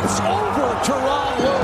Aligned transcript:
pass 0.00 0.20
over 0.20 0.80
Teron 0.82 1.34
Lou. 1.44 1.60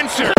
Answer. 0.00 0.32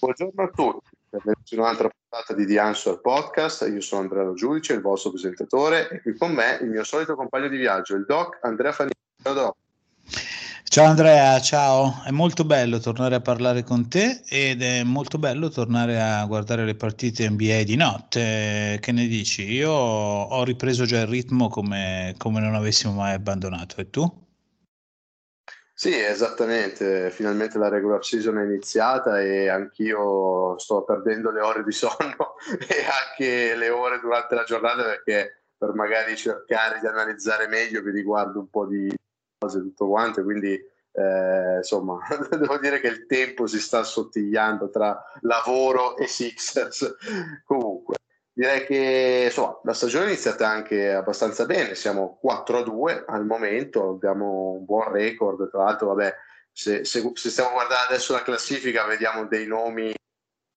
Buongiorno 0.00 0.42
a 0.42 0.48
tutti, 0.48 0.90
benvenuti 1.08 1.54
in 1.54 1.60
un'altra 1.60 1.88
puntata 2.32 2.34
di 2.34 2.46
The 2.46 2.58
Answer 2.58 3.00
Podcast. 3.00 3.68
Io 3.72 3.80
sono 3.80 4.02
Andrea 4.02 4.32
Giudice, 4.34 4.72
il 4.72 4.80
vostro 4.80 5.10
presentatore, 5.10 5.88
e 5.90 6.00
qui 6.00 6.16
con 6.16 6.32
me 6.32 6.58
il 6.60 6.68
mio 6.68 6.84
solito 6.84 7.14
compagno 7.14 7.48
di 7.48 7.58
viaggio, 7.58 7.94
il 7.94 8.04
Doc 8.06 8.38
Andrea 8.42 8.72
Fanini. 8.72 8.94
Ciao 9.22 9.34
Doc. 9.34 9.54
Ciao 10.64 10.86
Andrea, 10.86 11.38
ciao. 11.40 12.02
È 12.04 12.10
molto 12.10 12.44
bello 12.44 12.78
tornare 12.78 13.14
a 13.14 13.20
parlare 13.20 13.62
con 13.62 13.88
te 13.88 14.22
ed 14.26 14.62
è 14.62 14.82
molto 14.82 15.18
bello 15.18 15.50
tornare 15.50 16.00
a 16.00 16.24
guardare 16.24 16.64
le 16.64 16.74
partite 16.74 17.28
NBA 17.28 17.62
di 17.64 17.76
notte. 17.76 18.78
Che 18.80 18.92
ne 18.92 19.06
dici? 19.06 19.52
Io 19.52 19.70
ho 19.70 20.42
ripreso 20.44 20.86
già 20.86 21.00
il 21.00 21.08
ritmo 21.08 21.48
come, 21.48 22.14
come 22.16 22.40
non 22.40 22.54
avessimo 22.54 22.94
mai 22.94 23.12
abbandonato. 23.12 23.76
E 23.76 23.90
tu? 23.90 24.21
Sì, 25.82 25.98
esattamente, 25.98 27.10
finalmente 27.10 27.58
la 27.58 27.68
regular 27.68 28.04
season 28.04 28.38
è 28.38 28.44
iniziata 28.44 29.20
e 29.20 29.48
anch'io 29.48 30.56
sto 30.56 30.84
perdendo 30.84 31.32
le 31.32 31.40
ore 31.40 31.64
di 31.64 31.72
sonno 31.72 32.36
e 32.68 32.84
anche 32.84 33.56
le 33.56 33.68
ore 33.68 33.98
durante 33.98 34.36
la 34.36 34.44
giornata 34.44 34.84
perché 34.84 35.46
per 35.58 35.74
magari 35.74 36.16
cercare 36.16 36.78
di 36.78 36.86
analizzare 36.86 37.48
meglio 37.48 37.82
vi 37.82 37.90
riguardo 37.90 38.38
un 38.38 38.48
po' 38.48 38.64
di 38.66 38.94
cose 39.36 39.58
tutto 39.58 39.88
quanto, 39.88 40.22
quindi 40.22 40.52
eh, 40.52 41.56
insomma 41.56 41.98
devo 42.30 42.58
dire 42.58 42.78
che 42.78 42.86
il 42.86 43.06
tempo 43.06 43.48
si 43.48 43.58
sta 43.58 43.80
assottigliando 43.80 44.70
tra 44.70 45.02
lavoro 45.22 45.96
e 45.96 46.06
Sixers. 46.06 46.94
Comunque, 47.44 47.96
direi 48.32 48.64
che 48.64 49.24
insomma, 49.26 49.60
la 49.64 49.74
stagione 49.74 50.06
è 50.06 50.08
iniziata 50.08 50.48
anche 50.48 50.92
abbastanza 50.92 51.44
bene, 51.44 51.74
siamo 51.74 52.18
4-2 52.24 53.04
al 53.06 53.26
momento, 53.26 53.90
abbiamo 53.90 54.52
un 54.58 54.64
buon 54.64 54.90
record, 54.90 55.50
tra 55.50 55.64
l'altro 55.64 55.88
vabbè, 55.88 56.14
se, 56.50 56.84
se, 56.84 57.10
se 57.14 57.30
stiamo 57.30 57.52
guardando 57.52 57.86
adesso 57.88 58.12
la 58.12 58.22
classifica 58.22 58.84
vediamo 58.84 59.26
dei 59.26 59.46
nomi 59.46 59.92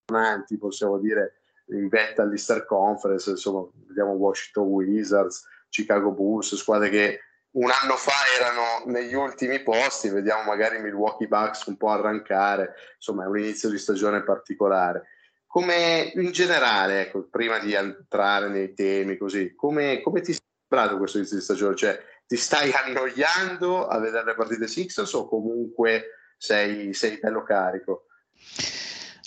sonanti, 0.06 0.58
possiamo 0.58 0.98
dire, 1.00 1.42
in 1.70 1.88
vetta 1.88 2.22
all'Easter 2.22 2.66
Conference, 2.66 3.30
insomma, 3.30 3.68
vediamo 3.88 4.12
Washington 4.12 4.68
Wizards, 4.68 5.48
Chicago 5.70 6.12
Bulls, 6.12 6.56
squadre 6.56 6.90
che 6.90 7.20
un 7.56 7.72
anno 7.72 7.96
fa 7.96 8.12
erano 8.38 8.92
negli 8.92 9.14
ultimi 9.14 9.62
posti, 9.64 10.10
vediamo 10.10 10.44
magari 10.44 10.80
Milwaukee 10.80 11.28
Bucks 11.28 11.66
un 11.66 11.78
po' 11.78 11.90
arrancare, 11.90 12.76
insomma 12.96 13.24
è 13.24 13.28
un 13.28 13.40
inizio 13.40 13.70
di 13.70 13.78
stagione 13.78 14.24
particolare. 14.24 15.08
Come 15.56 16.12
in 16.16 16.32
generale, 16.34 17.04
ecco, 17.04 17.30
prima 17.32 17.60
di 17.60 17.72
entrare 17.72 18.50
nei 18.50 18.74
temi 18.74 19.16
così, 19.16 19.56
come, 19.56 20.02
come 20.02 20.20
ti 20.20 20.34
è 20.34 20.36
sembrato 20.36 20.98
questo 20.98 21.20
inizio 21.20 21.38
di 21.38 21.44
stagione? 21.44 21.78
Cioè, 21.78 21.98
ti 22.28 22.36
stai 22.36 22.74
annoiando 22.74 23.88
a 23.88 23.98
vedere 24.00 24.26
le 24.26 24.36
partite 24.36 24.68
Sixers 24.68 25.14
o 25.14 25.30
comunque 25.30 26.08
sei, 26.38 26.94
sei 26.94 27.20
bello 27.22 27.44
carico? 27.44 28.08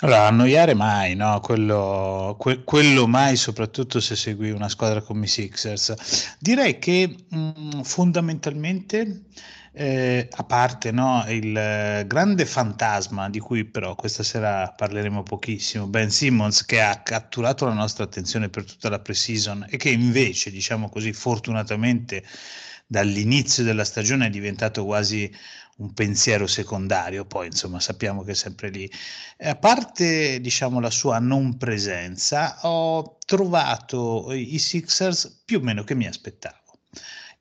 Allora, 0.01 0.27
annoiare 0.27 0.75
mai, 0.75 1.15
no? 1.15 1.41
Quello, 1.41 2.37
que- 2.39 2.63
quello 2.63 3.07
mai, 3.07 3.37
soprattutto 3.37 3.99
se 3.99 4.15
segui 4.15 4.51
una 4.51 4.69
squadra 4.69 5.01
come 5.01 5.25
i 5.25 5.29
Sixers. 5.29 6.37
Direi 6.39 6.79
che 6.79 7.25
mh, 7.27 7.81
fondamentalmente, 7.85 9.23
eh, 9.73 10.29
a 10.31 10.45
parte 10.45 10.91
no, 10.91 11.25
il 11.29 11.57
eh, 11.57 12.05
grande 12.07 12.47
fantasma 12.47 13.29
di 13.31 13.39
cui 13.39 13.65
però 13.65 13.95
questa 13.95 14.23
sera 14.23 14.73
parleremo 14.77 15.23
pochissimo, 15.23 15.87
Ben 15.87 16.11
Simmons, 16.11 16.65
che 16.65 16.81
ha 16.81 17.03
catturato 17.03 17.65
la 17.67 17.75
nostra 17.75 18.05
attenzione 18.05 18.49
per 18.49 18.65
tutta 18.65 18.89
la 18.89 18.99
pre-season 19.01 19.67
e 19.69 19.77
che 19.77 19.91
invece, 19.91 20.51
diciamo 20.51 20.89
così, 20.89 21.13
fortunatamente 21.13 22.25
dall'inizio 22.87 23.65
della 23.65 23.85
stagione 23.85 24.27
è 24.27 24.31
diventato 24.31 24.85
quasi 24.85 25.31
un 25.79 25.93
pensiero 25.93 26.47
secondario, 26.47 27.25
poi 27.25 27.47
insomma 27.47 27.81
sappiamo 27.81 28.23
che 28.25 28.33
è 28.33 28.35
sempre 28.35 28.71
lì. 28.71 28.91
A 29.39 29.55
parte 29.57 30.41
diciamo 30.41 30.81
la 30.81 30.91
sua 30.91 31.19
non 31.19 31.57
presenza, 31.57 32.59
ho 32.63 33.19
trovato 33.25 34.33
i 34.33 34.59
Sixers 34.59 35.43
più 35.45 35.59
o 35.59 35.63
meno 35.63 35.85
che 35.85 35.95
mi 35.95 36.07
aspettavo. 36.07 36.68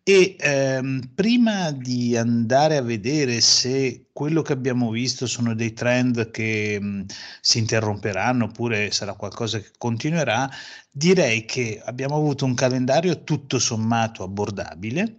E 0.09 0.38
ehm, 0.40 1.12
prima 1.13 1.72
di 1.72 2.16
andare 2.16 2.78
a 2.78 2.81
vedere 2.81 3.41
se 3.41 4.07
quello 4.13 4.41
che 4.41 4.53
abbiamo 4.53 4.90
visto 4.90 5.28
sono 5.28 5.53
dei 5.53 5.73
trend 5.73 6.31
che 6.31 6.79
mh, 6.79 7.06
si 7.41 7.57
interromperanno 7.59 8.46
oppure 8.46 8.90
sarà 8.91 9.16
qualcosa 9.16 9.59
che 9.59 9.72
continuerà, 9.78 10.50
direi 10.90 11.44
che 11.44 11.81
abbiamo 11.84 12.16
avuto 12.16 12.46
un 12.46 12.53
calendario 12.53 13.25
tutto 13.25 13.59
sommato 13.59 14.23
abbordabile. 14.23 15.17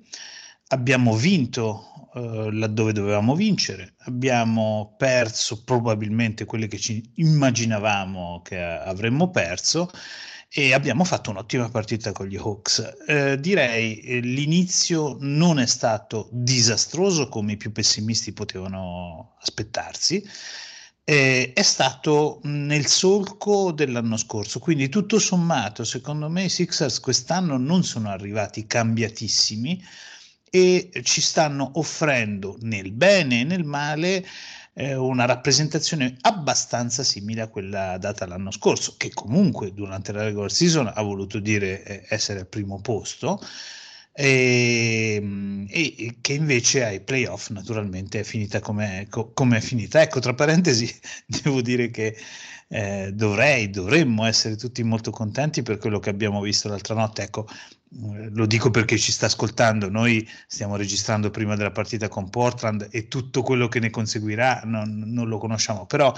Abbiamo 0.69 1.15
vinto 1.15 2.11
eh, 2.15 2.49
laddove 2.51 2.93
dovevamo 2.93 3.35
vincere, 3.35 3.95
abbiamo 4.07 4.95
perso 4.97 5.65
probabilmente 5.65 6.47
quelle 6.47 6.67
che 6.67 6.79
ci 6.79 7.13
immaginavamo 7.17 8.41
che 8.43 8.59
avremmo 8.59 9.31
perso 9.31 9.91
e 10.51 10.73
abbiamo 10.73 11.05
fatto 11.05 11.31
un'ottima 11.31 11.69
partita 11.69 12.13
con 12.13 12.27
gli 12.27 12.37
Hawks. 12.37 12.97
Eh, 13.07 13.39
direi 13.39 14.01
eh, 14.01 14.21
l'inizio 14.21 15.17
non 15.21 15.59
è 15.59 15.67
stato 15.67 16.29
disastroso 16.33 17.29
come 17.29 17.53
i 17.53 17.57
più 17.57 17.71
pessimisti 17.71 18.33
potevano 18.33 19.35
aspettarsi. 19.41 20.27
Eh, 21.05 21.53
è 21.55 21.63
stato 21.63 22.41
nel 22.45 22.87
solco 22.87 23.73
dell'anno 23.73 24.17
scorso, 24.17 24.59
quindi 24.59 24.89
tutto 24.89 25.19
sommato, 25.19 25.85
secondo 25.85 26.29
me 26.29 26.45
i 26.45 26.49
Sixers 26.51 27.01
quest'anno 27.01 27.57
non 27.57 27.83
sono 27.85 28.11
arrivati 28.11 28.67
cambiatissimi 28.67 29.83
e 30.51 30.91
ci 31.03 31.21
stanno 31.21 31.73
offrendo 31.75 32.57
nel 32.61 32.93
bene 32.93 33.41
e 33.41 33.45
nel 33.45 33.65
male 33.65 34.25
una 34.87 35.25
rappresentazione 35.25 36.17
abbastanza 36.21 37.03
simile 37.03 37.41
a 37.43 37.49
quella 37.49 37.99
data 37.99 38.27
l'anno 38.27 38.53
scorso, 38.53 38.95
che 38.97 39.11
comunque 39.13 39.73
durante 39.75 40.13
la 40.13 40.23
regular 40.23 40.53
season 40.53 40.91
ha 40.95 41.03
voluto 41.03 41.41
dire 41.41 41.83
eh, 41.83 42.05
essere 42.09 42.41
al 42.41 42.47
primo 42.47 42.81
posto. 42.81 43.41
E, 44.13 45.23
e, 45.69 46.17
che 46.21 46.33
invece 46.33 46.85
ai 46.85 47.01
playoff 47.01 47.51
naturalmente 47.51 48.21
è 48.21 48.25
finita 48.25 48.61
come 48.61 49.07
è 49.09 49.61
finita. 49.61 50.01
Ecco, 50.03 50.21
tra 50.21 50.35
parentesi, 50.35 50.93
devo 51.27 51.61
dire 51.63 51.91
che 51.91 52.17
eh, 52.69 53.13
dovrei, 53.15 53.71
dovremmo 53.71 54.25
essere 54.27 54.57
tutti 54.57 54.83
molto 54.83 55.11
contenti 55.11 55.63
per 55.63 55.79
quello 55.79 55.99
che 55.99 56.11
abbiamo 56.11 56.41
visto 56.41 56.69
l'altra 56.69 56.95
notte. 56.95 57.23
Ecco, 57.23 57.47
eh, 57.49 58.29
lo 58.31 58.47
dico 58.47 58.71
perché 58.71 58.99
ci 58.99 59.13
sta 59.13 59.27
ascoltando, 59.27 59.89
noi 59.89 60.29
stiamo 60.47 60.77
registrando 60.77 61.31
prima 61.31 61.57
della 61.57 61.71
partita 61.71 62.09
con 62.09 62.29
Portland 62.29 62.89
e 62.91 63.09
tutto 63.09 63.43
quello 63.43 63.69
che 63.69 63.81
ne 63.81 63.91
conseguirà 63.91 64.63
non, 64.65 65.05
non 65.07 65.29
lo 65.29 65.39
conosciamo, 65.39 65.87
però 65.87 66.13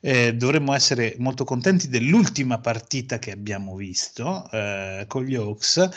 eh, 0.00 0.34
dovremmo 0.34 0.72
essere 0.74 1.14
molto 1.18 1.44
contenti 1.44 1.88
dell'ultima 1.88 2.58
partita 2.58 3.18
che 3.18 3.32
abbiamo 3.32 3.76
visto 3.76 4.50
eh, 4.50 5.04
con 5.06 5.24
gli 5.24 5.34
Hawks. 5.34 5.88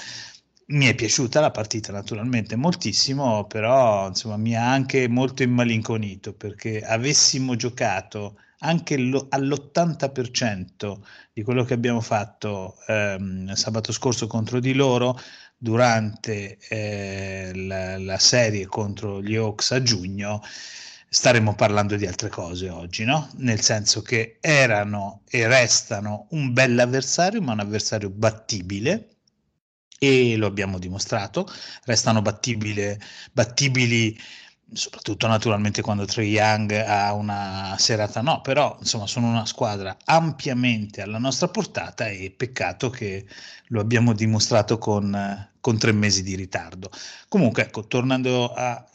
Mi 0.66 0.86
è 0.88 0.96
piaciuta 0.96 1.40
la 1.40 1.52
partita 1.52 1.92
naturalmente 1.92 2.56
moltissimo, 2.56 3.46
però 3.46 4.08
insomma 4.08 4.38
mi 4.38 4.56
ha 4.56 4.72
anche 4.72 5.08
molto 5.08 5.44
immalinconito 5.44 6.34
perché 6.34 6.82
avessimo 6.82 7.56
giocato 7.56 8.38
anche 8.64 8.98
lo, 8.98 9.28
all'80% 9.30 11.00
di 11.34 11.44
quello 11.44 11.64
che 11.64 11.74
abbiamo 11.74 12.02
fatto 12.02 12.76
ehm, 12.88 13.54
sabato 13.54 13.92
scorso 13.92 14.28
contro 14.28 14.60
di 14.60 14.74
loro 14.74 15.20
durante 15.58 16.58
eh, 16.70 17.52
la, 17.54 17.98
la, 17.98 18.18
serie 18.18 18.66
contro 18.66 19.22
gli 19.22 19.36
Hawks 19.36 19.72
a 19.72 19.82
giugno 19.82 20.42
staremo 21.08 21.54
parlando 21.56 21.96
di 21.96 22.08
altre 22.08 22.30
cose 22.30 22.70
oggi, 22.70 23.06
no? 23.06 23.30
Nel 23.38 23.62
senso 23.62 24.02
che 24.02 24.38
erano 24.42 25.22
e 25.30 25.48
restano 25.48 26.28
un 26.32 26.54
bel 26.54 26.80
avversario, 26.80 27.42
ma 27.42 27.54
un 27.54 27.60
avversario 27.60 28.10
battibile 28.10 29.10
e 30.00 30.36
lo 30.36 30.48
abbiamo 30.48 30.80
dimostrato, 30.80 31.48
restano 31.86 32.22
battibili 32.22 34.18
soprattutto 34.74 35.28
naturalmente 35.28 35.82
quando 35.82 36.06
Trey 36.06 36.30
Young 36.30 36.72
ha 36.72 37.14
una 37.14 37.76
serata 37.78 38.22
no, 38.22 38.42
però 38.42 38.76
insomma 38.80 39.08
sono 39.08 39.28
una 39.28 39.46
squadra 39.46 39.96
ampiamente 40.06 41.02
alla 41.02 41.18
nostra 41.18 41.48
portata 41.48 42.08
e 42.08 42.34
peccato 42.36 42.90
che 42.90 43.26
lo 43.68 43.80
abbiamo 43.80 44.14
dimostrato 44.14 44.78
con, 44.78 45.50
con 45.60 45.78
tre 45.78 45.92
mesi 45.92 46.24
di 46.24 46.36
ritardo. 46.36 46.90
Comunque 47.28 47.64
ecco, 47.64 47.88
tornando 47.88 48.54
al 48.54 48.86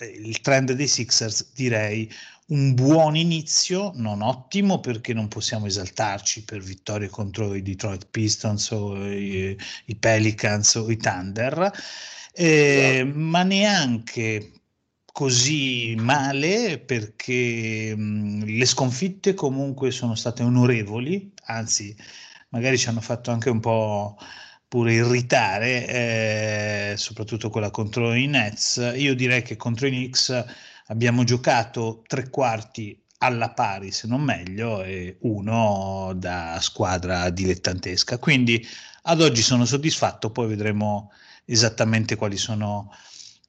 trend 0.40 0.72
dei 0.72 0.86
Sixers, 0.86 1.52
direi 1.54 2.12
un 2.48 2.74
buon 2.74 3.14
inizio, 3.16 3.92
non 3.94 4.22
ottimo 4.22 4.80
perché 4.80 5.12
non 5.12 5.28
possiamo 5.28 5.66
esaltarci 5.66 6.44
per 6.44 6.60
vittorie 6.60 7.08
contro 7.08 7.54
i 7.54 7.62
Detroit 7.62 8.06
Pistons 8.10 8.70
o 8.70 9.06
i, 9.06 9.56
i 9.86 9.94
Pelicans 9.96 10.74
o 10.76 10.90
i 10.90 10.96
Thunder, 10.96 11.70
eh, 12.32 13.00
esatto. 13.02 13.18
ma 13.18 13.42
neanche 13.42 14.52
così 15.18 15.96
male 15.98 16.78
perché 16.78 17.92
mh, 17.92 18.44
le 18.44 18.64
sconfitte 18.64 19.34
comunque 19.34 19.90
sono 19.90 20.14
state 20.14 20.44
onorevoli, 20.44 21.32
anzi 21.46 21.92
magari 22.50 22.78
ci 22.78 22.88
hanno 22.88 23.00
fatto 23.00 23.32
anche 23.32 23.50
un 23.50 23.58
po' 23.58 24.16
pure 24.68 24.92
irritare, 24.92 26.92
eh, 26.92 26.94
soprattutto 26.96 27.50
quella 27.50 27.72
contro 27.72 28.14
i 28.14 28.28
Nets. 28.28 28.92
Io 28.94 29.16
direi 29.16 29.42
che 29.42 29.56
contro 29.56 29.88
i 29.88 29.90
Knicks 29.90 30.44
abbiamo 30.86 31.24
giocato 31.24 32.04
tre 32.06 32.30
quarti 32.30 32.96
alla 33.18 33.50
pari, 33.50 33.90
se 33.90 34.06
non 34.06 34.20
meglio, 34.20 34.84
e 34.84 35.16
uno 35.22 36.12
da 36.14 36.58
squadra 36.60 37.28
dilettantesca. 37.30 38.18
Quindi 38.18 38.64
ad 39.02 39.20
oggi 39.20 39.42
sono 39.42 39.64
soddisfatto, 39.64 40.30
poi 40.30 40.46
vedremo 40.46 41.10
esattamente 41.44 42.14
quali 42.14 42.36
sono 42.36 42.92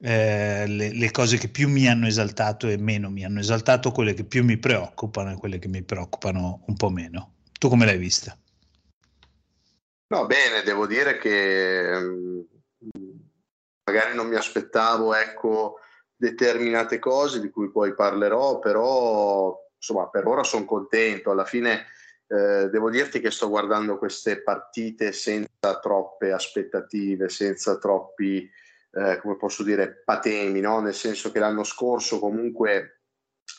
eh, 0.02 0.66
le, 0.66 0.94
le, 0.94 1.12
cose 1.12 1.38
che 1.38 1.50
più 1.50 1.68
mi 1.68 1.88
hanno 1.88 2.08
esaltato 2.08 2.68
e 2.68 2.78
meno 2.78 3.10
mi 3.10 3.26
hanno 3.26 3.40
esaltato, 3.40 3.92
quelle 3.92 4.14
che 4.14 4.24
più 4.24 4.44
mi 4.44 4.58
preoccupano 4.58 5.32
e 5.32 5.36
quelle 5.36 5.60
che 5.60 5.68
mi 5.68 5.84
preoccupano 5.84 6.64
un 6.68 6.76
po' 6.76 6.90
meno. 6.90 7.36
Tu 7.60 7.68
come 7.68 7.86
l'hai 7.86 7.98
vista? 7.98 8.38
No, 10.08 10.26
bene, 10.26 10.64
devo 10.64 10.88
dire 10.88 11.18
che 11.18 11.92
mm, 12.00 12.40
magari 13.84 14.16
non 14.16 14.28
mi 14.28 14.36
aspettavo, 14.36 15.14
ecco, 15.14 15.80
determinate 16.16 16.98
cose 17.00 17.40
di 17.42 17.50
cui 17.50 17.70
poi 17.70 17.94
parlerò, 17.94 18.60
però 18.60 19.56
insomma 19.76 20.10
per 20.10 20.26
ora 20.26 20.44
sono 20.44 20.66
contento. 20.66 21.32
Alla 21.32 21.46
fine 21.46 21.88
eh, 22.28 22.70
devo 22.70 22.90
dirti 22.90 23.20
che 23.20 23.32
sto 23.32 23.50
guardando 23.50 23.98
queste 23.98 24.42
partite 24.42 25.12
senza 25.12 25.80
troppe 25.82 26.32
aspettative, 26.32 27.30
senza 27.30 27.78
troppi, 27.78 28.50
eh, 28.92 29.20
come 29.20 29.38
posso 29.38 29.64
dire, 29.64 30.02
patemi, 30.04 30.60
no? 30.62 30.80
nel 30.80 30.94
senso 30.94 31.32
che 31.32 31.40
l'anno 31.40 31.64
scorso 31.64 32.20
comunque 32.20 33.02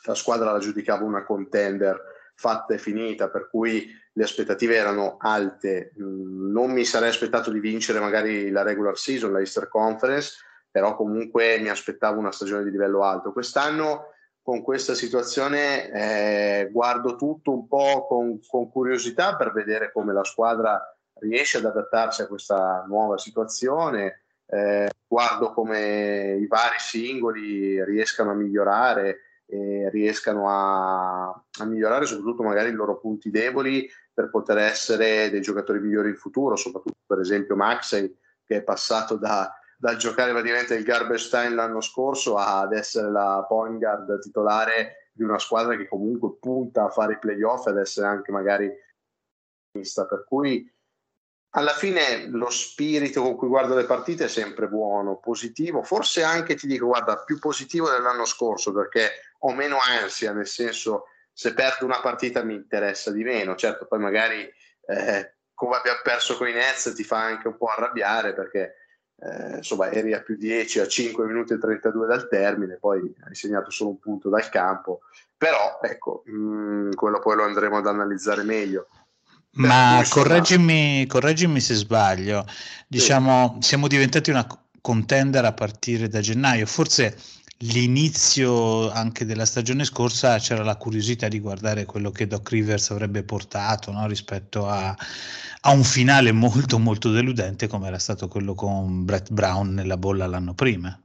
la 0.04 0.14
squadra 0.14 0.52
la 0.52 0.58
giudicavo 0.58 1.04
una 1.04 1.24
contender 1.24 2.00
fatta 2.34 2.74
e 2.74 2.78
finita, 2.78 3.28
per 3.28 3.50
cui 3.50 3.86
le 4.12 4.24
aspettative 4.24 4.74
erano 4.74 5.16
alte. 5.18 5.92
Mm, 6.00 6.50
non 6.50 6.70
mi 6.72 6.84
sarei 6.84 7.10
aspettato 7.10 7.50
di 7.50 7.60
vincere 7.60 8.00
magari 8.00 8.50
la 8.50 8.62
regular 8.62 8.96
season, 8.96 9.32
la 9.32 9.40
Easter 9.40 9.68
Conference, 9.68 10.38
però 10.70 10.96
comunque 10.96 11.58
mi 11.58 11.68
aspettavo 11.68 12.18
una 12.18 12.32
stagione 12.32 12.64
di 12.64 12.70
livello 12.70 13.02
alto. 13.04 13.32
Quest'anno 13.32 14.06
con 14.42 14.62
questa 14.62 14.94
situazione 14.94 15.90
eh, 15.90 16.70
guardo 16.72 17.16
tutto 17.16 17.52
un 17.52 17.68
po' 17.68 18.06
con, 18.06 18.40
con, 18.48 18.70
curiosità 18.70 19.36
per 19.36 19.52
vedere 19.52 19.92
come 19.92 20.14
la 20.14 20.24
squadra 20.24 20.80
riesce 21.20 21.58
ad 21.58 21.66
adattarsi 21.66 22.22
a 22.22 22.26
questa 22.26 22.84
nuova 22.88 23.18
situazione, 23.18 24.22
eh, 24.50 24.90
guardo 25.06 25.52
come 25.52 26.36
i 26.40 26.46
vari 26.46 26.78
singoli 26.78 27.82
riescano 27.84 28.30
a 28.30 28.34
migliorare 28.34 29.20
riescano 29.90 30.48
a, 30.48 31.24
a, 31.24 31.64
migliorare 31.64 32.06
soprattutto 32.06 32.44
magari 32.44 32.68
i 32.68 32.72
loro 32.72 33.00
punti 33.00 33.30
deboli 33.30 33.90
per 34.14 34.30
poter 34.30 34.58
essere 34.58 35.28
dei 35.28 35.40
giocatori 35.40 35.80
migliori 35.80 36.10
in 36.10 36.14
futuro, 36.14 36.54
soprattutto 36.54 37.00
per 37.04 37.18
esempio 37.18 37.56
Maxey 37.56 38.16
che 38.44 38.58
è 38.58 38.62
passato 38.62 39.16
da 39.16 39.52
dal 39.80 39.96
giocare 39.96 40.32
praticamente 40.32 40.74
il 40.74 40.84
garbage 40.84 41.30
time 41.30 41.54
l'anno 41.54 41.80
scorso 41.80 42.36
ad 42.36 42.74
essere 42.74 43.10
la 43.10 43.46
point 43.48 43.78
guard 43.78 44.18
titolare 44.18 45.08
di 45.10 45.22
una 45.22 45.38
squadra 45.38 45.74
che 45.74 45.88
comunque 45.88 46.36
punta 46.38 46.84
a 46.84 46.90
fare 46.90 47.14
i 47.14 47.18
playoff 47.18 47.66
ed 47.66 47.78
essere 47.78 48.06
anche 48.06 48.30
magari. 48.30 48.70
Per 49.72 50.24
cui 50.28 50.70
alla 51.50 51.72
fine 51.72 52.28
lo 52.28 52.50
spirito 52.50 53.22
con 53.22 53.36
cui 53.36 53.48
guardo 53.48 53.74
le 53.74 53.84
partite 53.84 54.24
è 54.24 54.28
sempre 54.28 54.68
buono, 54.68 55.16
positivo, 55.16 55.82
forse 55.82 56.22
anche 56.22 56.54
ti 56.54 56.66
dico, 56.66 56.86
guarda, 56.86 57.18
più 57.18 57.38
positivo 57.38 57.90
dell'anno 57.90 58.24
scorso 58.24 58.72
perché 58.72 59.10
ho 59.40 59.52
meno 59.52 59.78
ansia, 59.78 60.32
nel 60.32 60.46
senso 60.46 61.06
se 61.32 61.54
perdo 61.54 61.86
una 61.86 62.00
partita 62.00 62.42
mi 62.42 62.54
interessa 62.54 63.10
di 63.10 63.24
meno, 63.24 63.56
certo 63.56 63.86
poi 63.86 63.98
magari 63.98 64.42
eh, 64.86 65.34
come 65.54 65.76
abbiamo 65.76 66.00
perso 66.02 66.36
con 66.36 66.48
i 66.48 66.52
Nets 66.52 66.92
ti 66.94 67.04
fa 67.04 67.22
anche 67.22 67.48
un 67.48 67.56
po' 67.56 67.66
arrabbiare 67.66 68.32
perché 68.32 68.76
eh, 69.16 69.56
insomma 69.56 69.90
eri 69.90 70.14
a 70.14 70.22
più 70.22 70.36
10 70.36 70.80
a 70.80 70.86
5 70.86 71.26
minuti 71.26 71.52
e 71.52 71.58
32 71.58 72.06
dal 72.06 72.28
termine, 72.28 72.78
poi 72.78 73.14
hai 73.26 73.34
segnato 73.34 73.70
solo 73.70 73.90
un 73.90 73.98
punto 73.98 74.28
dal 74.28 74.48
campo, 74.48 75.00
però 75.36 75.78
ecco, 75.82 76.22
mh, 76.26 76.32
mm, 76.32 76.92
quello 76.92 77.18
poi 77.18 77.36
lo 77.36 77.44
andremo 77.44 77.78
ad 77.78 77.86
analizzare 77.86 78.42
meglio. 78.42 78.88
Ma 79.52 80.04
correggimi, 80.08 81.06
correggimi, 81.06 81.60
se 81.60 81.74
sbaglio, 81.74 82.46
diciamo 82.86 83.58
sì. 83.60 83.68
siamo 83.68 83.88
diventati 83.88 84.30
una 84.30 84.46
contender 84.80 85.44
a 85.44 85.52
partire 85.52 86.08
da 86.08 86.20
gennaio, 86.20 86.66
forse 86.66 87.16
l'inizio 87.62 88.90
anche 88.90 89.26
della 89.26 89.44
stagione 89.44 89.84
scorsa 89.84 90.38
c'era 90.38 90.62
la 90.64 90.76
curiosità 90.76 91.28
di 91.28 91.40
guardare 91.40 91.84
quello 91.84 92.10
che 92.10 92.26
Doc 92.26 92.48
Rivers 92.48 92.90
avrebbe 92.90 93.22
portato 93.22 93.92
no? 93.92 94.06
rispetto 94.06 94.66
a, 94.66 94.96
a, 95.60 95.70
un 95.70 95.82
finale 95.82 96.32
molto 96.32 96.78
molto 96.78 97.10
deludente 97.10 97.66
come 97.66 97.88
era 97.88 97.98
stato 97.98 98.28
quello 98.28 98.54
con 98.54 99.04
Brett 99.04 99.30
Brown 99.30 99.74
nella 99.74 99.98
bolla 99.98 100.26
l'anno 100.26 100.54
prima. 100.54 100.98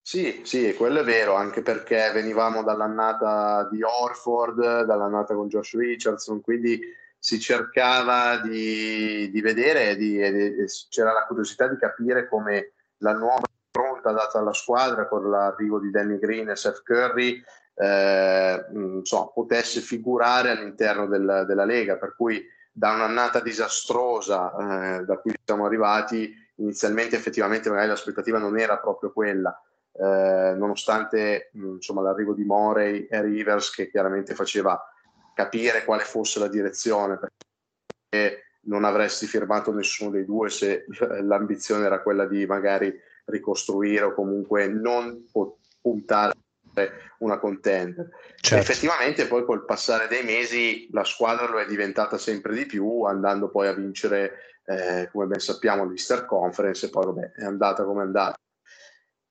Sì, 0.00 0.40
sì, 0.44 0.72
quello 0.74 1.00
è 1.00 1.04
vero, 1.04 1.34
anche 1.34 1.60
perché 1.60 2.10
venivamo 2.14 2.62
dall'annata 2.62 3.68
di 3.70 3.82
Orford, 3.82 4.84
dall'annata 4.84 5.34
con 5.34 5.48
Josh 5.48 5.74
Richardson, 5.74 6.40
quindi 6.40 6.80
si 7.18 7.40
cercava 7.40 8.38
di, 8.38 9.30
di 9.30 9.40
vedere 9.40 9.96
e, 9.96 10.62
e 10.62 10.66
c'era 10.88 11.12
la 11.12 11.26
curiosità 11.26 11.66
di 11.66 11.76
capire 11.76 12.28
come 12.28 12.72
la 12.98 13.12
nuova 13.12 13.46
pronta 13.70 14.12
data 14.12 14.38
alla 14.38 14.52
squadra 14.52 15.06
con 15.06 15.28
l'arrivo 15.28 15.78
di 15.78 15.90
Danny 15.90 16.18
Green 16.18 16.48
e 16.48 16.56
Seth 16.56 16.82
Curry 16.82 17.42
eh, 17.74 18.66
insomma, 18.72 19.26
potesse 19.28 19.80
figurare 19.80 20.50
all'interno 20.50 21.06
del, 21.06 21.44
della 21.46 21.64
Lega, 21.64 21.96
per 21.96 22.14
cui 22.16 22.44
da 22.72 22.92
un'annata 22.92 23.40
disastrosa 23.40 24.98
eh, 24.98 25.04
da 25.04 25.18
cui 25.18 25.32
siamo 25.44 25.66
arrivati, 25.66 26.32
inizialmente 26.56 27.16
effettivamente 27.16 27.68
magari 27.70 27.88
l'aspettativa 27.88 28.38
non 28.38 28.58
era 28.58 28.78
proprio 28.78 29.12
quella, 29.12 29.56
eh, 29.92 30.54
nonostante 30.56 31.50
insomma, 31.52 32.02
l'arrivo 32.02 32.34
di 32.34 32.44
Morey 32.44 33.06
e 33.06 33.22
Rivers 33.22 33.70
che 33.70 33.90
chiaramente 33.90 34.34
faceva 34.34 34.80
capire 35.38 35.84
quale 35.84 36.02
fosse 36.02 36.40
la 36.40 36.48
direzione, 36.48 37.16
perché 37.16 38.46
non 38.62 38.82
avresti 38.82 39.26
firmato 39.26 39.72
nessuno 39.72 40.10
dei 40.10 40.24
due 40.24 40.50
se 40.50 40.84
l'ambizione 41.22 41.86
era 41.86 42.02
quella 42.02 42.26
di 42.26 42.44
magari 42.44 42.92
ricostruire 43.26 44.02
o 44.02 44.14
comunque 44.14 44.66
non 44.66 45.26
puntare 45.80 46.34
una 47.18 47.38
contender. 47.38 48.08
Certo. 48.40 48.72
Effettivamente 48.72 49.28
poi 49.28 49.44
col 49.44 49.64
passare 49.64 50.08
dei 50.08 50.24
mesi 50.24 50.88
la 50.90 51.04
squadra 51.04 51.48
lo 51.48 51.60
è 51.60 51.66
diventata 51.66 52.18
sempre 52.18 52.52
di 52.52 52.66
più, 52.66 53.02
andando 53.04 53.48
poi 53.48 53.68
a 53.68 53.74
vincere, 53.74 54.58
eh, 54.64 55.08
come 55.12 55.26
ben 55.26 55.38
sappiamo, 55.38 55.84
l'Easter 55.84 56.24
Conference 56.24 56.86
e 56.86 56.90
poi 56.90 57.04
vabbè, 57.04 57.32
è 57.36 57.44
andata 57.44 57.84
come 57.84 58.02
è 58.02 58.06
andata. 58.06 58.36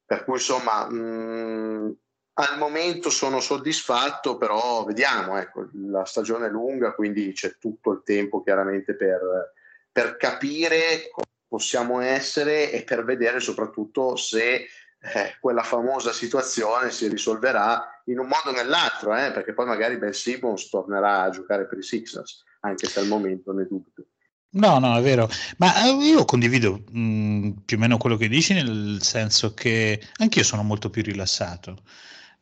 Per 0.06 0.24
cui 0.24 0.36
insomma, 0.36 0.88
mh, 0.90 1.98
al 2.40 2.58
momento 2.58 3.10
sono 3.10 3.40
soddisfatto, 3.40 4.38
però 4.38 4.84
vediamo, 4.84 5.38
ecco, 5.38 5.70
la 5.74 6.06
stagione 6.06 6.48
è 6.48 6.50
lunga, 6.50 6.94
quindi 6.94 7.32
c'è 7.34 7.58
tutto 7.58 7.92
il 7.92 8.02
tempo 8.04 8.44
chiaramente 8.44 8.96
per, 8.96 9.54
per 9.92 10.18
capire 10.18 11.10
possiamo 11.48 12.00
essere 12.02 12.72
e 12.72 12.84
per 12.84 13.04
vedere 13.04 13.40
soprattutto 13.40 14.16
se 14.18 14.68
eh, 15.00 15.38
quella 15.40 15.64
famosa 15.64 16.12
situazione 16.12 16.92
si 16.92 17.08
risolverà 17.08 18.02
in 18.06 18.20
un 18.20 18.28
modo 18.28 18.50
o 18.50 18.52
nell'altro, 18.52 19.16
eh, 19.16 19.32
perché 19.32 19.54
poi 19.54 19.66
magari 19.66 19.98
Ben 19.98 20.14
Simmons 20.14 20.70
tornerà 20.70 21.24
a 21.24 21.30
giocare 21.32 21.66
per 21.68 21.80
i 21.80 21.84
Sixers, 21.84 22.44
anche 22.62 22.88
se 22.88 23.00
al 23.00 23.08
momento 23.08 23.52
ne 23.52 23.66
dubito. 23.66 24.06
No, 24.50 24.78
no, 24.78 24.96
è 24.96 25.02
vero, 25.02 25.28
ma 25.58 25.86
eh, 25.86 25.92
io 25.92 26.24
condivido 26.26 26.84
mh, 26.92 27.00
mm, 27.00 27.52
più 27.66 27.78
o 27.78 27.80
meno 27.80 27.98
quello 27.98 28.16
che 28.16 28.28
dici, 28.28 28.54
nel 28.54 29.00
senso 29.02 29.56
che 29.56 30.02
anch'io 30.18 30.44
sono 30.44 30.62
molto 30.62 30.92
più 30.92 31.02
rilassato. 31.02 31.82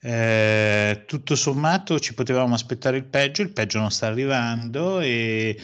Eh, 0.07 1.01
tutto 1.07 1.35
sommato 1.35 1.99
ci 1.99 2.13
potevamo 2.13 2.53
aspettare 2.53 2.97
il 2.97 3.05
peggio, 3.05 3.41
il 3.41 3.51
peggio 3.51 3.79
non 3.79 3.89
sta 3.89 4.05
arrivando 4.05 4.99
e 4.99 5.59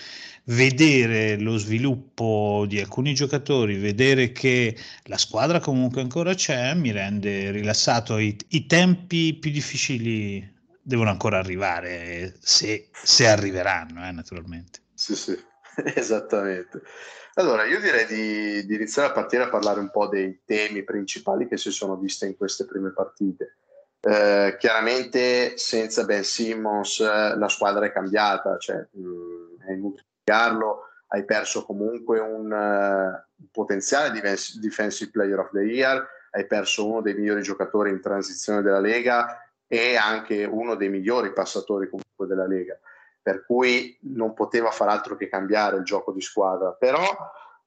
vedere 0.45 1.37
lo 1.37 1.57
sviluppo 1.57 2.65
di 2.67 2.79
alcuni 2.79 3.13
giocatori, 3.13 3.77
vedere 3.77 4.31
che 4.31 4.75
la 5.03 5.19
squadra 5.19 5.59
comunque 5.59 6.01
ancora 6.01 6.33
c'è, 6.33 6.73
mi 6.73 6.89
rende 6.89 7.51
rilassato. 7.51 8.17
I, 8.17 8.35
i 8.47 8.65
tempi 8.65 9.35
più 9.35 9.51
difficili 9.51 10.51
devono 10.81 11.11
ancora 11.11 11.37
arrivare, 11.37 12.33
se, 12.39 12.89
se 12.91 13.27
arriveranno, 13.27 14.07
eh, 14.07 14.11
naturalmente. 14.11 14.79
Sì, 14.95 15.15
sì, 15.15 15.37
esattamente. 15.93 16.81
Allora, 17.35 17.65
io 17.65 17.79
direi 17.79 18.07
di, 18.07 18.65
di, 18.65 18.73
iniziare 18.73 19.09
a 19.09 19.13
partire 19.13 19.43
a 19.43 19.49
parlare 19.49 19.79
un 19.79 19.91
po' 19.91 20.07
dei 20.07 20.41
temi 20.45 20.83
principali 20.83 21.47
che 21.47 21.57
si 21.57 21.69
sono 21.69 21.95
viste 21.95 22.25
in 22.25 22.35
queste 22.35 22.65
prime 22.65 22.91
partite. 22.91 23.57
Eh, 24.03 24.55
chiaramente 24.57 25.57
senza 25.57 26.05
Ben 26.05 26.23
Simmons 26.23 26.99
la 27.01 27.47
squadra 27.47 27.85
è 27.85 27.91
cambiata, 27.91 28.57
cioè, 28.57 28.87
mh, 28.91 29.63
è 29.67 29.71
inutile 29.73 30.05
spiegarlo, 30.21 30.85
hai 31.07 31.23
perso 31.25 31.65
comunque 31.65 32.19
un, 32.19 32.51
uh, 32.51 33.45
potenziale 33.51 34.11
defensive 34.11 35.11
player 35.11 35.39
of 35.39 35.51
the 35.51 35.61
year, 35.61 36.07
hai 36.31 36.47
perso 36.47 36.87
uno 36.87 37.01
dei 37.01 37.13
migliori 37.13 37.41
giocatori 37.41 37.89
in 37.89 38.01
transizione 38.01 38.61
della 38.61 38.79
Lega 38.79 39.45
e 39.67 39.95
anche 39.97 40.45
uno 40.45 40.75
dei 40.75 40.89
migliori 40.89 41.33
passatori 41.33 41.89
comunque 41.89 42.27
della 42.27 42.47
Lega, 42.47 42.79
per 43.21 43.45
cui 43.45 43.97
non 44.13 44.33
poteva 44.33 44.71
far 44.71 44.87
altro 44.87 45.15
che 45.15 45.27
cambiare 45.27 45.77
il 45.77 45.83
gioco 45.83 46.11
di 46.11 46.21
squadra, 46.21 46.71
però 46.71 47.03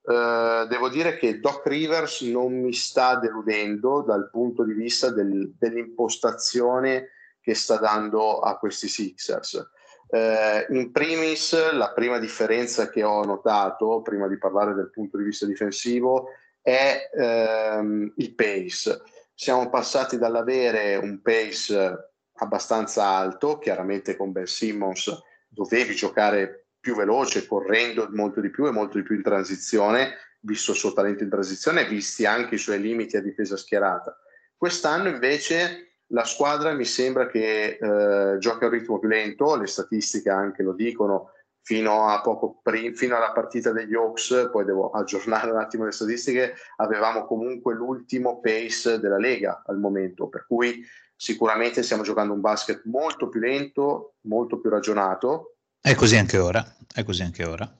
eh, 0.06 0.66
devo 0.68 0.88
dire 0.88 1.16
che 1.16 1.40
Doc 1.40 1.66
Rivers 1.66 2.20
non 2.22 2.60
mi 2.60 2.72
sta 2.72 3.16
deludendo 3.16 4.02
dal 4.02 4.28
punto 4.30 4.62
di 4.62 4.74
vista 4.74 5.10
del, 5.10 5.54
dell'impostazione 5.58 7.10
che 7.40 7.54
sta 7.54 7.76
dando 7.78 8.40
a 8.40 8.58
questi 8.58 8.88
Sixers. 8.88 9.70
Eh, 10.08 10.66
in 10.70 10.92
primis, 10.92 11.72
la 11.72 11.92
prima 11.92 12.18
differenza 12.18 12.88
che 12.90 13.02
ho 13.02 13.24
notato, 13.24 14.02
prima 14.02 14.28
di 14.28 14.38
parlare 14.38 14.74
del 14.74 14.90
punto 14.90 15.16
di 15.16 15.24
vista 15.24 15.46
difensivo, 15.46 16.28
è 16.60 17.10
ehm, 17.12 18.12
il 18.16 18.34
pace. 18.34 19.02
Siamo 19.34 19.68
passati 19.68 20.18
dall'avere 20.18 20.96
un 20.96 21.20
pace 21.22 22.12
abbastanza 22.34 23.06
alto, 23.06 23.58
chiaramente 23.58 24.16
con 24.16 24.32
Ben 24.32 24.46
Simmons 24.46 25.22
dovevi 25.54 25.94
giocare 25.94 26.63
più 26.84 26.94
veloce, 26.94 27.46
correndo 27.46 28.06
molto 28.12 28.42
di 28.42 28.50
più 28.50 28.66
e 28.66 28.70
molto 28.70 28.98
di 28.98 29.02
più 29.02 29.16
in 29.16 29.22
transizione, 29.22 30.16
visto 30.40 30.72
il 30.72 30.76
suo 30.76 30.92
talento 30.92 31.22
in 31.22 31.30
transizione, 31.30 31.86
visti 31.86 32.26
anche 32.26 32.56
i 32.56 32.58
suoi 32.58 32.78
limiti 32.78 33.16
a 33.16 33.22
difesa 33.22 33.56
schierata. 33.56 34.14
Quest'anno 34.54 35.08
invece 35.08 35.94
la 36.08 36.24
squadra 36.24 36.74
mi 36.74 36.84
sembra 36.84 37.26
che 37.26 37.78
eh, 37.80 38.38
gioca 38.38 38.66
a 38.66 38.68
un 38.68 38.74
ritmo 38.74 38.98
più 38.98 39.08
lento, 39.08 39.56
le 39.56 39.66
statistiche 39.66 40.28
anche 40.28 40.62
lo 40.62 40.74
dicono, 40.74 41.30
fino, 41.62 42.06
a 42.06 42.20
poco 42.20 42.60
prim- 42.62 42.94
fino 42.94 43.16
alla 43.16 43.32
partita 43.32 43.72
degli 43.72 43.94
Hawks, 43.94 44.50
poi 44.52 44.66
devo 44.66 44.90
aggiornare 44.90 45.50
un 45.50 45.56
attimo 45.56 45.86
le 45.86 45.92
statistiche, 45.92 46.54
avevamo 46.76 47.24
comunque 47.24 47.72
l'ultimo 47.72 48.40
pace 48.40 49.00
della 49.00 49.16
Lega 49.16 49.62
al 49.64 49.78
momento, 49.78 50.28
per 50.28 50.44
cui 50.46 50.84
sicuramente 51.16 51.82
stiamo 51.82 52.02
giocando 52.02 52.34
un 52.34 52.42
basket 52.42 52.82
molto 52.84 53.30
più 53.30 53.40
lento, 53.40 54.16
molto 54.26 54.60
più 54.60 54.68
ragionato. 54.68 55.53
È 55.86 55.94
così 55.96 56.16
anche 56.16 56.38
ora, 56.38 56.64
è 56.94 57.04
così 57.04 57.20
anche 57.20 57.44
ora. 57.44 57.70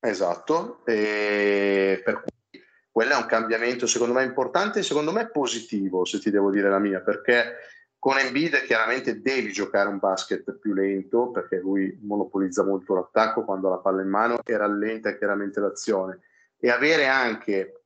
Esatto, 0.00 0.84
e 0.84 2.02
per 2.04 2.20
cui 2.20 2.62
quello 2.90 3.12
è 3.12 3.16
un 3.16 3.24
cambiamento 3.24 3.86
secondo 3.86 4.12
me 4.12 4.22
importante 4.22 4.82
secondo 4.82 5.12
me 5.12 5.30
positivo, 5.30 6.04
se 6.04 6.18
ti 6.18 6.30
devo 6.30 6.50
dire 6.50 6.68
la 6.68 6.78
mia, 6.78 7.00
perché 7.00 7.54
con 7.98 8.18
Embiid 8.18 8.64
chiaramente 8.64 9.22
devi 9.22 9.50
giocare 9.50 9.88
un 9.88 9.98
basket 9.98 10.58
più 10.58 10.74
lento 10.74 11.30
perché 11.30 11.56
lui 11.56 11.98
monopolizza 12.02 12.64
molto 12.64 12.92
l'attacco 12.92 13.46
quando 13.46 13.68
ha 13.68 13.76
la 13.76 13.78
palla 13.78 14.02
in 14.02 14.10
mano 14.10 14.38
e 14.44 14.54
rallenta 14.54 15.16
chiaramente 15.16 15.58
l'azione 15.58 16.18
e 16.58 16.68
avere 16.68 17.06
anche 17.06 17.84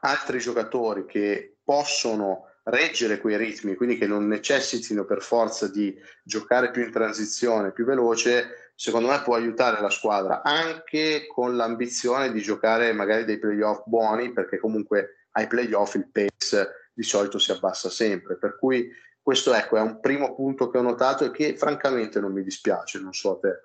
altri 0.00 0.40
giocatori 0.40 1.06
che 1.06 1.56
possono 1.64 2.48
reggere 2.64 3.18
quei 3.18 3.36
ritmi, 3.36 3.74
quindi 3.74 3.98
che 3.98 4.06
non 4.06 4.26
necessitino 4.26 5.04
per 5.04 5.22
forza 5.22 5.68
di 5.68 5.94
giocare 6.22 6.70
più 6.70 6.82
in 6.82 6.90
transizione, 6.90 7.72
più 7.72 7.84
veloce, 7.84 8.72
secondo 8.74 9.08
me 9.08 9.20
può 9.22 9.34
aiutare 9.34 9.80
la 9.80 9.90
squadra 9.90 10.42
anche 10.42 11.26
con 11.26 11.56
l'ambizione 11.56 12.32
di 12.32 12.40
giocare 12.40 12.92
magari 12.92 13.24
dei 13.24 13.38
playoff 13.38 13.82
buoni, 13.86 14.32
perché 14.32 14.58
comunque 14.58 15.26
ai 15.32 15.46
playoff 15.46 15.94
il 15.94 16.08
pace 16.10 16.90
di 16.94 17.02
solito 17.02 17.38
si 17.38 17.50
abbassa 17.50 17.90
sempre, 17.90 18.36
per 18.36 18.56
cui 18.56 18.90
questo 19.20 19.54
ecco, 19.54 19.76
è 19.76 19.80
un 19.80 20.00
primo 20.00 20.34
punto 20.34 20.68
che 20.68 20.78
ho 20.78 20.82
notato 20.82 21.24
e 21.24 21.30
che 21.30 21.56
francamente 21.56 22.20
non 22.20 22.32
mi 22.32 22.42
dispiace, 22.42 23.00
non 23.00 23.14
so 23.14 23.36
a 23.36 23.38
te. 23.40 23.60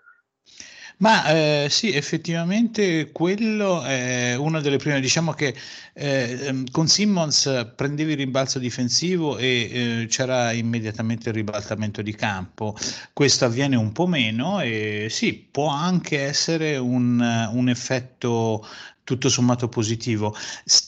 Ma 1.02 1.24
eh, 1.32 1.68
sì, 1.70 1.94
effettivamente 1.94 3.12
quello 3.14 3.84
è 3.84 4.36
una 4.36 4.60
delle 4.60 4.76
prime, 4.76 5.00
diciamo 5.00 5.32
che 5.32 5.56
eh, 5.94 6.38
ehm, 6.42 6.70
con 6.72 6.90
Simmons 6.90 7.72
prendevi 7.74 8.12
il 8.12 8.18
rimbalzo 8.18 8.60
difensivo 8.60 9.38
e 9.38 10.02
eh, 10.02 10.08
c'era 10.10 10.52
immediatamente 10.52 11.30
il 11.30 11.36
ribaltamento 11.36 12.02
di 12.02 12.14
campo, 12.14 12.76
questo 13.14 13.46
avviene 13.46 13.78
un 13.78 13.94
po' 13.94 14.08
meno 14.08 14.60
e 14.60 15.08
sì, 15.10 15.34
può 15.50 15.70
anche 15.70 16.20
essere 16.22 16.76
un, 16.76 17.48
un 17.54 17.70
effetto 17.70 18.66
tutto 19.10 19.28
sommato 19.28 19.68
positivo. 19.70 20.36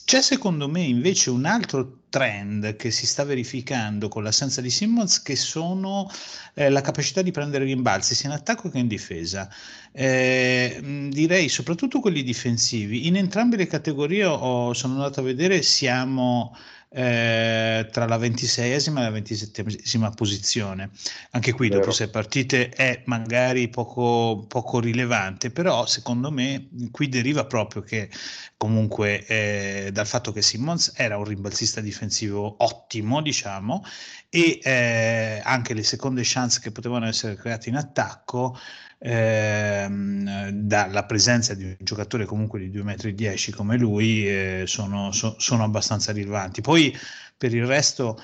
C'è 0.04 0.22
secondo 0.22 0.68
me 0.68 0.82
invece 0.82 1.30
un 1.30 1.44
altro 1.44 2.02
trend 2.08 2.76
che 2.76 2.92
si 2.92 3.04
sta 3.04 3.24
verificando 3.24 4.06
con 4.06 4.22
l'assenza 4.22 4.60
di 4.60 4.70
Simmons 4.70 5.22
che 5.22 5.34
sono 5.34 6.08
eh, 6.54 6.70
la 6.70 6.82
capacità 6.82 7.20
di 7.20 7.32
prendere 7.32 7.64
rimbalzi 7.64 8.14
sia 8.14 8.28
in 8.28 8.36
attacco 8.36 8.68
che 8.70 8.78
in 8.78 8.86
difesa. 8.86 9.50
Eh, 9.90 11.08
direi 11.10 11.48
soprattutto 11.48 11.98
quelli 11.98 12.22
difensivi. 12.22 13.08
In 13.08 13.16
entrambe 13.16 13.56
le 13.56 13.66
categorie 13.66 14.24
ho, 14.24 14.72
sono 14.72 14.94
andato 14.94 15.18
a 15.18 15.24
vedere 15.24 15.62
siamo 15.62 16.54
eh, 16.94 17.88
tra 17.90 18.06
la 18.06 18.18
26esima 18.18 18.98
e 18.98 19.02
la 19.02 19.10
27esima 19.10 20.12
posizione. 20.14 20.90
Anche 21.30 21.52
qui, 21.52 21.68
Vero. 21.68 21.80
dopo 21.80 21.92
sei 21.92 22.08
partite, 22.08 22.68
è 22.68 23.02
magari 23.06 23.68
poco, 23.68 24.44
poco, 24.46 24.80
rilevante, 24.80 25.50
però 25.50 25.86
secondo 25.86 26.30
me 26.30 26.68
qui 26.90 27.08
deriva 27.08 27.46
proprio 27.46 27.82
che 27.82 28.10
comunque 28.56 29.24
eh, 29.26 29.90
dal 29.92 30.06
fatto 30.06 30.32
che 30.32 30.42
Simmons 30.42 30.92
era 30.94 31.16
un 31.16 31.24
rimbalzista 31.24 31.80
difensivo 31.80 32.56
ottimo, 32.58 33.22
diciamo, 33.22 33.84
e 34.28 34.60
eh, 34.62 35.40
anche 35.44 35.74
le 35.74 35.82
seconde 35.82 36.22
chance 36.24 36.60
che 36.60 36.70
potevano 36.70 37.06
essere 37.06 37.34
create 37.36 37.68
in 37.68 37.76
attacco 37.76 38.56
ehm, 39.02 40.50
dalla 40.50 41.04
presenza 41.04 41.54
di 41.54 41.64
un 41.64 41.76
giocatore 41.80 42.24
comunque 42.24 42.60
di 42.60 42.70
2,10 42.70 43.50
m 43.50 43.56
come 43.56 43.76
lui 43.76 44.28
eh, 44.28 44.62
sono, 44.66 45.12
so, 45.12 45.34
sono 45.38 45.64
abbastanza 45.64 46.12
rilevanti. 46.12 46.60
Poi 46.60 46.96
per 47.36 47.54
il 47.54 47.66
resto 47.66 48.20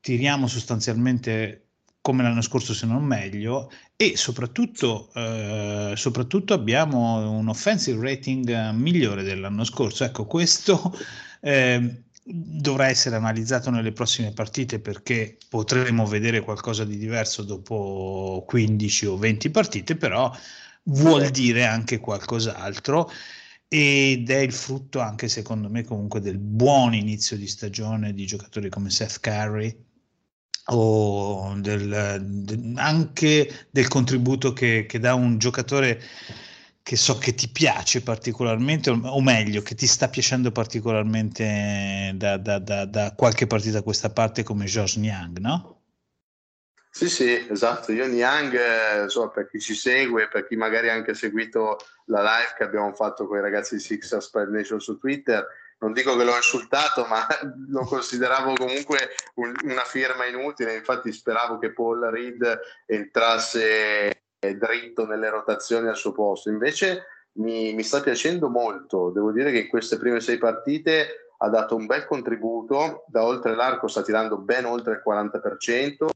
tiriamo 0.00 0.46
sostanzialmente 0.46 1.66
come 2.00 2.24
l'anno 2.24 2.40
scorso 2.40 2.74
se 2.74 2.84
non 2.86 3.04
meglio 3.04 3.70
e 3.94 4.16
soprattutto, 4.16 5.10
eh, 5.14 5.92
soprattutto 5.94 6.52
abbiamo 6.52 7.30
un 7.30 7.48
offensive 7.48 8.04
rating 8.04 8.70
migliore 8.70 9.22
dell'anno 9.22 9.62
scorso. 9.62 10.02
Ecco, 10.04 10.26
questo 10.26 10.92
eh, 11.40 12.02
dovrà 12.24 12.88
essere 12.88 13.16
analizzato 13.16 13.70
nelle 13.70 13.92
prossime 13.92 14.32
partite 14.32 14.78
perché 14.78 15.38
potremo 15.48 16.06
vedere 16.06 16.40
qualcosa 16.40 16.84
di 16.84 16.96
diverso 16.96 17.42
dopo 17.42 18.44
15 18.46 19.06
o 19.06 19.16
20 19.16 19.50
partite, 19.50 19.96
però 19.96 20.32
vuol 20.84 21.28
dire 21.30 21.64
anche 21.64 21.98
qualcos'altro 21.98 23.10
ed 23.68 24.28
è 24.28 24.38
il 24.38 24.52
frutto 24.52 25.00
anche 25.00 25.28
secondo 25.28 25.70
me 25.70 25.82
comunque 25.82 26.20
del 26.20 26.38
buon 26.38 26.94
inizio 26.94 27.36
di 27.36 27.46
stagione 27.46 28.12
di 28.12 28.26
giocatori 28.26 28.68
come 28.68 28.90
Seth 28.90 29.20
Curry 29.20 29.74
o 30.66 31.54
del, 31.58 32.20
de, 32.22 32.72
anche 32.76 33.66
del 33.70 33.88
contributo 33.88 34.52
che, 34.52 34.86
che 34.86 34.98
dà 34.98 35.14
un 35.14 35.38
giocatore 35.38 36.00
che 36.82 36.96
so 36.96 37.16
che 37.16 37.34
ti 37.34 37.48
piace 37.48 38.02
particolarmente, 38.02 38.90
o 38.90 39.20
meglio, 39.20 39.62
che 39.62 39.74
ti 39.74 39.86
sta 39.86 40.08
piacendo 40.08 40.50
particolarmente 40.50 42.12
da, 42.14 42.36
da, 42.36 42.58
da, 42.58 42.84
da 42.84 43.14
qualche 43.14 43.46
partita 43.46 43.78
a 43.78 43.82
questa 43.82 44.10
parte 44.10 44.42
come 44.42 44.64
George 44.64 44.98
Niang, 44.98 45.38
no? 45.38 45.80
Sì, 46.90 47.08
sì, 47.08 47.46
esatto. 47.48 47.92
Io 47.92 48.06
Niang, 48.06 48.52
eh, 48.54 49.08
so, 49.08 49.30
per 49.30 49.48
chi 49.48 49.60
ci 49.60 49.74
segue, 49.74 50.28
per 50.28 50.46
chi 50.46 50.56
magari 50.56 50.90
ha 50.90 50.92
anche 50.92 51.14
seguito 51.14 51.78
la 52.06 52.20
live 52.20 52.54
che 52.56 52.64
abbiamo 52.64 52.92
fatto 52.92 53.26
con 53.26 53.38
i 53.38 53.40
ragazzi 53.40 53.76
di 53.76 53.80
Sixers 53.80 54.28
Pride 54.28 54.50
Nation 54.50 54.80
su 54.80 54.98
Twitter, 54.98 55.46
non 55.78 55.92
dico 55.92 56.16
che 56.16 56.24
l'ho 56.24 56.36
insultato, 56.36 57.06
ma 57.06 57.26
lo 57.70 57.84
consideravo 57.84 58.54
comunque 58.54 59.10
un, 59.36 59.54
una 59.64 59.84
firma 59.84 60.26
inutile. 60.26 60.74
Infatti 60.74 61.12
speravo 61.12 61.58
che 61.58 61.72
Paul 61.72 62.10
Reed 62.10 62.60
entrasse 62.86 64.21
dritto 64.56 65.06
nelle 65.06 65.30
rotazioni 65.30 65.88
al 65.88 65.96
suo 65.96 66.12
posto. 66.12 66.50
Invece 66.50 67.04
mi, 67.34 67.72
mi, 67.74 67.82
sta 67.82 68.00
piacendo 68.00 68.48
molto. 68.48 69.10
Devo 69.10 69.32
dire 69.32 69.50
che 69.52 69.60
in 69.60 69.68
queste 69.68 69.96
prime 69.96 70.20
sei 70.20 70.38
partite 70.38 71.30
ha 71.38 71.48
dato 71.48 71.76
un 71.76 71.86
bel 71.86 72.04
contributo. 72.04 73.04
Da 73.08 73.24
oltre 73.24 73.54
l'arco 73.54 73.88
sta 73.88 74.02
tirando 74.02 74.38
ben 74.38 74.64
oltre 74.64 74.94
il 74.94 75.02
40% 75.06 76.08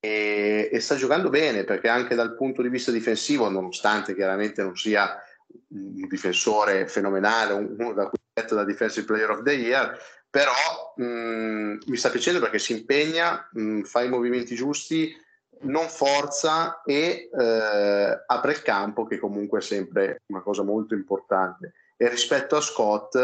e, 0.00 0.68
e 0.72 0.80
sta 0.80 0.96
giocando 0.96 1.30
bene 1.30 1.64
perché 1.64 1.88
anche 1.88 2.14
dal 2.14 2.34
punto 2.34 2.62
di 2.62 2.68
vista 2.68 2.90
difensivo, 2.90 3.48
nonostante 3.48 4.14
chiaramente 4.14 4.62
non 4.62 4.76
sia 4.76 5.20
un 5.68 6.06
difensore 6.08 6.86
fenomenale, 6.86 7.52
uno 7.52 7.92
da 7.92 8.08
cui 8.08 8.18
detto 8.32 8.54
da 8.54 8.64
Defensive 8.64 9.06
Player 9.06 9.30
of 9.30 9.42
the 9.42 9.52
Year, 9.52 9.98
però 10.28 10.52
mh, 10.96 11.78
mi 11.86 11.96
sta 11.96 12.10
piacendo 12.10 12.40
perché 12.40 12.58
si 12.58 12.72
impegna, 12.72 13.48
mh, 13.52 13.82
fa 13.82 14.02
i 14.02 14.08
movimenti 14.08 14.54
giusti 14.54 15.14
non 15.62 15.88
forza 15.88 16.82
e 16.82 17.28
eh, 17.32 18.22
apre 18.26 18.52
il 18.52 18.62
campo, 18.62 19.04
che 19.06 19.18
comunque 19.18 19.58
è 19.58 19.62
sempre 19.62 20.22
una 20.26 20.42
cosa 20.42 20.62
molto 20.62 20.94
importante. 20.94 21.72
E 21.96 22.08
rispetto 22.08 22.56
a 22.56 22.60
Scott, 22.60 23.16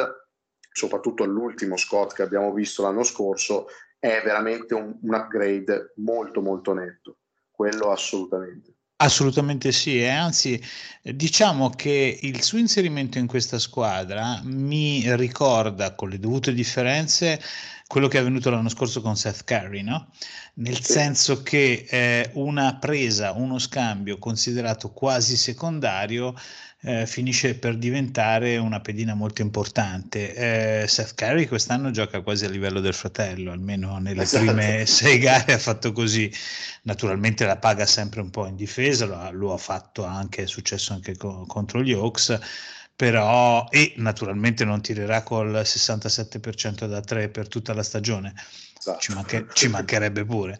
soprattutto 0.72 1.22
all'ultimo 1.22 1.76
Scott 1.76 2.14
che 2.14 2.22
abbiamo 2.22 2.52
visto 2.52 2.82
l'anno 2.82 3.02
scorso, 3.02 3.66
è 3.98 4.20
veramente 4.24 4.74
un, 4.74 4.96
un 5.00 5.14
upgrade 5.14 5.92
molto 5.96 6.40
molto 6.40 6.72
netto, 6.72 7.18
quello 7.50 7.90
assolutamente. 7.90 8.74
Assolutamente 8.96 9.72
sì, 9.72 10.00
e 10.00 10.08
anzi 10.08 10.62
diciamo 11.02 11.70
che 11.70 12.20
il 12.22 12.40
suo 12.42 12.58
inserimento 12.58 13.18
in 13.18 13.26
questa 13.26 13.58
squadra 13.58 14.40
mi 14.44 15.02
ricorda 15.16 15.96
con 15.96 16.08
le 16.08 16.20
dovute 16.20 16.52
differenze 16.52 17.40
quello 17.92 18.08
che 18.08 18.16
è 18.16 18.20
avvenuto 18.20 18.48
l'anno 18.48 18.70
scorso 18.70 19.02
con 19.02 19.16
Seth 19.16 19.44
Curry, 19.44 19.82
no? 19.82 20.08
nel 20.54 20.82
senso 20.82 21.42
che 21.42 21.84
eh, 21.90 22.30
una 22.32 22.76
presa, 22.76 23.32
uno 23.32 23.58
scambio 23.58 24.16
considerato 24.16 24.92
quasi 24.92 25.36
secondario 25.36 26.34
eh, 26.80 27.06
finisce 27.06 27.54
per 27.54 27.76
diventare 27.76 28.56
una 28.56 28.80
pedina 28.80 29.12
molto 29.12 29.42
importante. 29.42 30.82
Eh, 30.82 30.88
Seth 30.88 31.14
Curry 31.14 31.46
quest'anno 31.46 31.90
gioca 31.90 32.22
quasi 32.22 32.46
a 32.46 32.48
livello 32.48 32.80
del 32.80 32.94
fratello, 32.94 33.52
almeno 33.52 33.98
nelle 33.98 34.22
esatto. 34.22 34.46
prime 34.46 34.86
sei 34.88 35.18
gare 35.18 35.52
ha 35.52 35.58
fatto 35.58 35.92
così. 35.92 36.32
Naturalmente 36.84 37.44
la 37.44 37.58
paga 37.58 37.84
sempre 37.84 38.22
un 38.22 38.30
po' 38.30 38.46
in 38.46 38.56
difesa, 38.56 39.04
lo, 39.04 39.30
lo 39.32 39.52
ha 39.52 39.58
fatto 39.58 40.04
anche, 40.04 40.44
è 40.44 40.46
successo 40.46 40.94
anche 40.94 41.14
co- 41.18 41.44
contro 41.46 41.82
gli 41.82 41.92
Hawks 41.92 42.38
però 42.94 43.66
e 43.70 43.94
naturalmente 43.96 44.64
non 44.64 44.80
tirerà 44.80 45.22
col 45.22 45.52
67% 45.52 46.86
da 46.86 47.00
3 47.00 47.28
per 47.28 47.48
tutta 47.48 47.74
la 47.74 47.82
stagione, 47.82 48.34
esatto. 48.78 48.98
ci, 49.00 49.12
manche, 49.12 49.46
ci, 49.54 49.68
mancherebbe 49.68 50.24
pure. 50.24 50.58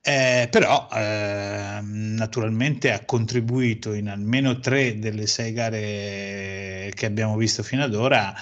Eh, 0.00 0.48
però 0.50 0.88
eh, 0.92 1.78
naturalmente 1.82 2.92
ha 2.92 3.04
contribuito 3.04 3.94
in 3.94 4.08
almeno 4.08 4.58
tre 4.58 4.98
delle 4.98 5.26
sei 5.26 5.52
gare 5.52 6.90
che 6.94 7.06
abbiamo 7.06 7.36
visto 7.36 7.62
fino 7.62 7.84
ad 7.84 7.94
ora 7.94 8.34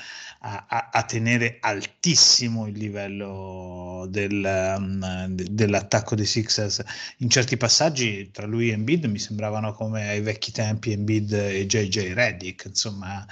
a, 0.45 0.89
a, 0.91 1.03
tenere 1.05 1.59
altissimo 1.61 2.67
il 2.67 2.77
livello 2.77 4.07
del, 4.09 4.75
um, 4.77 5.27
dell'attacco 5.29 6.17
dei 6.17 6.25
Sixers. 6.25 6.83
In 7.19 7.31
certi 7.31 7.57
passaggi 7.57 8.31
tra 8.33 8.45
lui 8.45 8.71
e 8.71 8.73
Embiid 8.73 9.05
mi 9.05 9.21
sembravano 9.21 9.73
come 9.73 10.09
ai 10.09 10.21
vecchi 10.21 10.51
tempi 10.51 10.93
Embiid 10.93 11.33
e 11.33 11.65
JJ 11.67 12.13
Reddick, 12.13 12.65
insomma, 12.65 13.25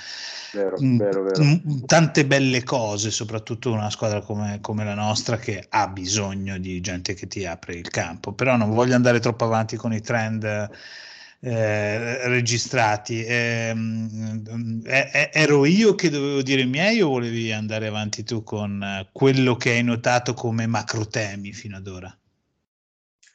vero, 0.53 0.77
m- 0.79 0.97
vero, 0.99 1.23
vero. 1.25 1.43
M- 1.43 1.85
tante 1.85 2.25
belle 2.25 2.63
cose, 2.63 3.11
soprattutto 3.11 3.73
una 3.73 3.91
squadra 3.91 4.21
come, 4.21 4.59
come 4.61 4.85
la 4.85 4.95
nostra 4.95 5.37
che 5.37 5.67
ha 5.69 5.89
bisogno 5.89 6.59
di 6.59 6.81
gente 6.81 7.15
che 7.15 7.27
ti 7.27 7.45
apre 7.45 7.75
il 7.75 7.89
campo. 7.91 8.33
Però 8.35 8.57
non 8.57 8.71
voglio 8.71 8.95
andare 8.95 9.19
troppo 9.19 9.45
avanti 9.45 9.75
con 9.75 9.93
i 9.93 10.01
trend 10.01 10.71
eh, 11.43 12.29
registrati. 12.29 13.25
Eh, 13.25 13.75
eh, 14.85 15.31
ero 15.33 15.65
io 15.65 15.95
che 15.95 16.11
dovevo 16.11 16.43
dire 16.43 16.63
i 16.63 16.67
miei 16.67 17.01
o 17.01 17.09
volevi 17.09 17.51
andare 17.51 17.87
avanti 17.87 18.25
tu 18.25 18.43
con 18.43 18.83
eh, 18.83 19.09
quello 19.11 19.57
che 19.57 19.71
hai 19.71 19.83
notato 19.83 20.35
come 20.35 20.67
macro 20.67 21.07
temi 21.07 21.53
fino 21.53 21.79
ad 21.79 21.87
ora? 21.87 22.15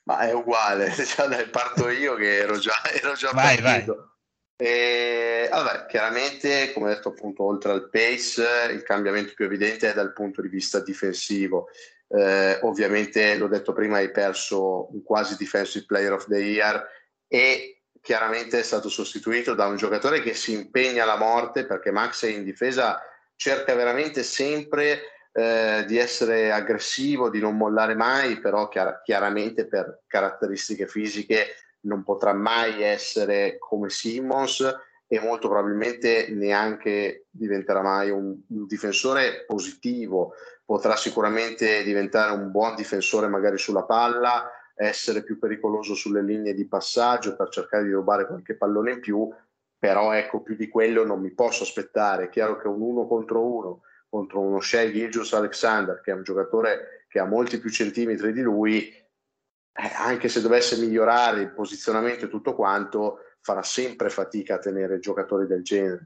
Ma 0.03 0.19
è 0.19 0.33
uguale, 0.33 0.93
cioè, 1.03 1.49
parto 1.49 1.89
io 1.89 2.13
che 2.13 2.37
ero 2.37 2.59
già, 2.59 2.75
ero 2.93 3.13
già 3.13 3.31
vai, 3.31 3.59
partito. 3.59 3.95
Vai. 3.95 4.13
E, 4.57 5.49
allora, 5.51 5.85
chiaramente, 5.87 6.71
come 6.73 6.93
detto 6.93 7.09
appunto, 7.09 7.43
oltre 7.43 7.71
al 7.71 7.89
pace, 7.89 8.71
il 8.71 8.83
cambiamento 8.83 9.33
più 9.35 9.45
evidente 9.45 9.89
è 9.89 9.93
dal 9.93 10.13
punto 10.13 10.41
di 10.41 10.47
vista 10.47 10.79
difensivo. 10.79 11.69
Eh, 12.07 12.59
ovviamente, 12.61 13.35
l'ho 13.35 13.47
detto 13.47 13.73
prima, 13.73 13.97
hai 13.97 14.11
perso 14.11 14.93
un 14.93 15.01
quasi 15.03 15.35
defensive 15.37 15.85
player 15.85 16.13
of 16.13 16.27
the 16.27 16.37
year 16.37 16.87
e 17.27 17.74
chiaramente 18.05 18.59
è 18.59 18.61
stato 18.61 18.87
sostituito 18.87 19.55
da 19.55 19.65
un 19.65 19.77
giocatore 19.77 20.21
che 20.21 20.35
si 20.35 20.53
impegna 20.53 21.01
alla 21.01 21.17
morte 21.17 21.65
perché 21.65 21.89
Max 21.89 22.23
è 22.23 22.29
in 22.29 22.43
difesa, 22.43 23.01
cerca 23.35 23.73
veramente 23.73 24.21
sempre 24.21 24.99
eh, 25.31 25.83
di 25.87 25.97
essere 25.97 26.51
aggressivo, 26.51 27.31
di 27.31 27.39
non 27.39 27.57
mollare 27.57 27.95
mai, 27.95 28.39
però 28.39 28.67
chiar- 28.67 29.01
chiaramente 29.01 29.65
per 29.65 30.03
caratteristiche 30.05 30.85
fisiche 30.85 31.55
non 31.81 32.03
potrà 32.03 32.31
mai 32.31 32.83
essere 32.83 33.57
come 33.57 33.89
Simmons 33.89 34.63
e 35.07 35.19
molto 35.19 35.49
probabilmente 35.49 36.27
neanche 36.29 37.25
diventerà 37.31 37.81
mai 37.81 38.11
un, 38.11 38.37
un 38.49 38.67
difensore 38.67 39.45
positivo, 39.47 40.35
potrà 40.63 40.95
sicuramente 40.95 41.81
diventare 41.81 42.33
un 42.33 42.51
buon 42.51 42.75
difensore 42.75 43.27
magari 43.27 43.57
sulla 43.57 43.83
palla, 43.83 44.47
essere 44.75 45.23
più 45.23 45.39
pericoloso 45.39 45.95
sulle 45.95 46.21
linee 46.21 46.53
di 46.53 46.67
passaggio 46.67 47.35
per 47.35 47.49
cercare 47.49 47.85
di 47.85 47.91
rubare 47.91 48.27
qualche 48.27 48.55
pallone 48.55 48.91
in 48.93 48.99
più, 48.99 49.29
però 49.77 50.11
ecco 50.11 50.41
più 50.41 50.55
di 50.55 50.67
quello 50.67 51.05
non 51.05 51.21
mi 51.21 51.31
posso 51.31 51.63
aspettare. 51.63 52.25
È 52.25 52.29
chiaro 52.29 52.57
che 52.57 52.67
un 52.67 52.81
uno 52.81 53.07
contro 53.07 53.41
uno 53.41 53.81
contro 54.15 54.39
uno 54.39 54.61
Shea 54.61 54.89
Gilgius 54.89 55.33
Alexander, 55.33 55.99
che 55.99 56.11
è 56.11 56.13
un 56.13 56.23
giocatore 56.23 57.05
che 57.09 57.19
ha 57.19 57.25
molti 57.25 57.59
più 57.59 57.69
centimetri 57.69 58.31
di 58.31 58.41
lui, 58.41 58.87
eh, 58.87 59.91
anche 59.97 60.29
se 60.29 60.41
dovesse 60.41 60.77
migliorare 60.77 61.41
il 61.41 61.51
posizionamento 61.51 62.25
e 62.25 62.29
tutto 62.29 62.55
quanto, 62.55 63.19
farà 63.41 63.61
sempre 63.61 64.09
fatica 64.09 64.55
a 64.55 64.59
tenere 64.59 64.99
giocatori 64.99 65.47
del 65.47 65.63
genere. 65.63 66.05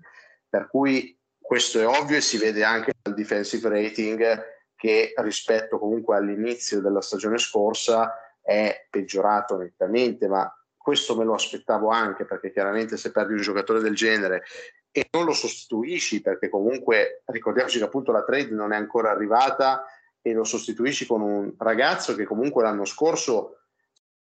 Per 0.50 0.68
cui 0.68 1.16
questo 1.40 1.80
è 1.80 1.88
ovvio 1.88 2.18
e 2.18 2.22
si 2.22 2.38
vede 2.38 2.64
anche 2.64 2.94
dal 3.00 3.14
defensive 3.14 3.70
rating 3.70 4.44
che 4.76 5.14
rispetto 5.18 5.78
comunque 5.78 6.16
all'inizio 6.16 6.82
della 6.82 7.02
stagione 7.02 7.38
scorsa 7.38 8.12
è 8.50 8.88
peggiorato 8.90 9.58
nettamente, 9.58 10.28
ma 10.28 10.52
questo 10.76 11.16
me 11.16 11.24
lo 11.24 11.36
aspettavo 11.36 11.90
anche 11.90 12.26
perché 12.26 12.52
chiaramente 12.52 12.98
se 12.98 13.12
perdi 13.12 13.34
un 13.34 13.42
giocatore 13.42 13.80
del 13.80 13.94
genere 13.94 14.42
e 14.92 15.08
non 15.12 15.26
lo 15.26 15.34
sostituisci 15.34 16.20
perché 16.22 16.50
comunque 16.50 17.22
ricordiamoci 17.26 17.78
che 17.78 17.84
appunto 17.84 18.12
la 18.12 18.24
trade 18.24 18.50
non 18.50 18.74
è 18.74 18.76
ancora 18.76 19.12
arrivata 19.12 19.86
e 20.20 20.34
lo 20.34 20.44
sostituisci 20.44 21.06
con 21.06 21.22
un 21.22 21.54
ragazzo 21.60 22.16
che 22.16 22.24
comunque 22.24 22.64
l'anno 22.64 22.86
scorso 22.86 23.60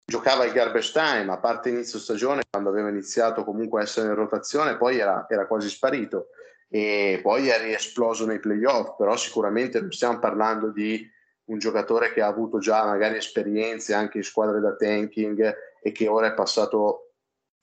giocava 0.04 0.44
il 0.44 0.52
garbage 0.52 0.90
time, 0.90 1.30
a 1.30 1.38
parte 1.38 1.68
inizio 1.68 2.00
stagione 2.00 2.42
quando 2.50 2.70
aveva 2.70 2.88
iniziato 2.88 3.44
comunque 3.44 3.80
a 3.80 3.84
essere 3.84 4.08
in 4.08 4.16
rotazione, 4.16 4.76
poi 4.76 4.98
era, 4.98 5.26
era 5.28 5.46
quasi 5.46 5.68
sparito 5.68 6.30
e 6.68 7.20
poi 7.22 7.48
è 7.48 7.62
riesploso 7.62 8.26
nei 8.26 8.40
playoff, 8.40 8.96
però 8.96 9.16
sicuramente 9.16 9.80
non 9.80 9.92
stiamo 9.92 10.18
parlando 10.18 10.72
di 10.72 11.08
un 11.48 11.58
giocatore 11.58 12.12
che 12.12 12.20
ha 12.20 12.26
avuto 12.26 12.58
già 12.58 12.84
magari 12.84 13.16
esperienze 13.16 13.94
anche 13.94 14.18
in 14.18 14.24
squadre 14.24 14.60
da 14.60 14.74
tanking 14.74 15.54
e 15.82 15.92
che 15.92 16.08
ora 16.08 16.28
è 16.28 16.34
passato 16.34 17.12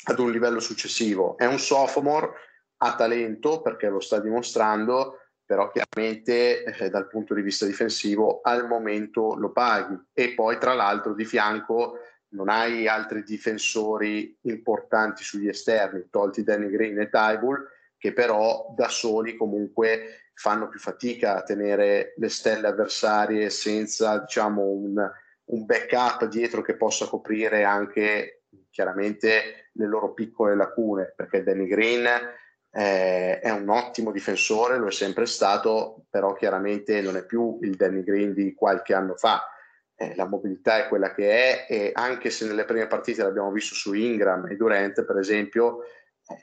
ad 0.05 0.19
un 0.19 0.31
livello 0.31 0.59
successivo. 0.59 1.37
È 1.37 1.45
un 1.45 1.59
sophomore, 1.59 2.31
ha 2.77 2.95
talento 2.95 3.61
perché 3.61 3.89
lo 3.89 3.99
sta 3.99 4.19
dimostrando, 4.19 5.19
però 5.45 5.69
chiaramente 5.71 6.63
eh, 6.63 6.89
dal 6.89 7.07
punto 7.07 7.33
di 7.33 7.41
vista 7.41 7.65
difensivo 7.65 8.41
al 8.41 8.67
momento 8.67 9.35
lo 9.35 9.51
paghi 9.51 9.97
e 10.13 10.33
poi 10.33 10.57
tra 10.57 10.73
l'altro 10.73 11.13
di 11.13 11.25
fianco 11.25 11.99
non 12.29 12.49
hai 12.49 12.87
altri 12.87 13.23
difensori 13.23 14.37
importanti 14.41 15.23
sugli 15.23 15.47
esterni, 15.47 16.07
tolti 16.09 16.43
Danny 16.43 16.69
Green 16.69 16.99
e 16.99 17.09
Tybull, 17.09 17.63
che 17.97 18.13
però 18.13 18.73
da 18.75 18.89
soli 18.89 19.35
comunque 19.35 20.24
fanno 20.35 20.67
più 20.67 20.79
fatica 20.79 21.37
a 21.37 21.43
tenere 21.43 22.13
le 22.17 22.29
stelle 22.29 22.67
avversarie 22.67 23.49
senza 23.49 24.19
diciamo, 24.19 24.61
un, 24.61 25.11
un 25.45 25.65
backup 25.65 26.25
dietro 26.25 26.61
che 26.61 26.75
possa 26.75 27.07
coprire 27.07 27.63
anche 27.63 28.43
chiaramente 28.69 29.69
le 29.71 29.87
loro 29.87 30.13
piccole 30.13 30.55
lacune, 30.55 31.13
perché 31.15 31.43
Danny 31.43 31.65
Green 31.65 32.05
eh, 32.05 33.39
è 33.39 33.49
un 33.49 33.69
ottimo 33.69 34.11
difensore, 34.11 34.77
lo 34.77 34.87
è 34.87 34.91
sempre 34.91 35.25
stato, 35.25 36.05
però 36.09 36.33
chiaramente 36.33 37.01
non 37.01 37.15
è 37.15 37.25
più 37.25 37.57
il 37.61 37.75
Danny 37.75 38.03
Green 38.03 38.33
di 38.33 38.53
qualche 38.53 38.93
anno 38.93 39.15
fa. 39.15 39.49
Eh, 39.97 40.13
la 40.15 40.27
mobilità 40.27 40.77
è 40.77 40.89
quella 40.89 41.13
che 41.13 41.29
è 41.29 41.65
e 41.69 41.91
anche 41.93 42.29
se 42.29 42.45
nelle 42.45 42.65
prime 42.65 42.87
partite 42.87 43.23
l'abbiamo 43.23 43.51
visto 43.51 43.73
su 43.75 43.93
Ingram 43.93 44.47
e 44.49 44.57
Durant, 44.57 45.05
per 45.05 45.17
esempio, 45.17 45.83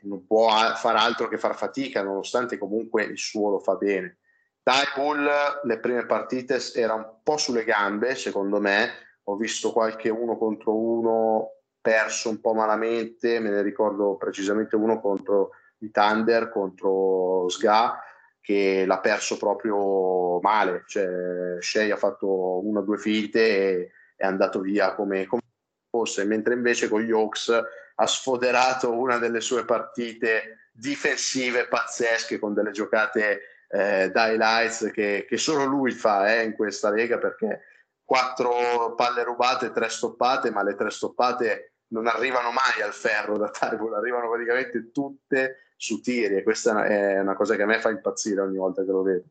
non 0.03 0.27
può 0.27 0.51
fare 0.77 0.99
altro 0.99 1.29
che 1.29 1.38
far 1.38 1.57
fatica, 1.57 2.03
nonostante 2.03 2.59
comunque 2.59 3.05
il 3.05 3.18
suo 3.18 3.51
lo 3.51 3.59
fa 3.59 3.75
bene. 3.75 4.18
Tybull 4.62 5.29
le 5.64 5.79
prime 5.81 6.07
partite 6.07 6.59
era 6.75 6.95
un 6.95 7.16
po' 7.23 7.37
sulle 7.37 7.64
gambe, 7.64 8.14
secondo 8.14 8.61
me. 8.61 8.90
Ho 9.25 9.37
visto 9.37 9.73
qualche 9.73 10.09
uno 10.09 10.37
contro 10.37 10.75
uno 10.77 11.51
perso 11.81 12.29
un 12.31 12.40
po' 12.40 12.55
malamente, 12.55 13.40
me 13.40 13.51
ne 13.51 13.62
ricordo 13.62 14.16
precisamente 14.16 14.77
uno 14.77 15.01
contro 15.01 15.51
i 15.79 15.90
Thunder, 15.90 16.49
contro 16.49 17.49
Sga, 17.49 18.01
che 18.40 18.85
l'ha 18.87 19.01
perso 19.01 19.37
proprio 19.37 20.40
male. 20.40 20.85
Cioè, 20.87 21.57
Shea 21.61 21.95
ha 21.95 21.99
fatto 21.99 22.64
una 22.64 22.81
o 22.81 22.83
due 22.83 22.99
finte 22.99 23.40
e 23.40 23.90
è 24.16 24.25
andato 24.25 24.61
via 24.61 24.95
come, 24.95 25.27
come 25.27 25.42
fosse, 25.90 26.25
mentre 26.25 26.55
invece 26.55 26.88
con 26.88 27.01
gli 27.01 27.11
Hawks 27.11 27.53
ha 27.96 28.07
sfoderato 28.07 28.92
una 28.92 29.18
delle 29.18 29.40
sue 29.40 29.64
partite 29.64 30.68
difensive 30.72 31.68
pazzesche 31.68 32.38
con 32.38 32.55
delle 32.55 32.70
giocate 32.70 33.40
eh, 33.68 34.11
da 34.11 34.28
highlights 34.28 34.90
che, 34.92 35.24
che, 35.28 35.37
solo 35.37 35.64
lui 35.64 35.92
fa 35.92 36.35
eh, 36.35 36.44
in 36.44 36.55
questa 36.55 36.90
lega 36.90 37.18
perché 37.18 37.62
quattro 38.05 38.94
palle 38.94 39.22
rubate, 39.24 39.72
tre 39.72 39.88
stoppate, 39.88 40.50
ma 40.50 40.62
le 40.62 40.74
tre 40.74 40.90
stoppate 40.90 41.72
non 41.88 42.07
arrivano 42.07 42.50
mai 42.50 42.83
al 42.83 42.92
ferro 42.92 43.38
da 43.38 43.50
Tybull, 43.50 43.94
arrivano 43.94 44.28
praticamente 44.28 44.90
tutte 44.90 45.72
su 45.76 46.00
tiri 46.00 46.37
e 46.37 46.42
questa 46.42 46.85
è 46.85 47.18
una 47.20 47.35
cosa 47.35 47.57
che 47.57 47.62
a 47.62 47.66
me 47.66 47.81
fa 47.81 47.90
impazzire 47.90 48.40
ogni 48.40 48.57
volta 48.57 48.85
che 48.85 48.90
lo 48.90 49.02
vedo. 49.02 49.24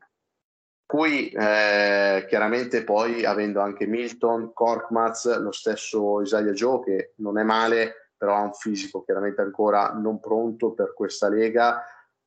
cui 0.85 1.29
eh, 1.29 2.25
chiaramente 2.27 2.83
poi 2.83 3.23
avendo 3.23 3.61
anche 3.61 3.85
Milton, 3.85 4.51
Korkmaz, 4.53 5.39
lo 5.39 5.51
stesso 5.51 6.21
Isaiah 6.21 6.51
Joe 6.51 6.83
che 6.83 7.13
non 7.17 7.37
è 7.37 7.43
male, 7.43 8.00
però 8.21 8.35
ha 8.35 8.41
un 8.41 8.53
fisico 8.53 9.01
chiaramente 9.01 9.41
ancora 9.41 9.93
non 9.93 10.19
pronto 10.19 10.73
per 10.73 10.93
questa 10.93 11.27
lega, 11.27 11.83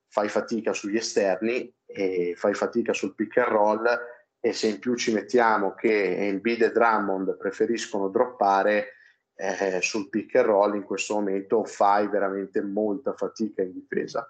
fai 0.08 0.28
fatica 0.28 0.72
sugli 0.72 0.96
esterni 0.96 1.72
e 1.86 2.34
fai 2.36 2.52
fatica 2.52 2.92
sul 2.92 3.14
pick 3.14 3.36
and 3.36 3.46
roll 3.46 3.98
e 4.40 4.52
se 4.52 4.66
in 4.66 4.80
più 4.80 4.96
ci 4.96 5.12
mettiamo 5.12 5.74
che 5.74 6.16
Embiid 6.26 6.62
e 6.62 6.72
Drummond 6.72 7.36
preferiscono 7.36 8.08
droppare 8.08 8.94
eh, 9.36 9.80
sul 9.82 10.08
pick 10.08 10.34
and 10.34 10.46
roll 10.46 10.74
in 10.74 10.82
questo 10.82 11.14
momento 11.14 11.62
fai 11.62 12.08
veramente 12.08 12.60
molta 12.60 13.12
fatica 13.12 13.62
in 13.62 13.72
difesa. 13.72 14.28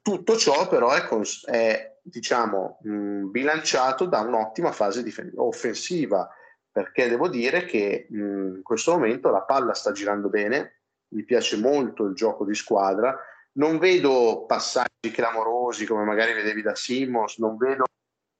Tutto 0.00 0.36
ciò 0.38 0.66
però 0.66 0.92
è, 0.92 1.04
cons- 1.04 1.46
è 1.46 1.98
diciamo, 2.02 2.78
mh, 2.84 3.24
bilanciato 3.26 4.06
da 4.06 4.20
un'ottima 4.20 4.72
fase 4.72 5.02
dif- 5.02 5.34
offensiva, 5.36 6.26
perché 6.70 7.06
devo 7.06 7.28
dire 7.28 7.66
che 7.66 8.06
mh, 8.08 8.54
in 8.56 8.62
questo 8.62 8.92
momento 8.92 9.30
la 9.30 9.42
palla 9.42 9.74
sta 9.74 9.92
girando 9.92 10.30
bene, 10.30 10.76
mi 11.08 11.24
piace 11.24 11.56
molto 11.56 12.04
il 12.04 12.14
gioco 12.14 12.44
di 12.44 12.54
squadra, 12.54 13.16
non 13.52 13.78
vedo 13.78 14.44
passaggi 14.46 15.10
clamorosi 15.12 15.86
come 15.86 16.04
magari 16.04 16.34
vedevi 16.34 16.62
da 16.62 16.74
Simmons, 16.74 17.38
non 17.38 17.56
vedo 17.56 17.84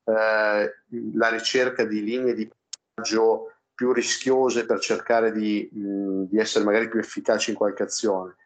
eh, 0.05 0.73
la 1.15 1.29
ricerca 1.29 1.85
di 1.85 2.03
linee 2.03 2.35
di 2.35 2.49
passaggio 2.49 3.53
più 3.75 3.93
rischiose 3.93 4.67
per 4.67 4.79
cercare 4.81 5.33
di, 5.33 5.69
mh, 5.71 6.25
di 6.25 6.39
essere 6.39 6.65
magari 6.65 6.89
più 6.89 6.99
efficaci 6.99 7.51
in 7.51 7.57
qualche 7.57 7.83
azione 7.83 8.37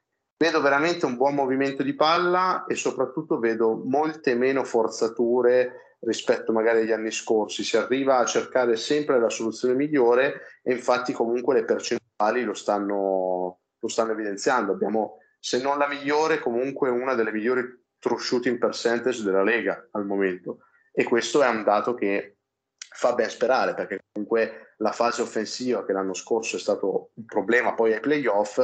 Vedo 0.42 0.62
veramente 0.62 1.04
un 1.04 1.18
buon 1.18 1.34
movimento 1.34 1.82
di 1.82 1.92
palla 1.92 2.64
e 2.64 2.74
soprattutto 2.74 3.38
vedo 3.38 3.82
molte 3.84 4.34
meno 4.34 4.64
forzature 4.64 5.98
rispetto 6.00 6.50
magari 6.50 6.80
agli 6.80 6.92
anni 6.92 7.10
scorsi. 7.10 7.62
Si 7.62 7.76
arriva 7.76 8.16
a 8.16 8.24
cercare 8.24 8.76
sempre 8.76 9.20
la 9.20 9.28
soluzione 9.28 9.74
migliore 9.74 10.60
e 10.62 10.72
infatti 10.72 11.12
comunque 11.12 11.56
le 11.56 11.66
percentuali 11.66 12.42
lo 12.42 12.54
stanno, 12.54 13.59
lo 13.80 13.88
stanno 13.88 14.12
evidenziando. 14.12 14.72
Abbiamo, 14.72 15.18
se 15.38 15.60
non 15.60 15.78
la 15.78 15.88
migliore, 15.88 16.38
comunque 16.38 16.88
una 16.90 17.14
delle 17.14 17.32
migliori 17.32 17.62
true 17.98 18.20
shooting 18.20 18.58
percentage 18.58 19.22
della 19.22 19.42
Lega 19.42 19.88
al 19.92 20.06
momento. 20.06 20.60
E 20.92 21.04
questo 21.04 21.42
è 21.42 21.48
un 21.48 21.64
dato 21.64 21.94
che 21.94 22.36
fa 22.76 23.14
ben 23.14 23.30
sperare 23.30 23.74
perché 23.74 24.00
comunque 24.12 24.74
la 24.78 24.92
fase 24.92 25.22
offensiva 25.22 25.84
che 25.84 25.92
l'anno 25.92 26.14
scorso 26.14 26.56
è 26.56 26.58
stato 26.58 27.10
un 27.14 27.24
problema 27.24 27.74
poi 27.74 27.92
ai 27.92 28.00
playoff 28.00 28.58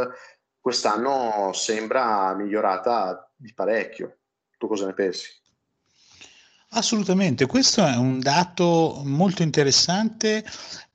quest'anno 0.58 1.52
sembra 1.52 2.34
migliorata 2.34 3.30
di 3.36 3.54
parecchio. 3.54 4.18
Tu 4.58 4.66
cosa 4.66 4.86
ne 4.86 4.94
pensi? 4.94 5.30
Assolutamente, 6.70 7.46
questo 7.46 7.86
è 7.86 7.94
un 7.94 8.18
dato 8.18 9.00
molto 9.04 9.42
interessante 9.42 10.44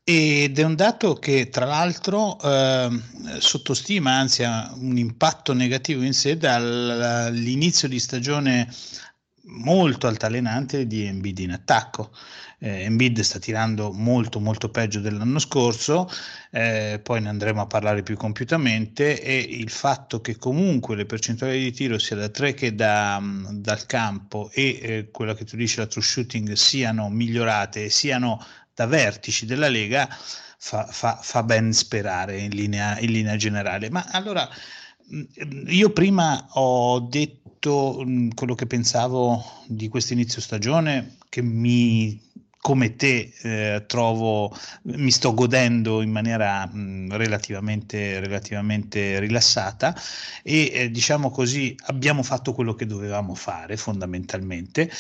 ed 0.04 0.58
è 0.58 0.64
un 0.64 0.76
dato 0.76 1.14
che 1.16 1.50
tra 1.50 1.66
l'altro 1.66 2.40
eh, 2.42 2.90
sottostima, 3.40 4.14
anzi 4.14 4.44
ha 4.44 4.72
un 4.76 4.98
impatto 4.98 5.54
negativo 5.54 6.02
in 6.04 6.14
sé 6.14 6.38
dall'inizio 6.38 7.88
di 7.88 8.00
stagione 8.00 8.68
molto 9.44 10.08
altalenante 10.08 10.88
di 10.88 11.06
Embiid 11.06 11.40
in 11.40 11.52
attacco. 11.52 12.12
Eh, 12.64 12.84
Embiid 12.84 13.20
sta 13.22 13.40
tirando 13.40 13.92
molto 13.92 14.40
molto 14.40 14.70
peggio 14.70 15.00
dell'anno 15.00 15.40
scorso, 15.40 16.08
eh, 16.52 17.00
poi 17.02 17.22
ne 17.22 17.30
andremo 17.30 17.62
a 17.62 17.66
parlare 17.68 18.04
più 18.04 18.16
compiutamente 18.16 19.20
e 19.22 19.36
il 19.38 19.70
fatto 19.70 20.22
che 20.22 20.38
comunque 20.38 20.96
le 20.96 21.06
percentuali 21.06 21.60
di 21.60 21.72
tiro 21.72 21.98
sia 21.98 22.16
da 22.16 22.30
3 22.30 22.54
che 22.54 22.76
da, 22.76 23.20
dal 23.52 23.86
campo 23.88 24.52
e 24.54 24.80
eh, 24.82 25.10
quella 25.12 25.34
che 25.34 25.46
tu 25.46 25.56
dici 25.56 25.78
la 25.78 25.88
true 25.88 26.04
shooting 26.04 26.52
siano 26.54 27.10
migliorate 27.10 27.86
e 27.86 27.90
siano 27.90 28.44
da 28.74 28.86
vertici 28.86 29.46
della 29.46 29.68
Lega 29.68 30.08
fa, 30.58 30.86
fa, 30.86 31.20
fa 31.22 31.44
ben 31.44 31.74
sperare 31.74 32.38
in 32.40 32.52
linea, 32.52 33.00
in 33.00 33.12
linea 33.12 33.36
generale. 33.36 33.90
Ma 33.90 34.06
allora 34.12 34.48
mm, 35.14 35.68
io 35.68 35.92
prima 35.92 36.48
ho 36.52 37.00
detto 37.00 38.04
mm, 38.06 38.30
quello 38.36 38.56
che 38.56 38.68
pensavo 38.68 39.44
di 39.68 39.88
questo 39.88 40.14
inizio 40.14 40.42
stagione 40.42 41.18
che 41.30 41.42
mi 41.42 42.30
come 42.62 42.96
te 42.96 43.34
eh, 43.42 43.86
trovo, 43.88 44.56
mi 44.84 45.10
sto 45.10 45.34
godendo 45.34 46.04
in 46.04 46.12
maniera 46.12 46.68
mh, 46.68 47.18
relativamente, 47.18 48.20
relativamente 48.20 49.20
rilassata 49.20 49.96
e 50.44 50.72
eh, 50.72 50.92
diciamo 50.92 51.32
così 51.32 51.76
abbiamo 51.88 52.22
fatto 52.22 52.54
quello 52.54 52.76
che 52.76 52.86
dovevamo 52.86 53.34
fare 53.34 53.78
fondamentalmente, 53.78 54.92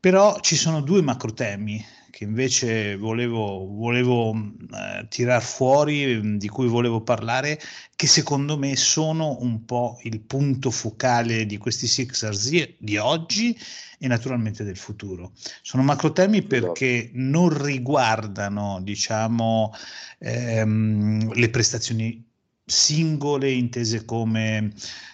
però 0.00 0.40
ci 0.40 0.56
sono 0.56 0.80
due 0.80 1.02
macro 1.02 1.34
temi 1.34 1.84
che 2.12 2.24
invece 2.24 2.94
volevo, 2.96 3.66
volevo 3.66 4.34
eh, 4.34 5.06
tirar 5.08 5.42
fuori, 5.42 6.36
di 6.36 6.46
cui 6.46 6.68
volevo 6.68 7.00
parlare, 7.00 7.58
che 7.96 8.06
secondo 8.06 8.58
me 8.58 8.76
sono 8.76 9.38
un 9.40 9.64
po' 9.64 9.98
il 10.02 10.20
punto 10.20 10.70
focale 10.70 11.46
di 11.46 11.56
questi 11.56 11.86
Sixers 11.86 12.50
di, 12.50 12.76
di 12.78 12.98
oggi 12.98 13.58
e 13.98 14.06
naturalmente 14.08 14.62
del 14.62 14.76
futuro. 14.76 15.32
Sono 15.62 15.82
macro 15.82 16.12
temi 16.12 16.46
esatto. 16.46 16.60
perché 16.60 17.10
non 17.14 17.48
riguardano, 17.62 18.80
diciamo, 18.82 19.72
ehm, 20.18 21.32
le 21.32 21.48
prestazioni 21.48 22.30
singole 22.64 23.50
intese 23.50 24.04
come 24.04 24.72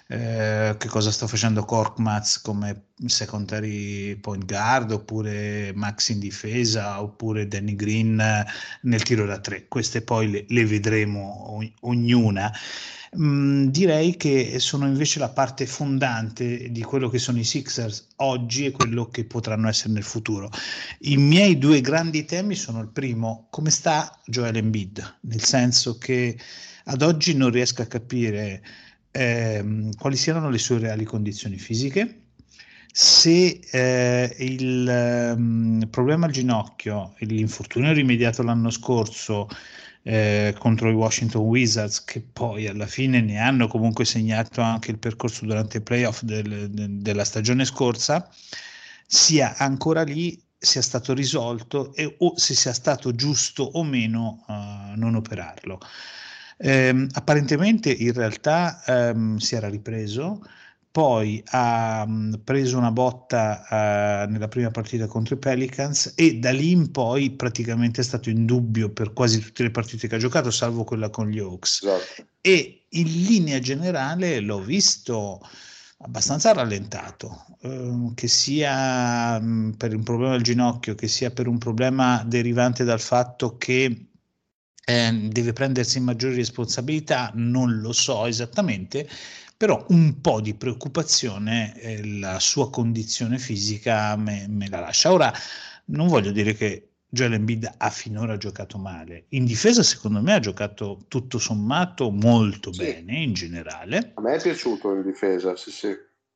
eh, 0.08 0.74
che 0.78 0.88
cosa 0.88 1.11
sta 1.11 1.26
facendo 1.26 1.64
Korkmaz 1.64 2.40
come 2.40 2.84
secondary 3.06 4.16
point 4.16 4.44
guard 4.44 4.90
oppure 4.92 5.72
Max 5.74 6.08
in 6.08 6.18
difesa 6.18 7.02
oppure 7.02 7.46
Danny 7.46 7.74
Green 7.74 8.16
nel 8.82 9.02
tiro 9.02 9.26
da 9.26 9.38
tre. 9.38 9.66
Queste 9.68 10.02
poi 10.02 10.30
le, 10.30 10.44
le 10.48 10.64
vedremo 10.66 11.61
ognuna 11.80 12.52
mm, 13.16 13.68
direi 13.68 14.16
che 14.16 14.58
sono 14.58 14.86
invece 14.86 15.18
la 15.18 15.28
parte 15.28 15.66
fondante 15.66 16.70
di 16.70 16.82
quello 16.82 17.08
che 17.08 17.18
sono 17.18 17.38
i 17.38 17.44
Sixers 17.44 18.08
oggi 18.16 18.66
e 18.66 18.70
quello 18.72 19.08
che 19.08 19.24
potranno 19.24 19.68
essere 19.68 19.92
nel 19.92 20.02
futuro. 20.02 20.50
I 21.00 21.16
miei 21.16 21.58
due 21.58 21.80
grandi 21.80 22.24
temi 22.24 22.54
sono 22.54 22.80
il 22.80 22.88
primo 22.88 23.46
come 23.50 23.70
sta 23.70 24.18
Joel 24.24 24.56
Embiid? 24.56 25.18
Nel 25.22 25.42
senso 25.42 25.98
che 25.98 26.38
ad 26.84 27.02
oggi 27.02 27.34
non 27.34 27.50
riesco 27.50 27.82
a 27.82 27.86
capire 27.86 28.62
eh, 29.10 29.90
quali 29.98 30.16
siano 30.16 30.50
le 30.50 30.58
sue 30.58 30.78
reali 30.78 31.04
condizioni 31.04 31.58
fisiche, 31.58 32.22
se 32.90 33.60
eh, 33.70 34.34
il 34.38 35.34
um, 35.36 35.86
problema 35.90 36.26
al 36.26 36.32
ginocchio, 36.32 37.14
l'infortunio 37.18 37.92
rimediato 37.92 38.42
l'anno 38.42 38.70
scorso 38.70 39.48
eh, 40.02 40.54
contro 40.58 40.90
i 40.90 40.94
Washington 40.94 41.42
Wizards, 41.42 42.04
che 42.04 42.20
poi 42.20 42.66
alla 42.66 42.87
fine 42.87 43.20
ne 43.20 43.38
hanno 43.38 43.68
comunque 43.68 44.04
segnato 44.04 44.61
anche 44.61 44.90
il 44.90 44.98
percorso 44.98 45.44
durante 45.44 45.78
i 45.78 45.82
playoff 45.82 46.22
del, 46.22 46.70
de, 46.70 46.87
della 47.00 47.24
stagione 47.24 47.64
scorsa, 47.64 48.28
sia 49.06 49.56
ancora 49.56 50.02
lì, 50.02 50.40
sia 50.56 50.82
stato 50.82 51.14
risolto 51.14 51.94
e 51.94 52.16
o 52.18 52.37
se 52.37 52.54
sia 52.54 52.72
stato 52.72 53.14
giusto 53.14 53.62
o 53.62 53.84
meno 53.84 54.44
uh, 54.48 54.98
non 54.98 55.14
operarlo. 55.14 55.78
Eh, 56.61 57.06
apparentemente 57.12 57.92
in 57.92 58.12
realtà 58.12 58.82
ehm, 58.84 59.37
si 59.37 59.54
era 59.54 59.68
ripreso, 59.68 60.42
poi 60.90 61.42
ha 61.46 62.05
mh, 62.07 62.12
mm, 62.12 62.35
preso 62.44 62.79
una 62.79 62.90
botta 62.90 63.64
uh, 64.27 64.31
nella 64.31 64.48
prima 64.48 64.70
partita 64.70 65.07
contro 65.07 65.35
i 65.35 65.38
Pelicans 65.38 66.12
e 66.16 66.38
da 66.38 66.51
lì 66.51 66.70
in 66.70 66.90
poi 66.90 67.31
praticamente 67.31 68.01
è 68.01 68.05
stato 68.05 68.31
in 68.31 68.46
dubbio 68.46 68.90
per 68.90 69.12
quasi 69.12 69.40
tutte 69.40 69.62
le 69.62 69.70
partite 69.70 70.09
che 70.09 70.14
ha 70.14 70.18
giocato, 70.18 70.51
salvo 70.51 70.85
quella 70.85 71.11
con 71.11 71.29
gli 71.29 71.38
Hawks. 71.38 71.83
Esatto. 71.83 72.27
E 72.40 72.87
in 72.90 73.24
linea 73.24 73.59
generale 73.61 74.40
l'ho 74.40 74.61
visto 74.61 75.40
abbastanza 75.98 76.53
rallentato, 76.53 77.44
eh, 77.62 78.12
che 78.14 78.29
sia 78.29 79.38
mh, 79.38 79.44
mm, 79.44 79.70
per 79.72 79.94
un 79.94 80.03
problema 80.03 80.35
al 80.35 80.42
ginocchio, 80.42 80.94
che 80.94 81.09
sia 81.09 81.31
per 81.31 81.48
un 81.48 81.59
problema 81.59 82.22
derivante 82.24 82.85
dal 82.85 83.01
fatto 83.01 83.57
che 83.57 84.09
eh, 84.85 85.12
deve 85.31 85.53
prendersi 85.53 86.01
maggiori 86.01 86.37
responsabilità, 86.37 87.31
non 87.35 87.79
lo 87.81 87.92
so 87.92 88.27
esattamente, 88.27 89.09
però 89.58 89.84
un 89.88 90.20
po' 90.20 90.40
di 90.40 90.54
preoccupazione 90.54 91.78
eh, 91.80 92.18
la 92.20 92.38
sua 92.38 92.70
condizione 92.70 93.38
fisica 93.38 94.14
me, 94.14 94.46
me, 94.48 94.68
la 94.68 94.78
lascia. 94.78 95.12
Ora, 95.12 95.32
non 95.86 96.06
voglio 96.06 96.30
dire 96.30 96.54
che 96.54 96.90
Joel 97.08 97.32
Embiid 97.32 97.68
ha 97.76 97.90
finora 97.90 98.36
giocato 98.36 98.78
male, 98.78 99.24
in 99.30 99.44
difesa 99.44 99.82
secondo 99.82 100.22
me 100.22 100.34
ha 100.34 100.38
giocato 100.38 101.00
tutto 101.08 101.38
sommato 101.38 102.10
molto 102.10 102.72
sì. 102.72 102.84
bene 102.84 103.18
in 103.18 103.32
generale. 103.32 104.12
A 104.14 104.20
me 104.20 104.36
è 104.36 104.40
piaciuto 104.40 104.94
in 104.94 105.02
difesa, 105.02 105.56
sì 105.56 105.72
sì. 105.72 105.92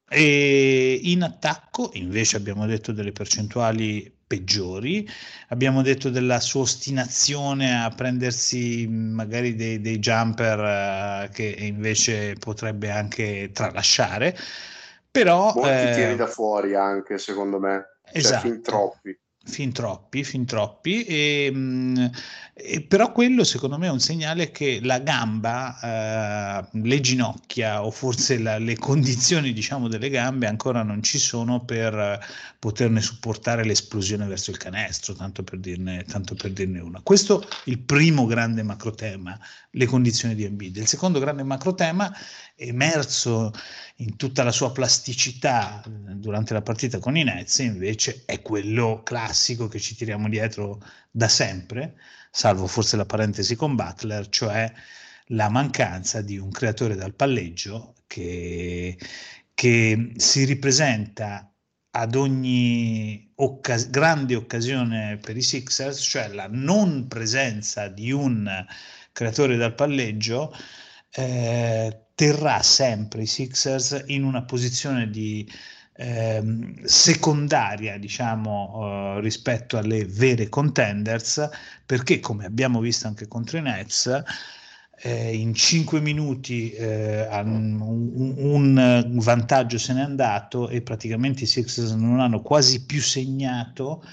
E 0.09 1.01
in 1.05 1.23
attacco 1.23 1.91
invece 1.95 2.37
abbiamo 2.37 2.67
detto 2.67 2.91
delle 2.91 3.13
percentuali 3.13 4.13
peggiori. 4.33 5.07
Abbiamo 5.49 5.83
detto 5.83 6.09
della 6.09 6.41
sua 6.41 6.63
ostinazione 6.63 7.79
a 7.79 7.91
prendersi 7.91 8.87
magari 8.89 9.55
dei, 9.55 9.83
dei 9.83 9.99
jumper 9.99 10.59
uh, 10.59 11.31
che 11.31 11.55
invece 11.59 12.37
potrebbe 12.39 12.91
anche 12.91 13.51
tralasciare. 13.53 14.35
Però, 15.11 15.53
Molti 15.55 15.69
eh, 15.69 15.93
tiri 15.95 16.17
da 16.17 16.27
fuori 16.27 16.75
anche, 16.75 17.19
secondo 17.19 17.61
me. 17.61 17.99
Cioè, 18.07 18.17
esatto. 18.17 18.41
Cioè, 18.41 18.51
fin 18.51 18.63
troppi. 18.63 19.19
fin 19.45 19.73
troppi, 19.73 20.25
fin 20.25 20.47
troppi, 20.47 21.05
e, 21.05 21.51
mh, 21.53 22.11
e 22.55 22.83
però 22.83 23.13
quello 23.13 23.45
secondo 23.45 23.79
me 23.79 23.87
è 23.87 23.91
un 23.91 23.99
segnale 23.99 24.51
che 24.51 24.79
la 24.83 24.99
gamba, 24.99 26.61
eh, 26.61 26.79
le 26.83 27.01
ginocchia 27.01 27.83
o 27.83 27.91
forse 27.91 28.39
la, 28.39 28.59
le 28.59 28.77
condizioni 28.77 29.55
diciamo 29.55 29.89
delle 29.89 30.11
gambe 30.11 30.47
ancora 30.47 30.83
non 30.83 31.03
ci 31.03 31.19
sono 31.19 31.65
per 31.65 32.21
poterne 32.59 33.01
supportare 33.01 33.65
l'esplosione 33.65 34.27
verso 34.27 34.51
il 34.51 34.59
canestro, 34.59 35.15
tanto 35.15 35.43
per 35.43 35.59
dirne, 35.59 36.05
tanto 36.05 36.35
per 36.35 36.53
dirne 36.53 36.81
una. 36.81 37.01
Questo 37.03 37.43
è 37.43 37.47
il 37.65 37.79
primo 37.79 38.27
grande 38.27 38.63
macro 38.63 38.93
tema, 38.93 39.37
le 39.71 39.87
condizioni 39.87 40.35
di 40.35 40.45
Embiid. 40.45 40.77
Il 40.77 40.87
secondo 40.87 41.19
grande 41.19 41.43
macro 41.43 41.75
tema 41.75 42.15
emerso 42.55 43.51
in 43.97 44.17
tutta 44.17 44.45
la 44.45 44.53
sua 44.53 44.71
plasticità 44.73 45.83
eh, 45.85 45.91
durante 46.15 46.53
la 46.53 46.63
partita 46.63 46.99
con 46.99 47.17
i 47.17 47.25
Nets, 47.25 47.59
invece 47.59 48.23
è 48.27 48.43
quello 48.43 49.03
classico 49.03 49.69
che 49.69 49.81
ci 49.81 49.97
tiriamo 49.97 50.29
dietro 50.29 50.81
da 51.11 51.29
sempre, 51.29 51.97
salvo 52.35 52.67
forse 52.67 52.97
la 52.97 53.05
parentesi 53.05 53.55
con 53.57 53.75
Butler, 53.77 54.29
cioè 54.31 54.73
la 55.27 55.51
mancanza 55.51 56.23
di 56.23 56.39
un 56.39 56.51
creatore 56.51 56.95
dal 56.95 57.15
palleggio 57.15 57.95
che, 58.07 58.99
che 59.55 60.13
si 60.17 60.45
ripresenta 60.45 61.53
ad 61.91 62.15
ogni 62.15 63.33
occas- 63.37 63.91
grande 63.91 64.35
occasione 64.35 65.19
per 65.19 65.37
i 65.37 65.43
Sixers, 65.43 66.01
cioè 66.01 66.29
la 66.29 66.49
non 66.51 67.07
presenza 67.07 67.89
di 67.89 68.11
un 68.13 68.49
creatore 69.13 69.57
dal 69.57 69.75
palleggio, 69.75 70.55
eh, 71.11 72.07
terrà 72.15 72.63
sempre 72.63 73.23
i 73.23 73.27
Sixers 73.27 74.05
in 74.07 74.25
una 74.25 74.43
posizione 74.45 75.11
di 75.11 75.47
eh, 75.95 76.75
secondaria, 76.85 77.99
diciamo, 77.99 79.17
eh, 79.17 79.21
rispetto 79.21 79.77
alle 79.77 80.05
vere 80.05 80.49
contenders, 80.49 81.49
perché 81.85 82.21
come 82.21 82.47
abbiamo 82.47 82.81
visto 82.81 83.07
anche 83.07 83.29
contro 83.29 83.59
i 83.59 83.63
Nets, 83.63 84.23
eh, 85.05 85.35
in 85.35 85.53
5 85.53 86.01
minuti 86.01 86.71
eh, 86.73 87.27
un, 87.43 87.81
un, 87.81 89.19
vantaggio 89.19 89.77
se 89.77 89.93
n'è 89.95 90.01
andato 90.01 90.69
e 90.69 90.81
praticamente 90.81 91.43
i 91.43 91.47
Sixers 91.47 91.93
non 91.93 92.21
hanno 92.21 92.41
quasi 92.41 92.85
più 92.85 93.01
segnato 93.01 94.05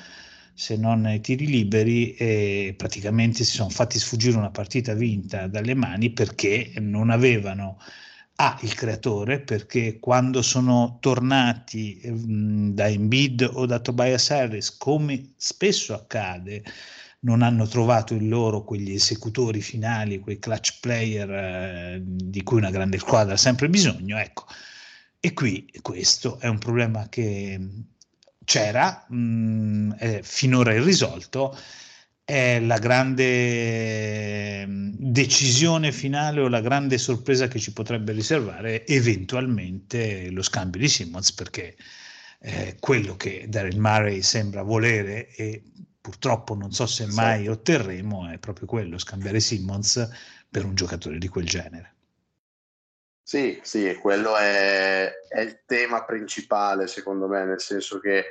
se 0.54 0.76
non 0.78 1.02
nei 1.02 1.22
tiri 1.22 1.46
liberi 1.46 2.16
e 2.16 2.74
praticamente 2.76 3.44
si 3.44 3.56
sono 3.56 3.70
fatti 3.70 4.00
sfuggire 4.00 4.36
una 4.38 4.50
partita 4.50 4.94
vinta 4.94 5.48
dalle 5.48 5.76
mani 5.76 6.10
perché 6.10 6.74
non 6.80 7.12
avevano 7.12 7.78
A 8.42 8.58
il 8.62 8.74
creatore 8.74 9.42
perché 9.42 10.00
quando 10.00 10.42
sono 10.42 10.98
tornati 11.02 12.00
mh, 12.06 12.70
da 12.70 12.88
Embiid 12.88 13.50
o 13.52 13.66
da 13.66 13.80
Tobias 13.80 14.30
Harris 14.32 14.78
come 14.78 15.34
spesso 15.36 15.94
accade 15.94 16.64
non 17.22 17.42
hanno 17.42 17.68
trovato 17.68 18.14
in 18.14 18.30
loro 18.30 18.64
quegli 18.64 18.94
esecutori 18.94 19.60
finali, 19.60 20.20
quei 20.20 20.40
clutch 20.40 20.80
player 20.80 21.30
eh, 21.30 22.02
di 22.02 22.42
cui 22.44 22.60
una 22.60 22.72
grande 22.72 22.98
squadra 22.98 23.34
ha 23.34 23.38
sempre 23.38 23.68
bisogno, 23.68 24.18
ecco. 24.18 24.46
E 25.20 25.34
qui 25.34 25.70
questo 25.82 26.40
è 26.40 26.48
un 26.48 26.60
problema 26.60 27.10
che 27.10 27.60
c'era, 28.46 29.06
mh, 29.10 29.96
è 29.96 30.22
finora 30.24 30.74
irrisolto, 30.74 31.58
è 32.30 32.60
la 32.60 32.78
grande 32.78 34.64
mm, 34.68 34.92
decisione 35.00 35.92
finale 35.92 36.42
o 36.42 36.48
la 36.48 36.62
grande 36.62 37.00
sorpresa 37.00 37.48
che 37.48 37.58
ci 37.58 37.74
potrebbe 37.74 38.12
riservare 38.12 38.86
eventualmente 38.86 40.30
lo 40.30 40.44
scambio 40.44 40.80
di 40.80 40.88
Simmons 40.88 41.34
perché 41.34 41.76
eh, 42.42 42.78
quello 42.80 43.16
che 43.16 43.48
Daryl 43.50 43.80
Murray 43.80 44.22
sembra 44.22 44.62
volere 44.62 45.30
e 45.30 45.64
purtroppo 46.00 46.54
non 46.54 46.72
so 46.72 46.86
se 46.86 47.08
mai 47.08 47.48
otterremo 47.48 48.30
è 48.30 48.38
proprio 48.38 48.68
quello, 48.68 49.00
scambiare 49.00 49.40
Simmons 49.40 50.08
per 50.52 50.66
un 50.66 50.76
giocatore 50.76 51.18
di 51.18 51.28
quel 51.28 51.48
genere. 51.48 51.96
Sì, 53.24 53.60
sì, 53.64 53.92
quello 53.96 54.38
è, 54.38 55.12
è 55.28 55.40
il 55.40 55.62
tema 55.66 56.06
principale 56.06 56.86
secondo 56.86 57.28
me, 57.28 57.44
nel 57.46 57.60
senso 57.60 58.00
che 58.00 58.26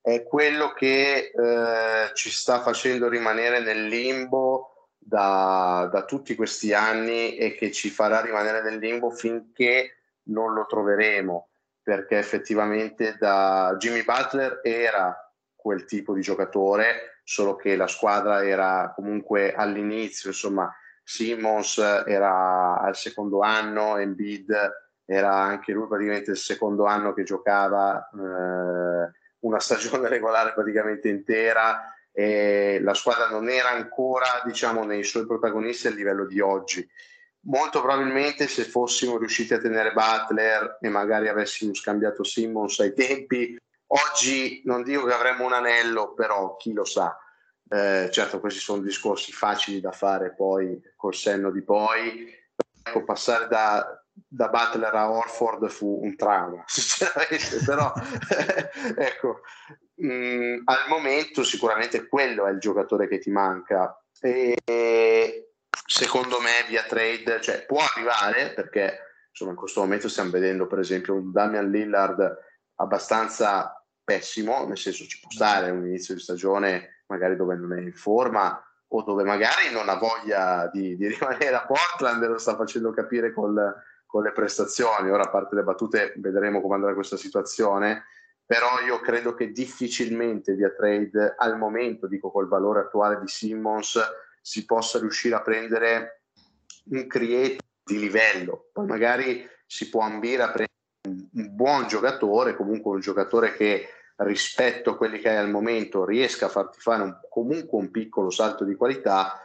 è 0.00 0.22
quello 0.22 0.72
che 0.72 1.32
eh, 1.34 2.14
ci 2.14 2.30
sta 2.30 2.60
facendo 2.60 3.08
rimanere 3.08 3.60
nel 3.60 3.86
limbo 3.86 4.88
da, 4.98 5.88
da, 5.90 6.04
tutti 6.04 6.34
questi 6.34 6.72
anni 6.72 7.36
e 7.36 7.54
che 7.54 7.72
ci 7.72 7.90
farà 7.90 8.20
rimanere 8.20 8.62
nel 8.62 8.78
limbo 8.78 9.10
finché 9.10 9.96
non 10.24 10.52
lo 10.52 10.66
troveremo, 10.66 11.48
perché 11.82 12.18
effettivamente 12.18 13.16
da 13.18 13.74
Jimmy 13.78 14.04
Butler 14.04 14.60
era 14.62 15.16
quel 15.54 15.84
tipo 15.84 16.12
di 16.12 16.20
giocatore, 16.20 17.20
solo 17.24 17.56
che 17.56 17.76
la 17.76 17.86
squadra 17.86 18.44
era 18.44 18.92
comunque 18.94 19.54
all'inizio, 19.54 20.30
insomma, 20.30 20.72
Simmons 21.02 21.78
era 21.78 22.78
al 22.80 22.94
secondo 22.94 23.40
anno, 23.40 23.96
Embiid 23.96 24.86
era 25.06 25.34
anche 25.34 25.72
lui 25.72 25.86
praticamente 25.88 26.32
il 26.32 26.36
secondo 26.36 26.84
anno 26.84 27.14
che 27.14 27.22
giocava. 27.22 28.10
Eh, 28.10 29.17
una 29.40 29.60
stagione 29.60 30.08
regolare 30.08 30.52
praticamente 30.52 31.08
intera 31.08 31.94
e 32.12 32.80
la 32.82 32.94
squadra 32.94 33.28
non 33.28 33.48
era 33.48 33.70
ancora 33.70 34.42
diciamo 34.44 34.84
nei 34.84 35.04
suoi 35.04 35.26
protagonisti 35.26 35.86
a 35.86 35.90
livello 35.90 36.26
di 36.26 36.40
oggi. 36.40 36.88
Molto 37.42 37.80
probabilmente 37.80 38.48
se 38.48 38.64
fossimo 38.64 39.16
riusciti 39.16 39.54
a 39.54 39.58
tenere 39.58 39.92
Butler 39.92 40.78
e 40.80 40.88
magari 40.88 41.28
avessimo 41.28 41.72
scambiato 41.74 42.24
Simmons 42.24 42.80
ai 42.80 42.92
tempi 42.92 43.56
oggi 43.88 44.62
non 44.64 44.82
dico 44.82 45.06
che 45.06 45.14
avremmo 45.14 45.44
un 45.44 45.52
anello 45.52 46.14
però 46.14 46.56
chi 46.56 46.72
lo 46.72 46.84
sa. 46.84 47.16
Eh, 47.70 48.08
certo 48.10 48.40
questi 48.40 48.60
sono 48.60 48.80
discorsi 48.80 49.30
facili 49.30 49.80
da 49.80 49.92
fare 49.92 50.34
poi 50.34 50.80
col 50.96 51.14
senno 51.14 51.50
di 51.50 51.62
poi. 51.62 52.34
Ecco 52.82 53.04
passare 53.04 53.46
da 53.48 53.97
da 54.26 54.48
Butler 54.48 54.94
a 54.94 55.10
Orford 55.10 55.68
fu 55.68 56.00
un 56.02 56.16
trauma, 56.16 56.64
sinceramente, 56.66 57.62
però 57.64 57.92
ecco, 58.96 59.40
mh, 59.94 60.12
mm, 60.12 60.60
al 60.64 60.88
momento 60.88 61.44
sicuramente 61.44 62.06
quello 62.08 62.46
è 62.46 62.50
il 62.50 62.58
giocatore 62.58 63.08
che 63.08 63.18
ti 63.18 63.30
manca. 63.30 63.96
E 64.20 65.52
secondo 65.86 66.40
me 66.40 66.66
via 66.68 66.82
trade 66.82 67.40
cioè, 67.40 67.64
può 67.64 67.80
arrivare 67.80 68.52
perché 68.52 68.98
insomma 69.30 69.52
in 69.52 69.56
questo 69.56 69.80
momento 69.80 70.08
stiamo 70.08 70.30
vedendo 70.30 70.66
per 70.66 70.80
esempio 70.80 71.14
un 71.14 71.30
Damian 71.30 71.70
Lillard 71.70 72.36
abbastanza 72.76 73.80
pessimo, 74.02 74.66
nel 74.66 74.78
senso 74.78 75.04
ci 75.04 75.20
può 75.20 75.30
stare 75.30 75.70
un 75.70 75.86
inizio 75.86 76.14
di 76.14 76.20
stagione 76.20 77.04
magari 77.06 77.36
dove 77.36 77.54
non 77.54 77.72
è 77.78 77.80
in 77.80 77.92
forma 77.92 78.60
o 78.90 79.02
dove 79.02 79.22
magari 79.22 79.70
non 79.70 79.88
ha 79.88 79.96
voglia 79.96 80.68
di, 80.72 80.96
di 80.96 81.08
rimanere 81.08 81.54
a 81.54 81.66
Portland 81.66 82.22
e 82.22 82.26
lo 82.26 82.38
sta 82.38 82.56
facendo 82.56 82.90
capire 82.90 83.32
col, 83.32 83.74
con 84.08 84.22
le 84.22 84.32
prestazioni. 84.32 85.10
Ora, 85.10 85.24
a 85.24 85.28
parte 85.28 85.54
le 85.54 85.62
battute, 85.62 86.14
vedremo 86.16 86.62
come 86.62 86.76
andrà 86.76 86.94
questa 86.94 87.18
situazione. 87.18 88.06
Però 88.46 88.80
io 88.80 88.98
credo 89.00 89.34
che 89.34 89.52
difficilmente 89.52 90.54
via 90.54 90.70
trade, 90.70 91.34
al 91.36 91.58
momento, 91.58 92.06
dico 92.06 92.30
col 92.30 92.48
valore 92.48 92.80
attuale 92.80 93.20
di 93.20 93.28
Simmons, 93.28 94.00
si 94.40 94.64
possa 94.64 94.98
riuscire 94.98 95.34
a 95.34 95.42
prendere 95.42 96.22
un 96.90 97.06
creator 97.06 97.58
di 97.84 97.98
livello. 97.98 98.70
Poi 98.72 98.86
magari 98.86 99.46
si 99.66 99.90
può 99.90 100.00
ambire 100.00 100.42
a 100.42 100.50
prendere 100.50 100.68
un 101.34 101.54
buon 101.54 101.86
giocatore, 101.86 102.56
comunque 102.56 102.92
un 102.92 103.00
giocatore 103.00 103.52
che 103.52 103.88
rispetto 104.16 104.90
a 104.90 104.96
quelli 104.96 105.18
che 105.18 105.28
hai 105.28 105.36
al 105.36 105.50
momento 105.50 106.06
riesca 106.06 106.46
a 106.46 106.50
farti 106.50 106.80
fare 106.80 107.02
un, 107.02 107.20
comunque 107.28 107.78
un 107.78 107.90
piccolo 107.90 108.30
salto 108.30 108.64
di 108.64 108.74
qualità 108.74 109.42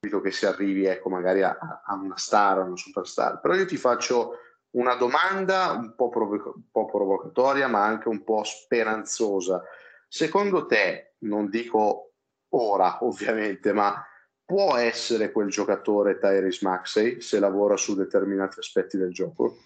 che 0.00 0.30
si 0.30 0.46
arrivi 0.46 0.84
ecco, 0.84 1.08
magari 1.08 1.42
a, 1.42 1.82
a, 1.84 1.94
una 1.94 2.16
star, 2.16 2.58
a 2.58 2.62
una 2.62 2.76
superstar. 2.76 3.40
Però 3.40 3.54
io 3.54 3.66
ti 3.66 3.76
faccio 3.76 4.38
una 4.70 4.94
domanda 4.94 5.72
un 5.72 5.94
po', 5.96 6.08
provo- 6.08 6.52
un 6.54 6.70
po' 6.70 6.84
provocatoria, 6.86 7.66
ma 7.66 7.84
anche 7.84 8.08
un 8.08 8.22
po' 8.22 8.44
speranzosa. 8.44 9.62
Secondo 10.06 10.66
te, 10.66 11.14
non 11.20 11.50
dico 11.50 12.12
ora 12.50 12.98
ovviamente, 13.04 13.72
ma 13.72 14.00
può 14.44 14.76
essere 14.76 15.32
quel 15.32 15.50
giocatore 15.50 16.18
Tyrese 16.18 16.60
Maxey 16.62 17.20
se 17.20 17.40
lavora 17.40 17.76
su 17.76 17.96
determinati 17.96 18.60
aspetti 18.60 18.96
del 18.96 19.12
gioco? 19.12 19.58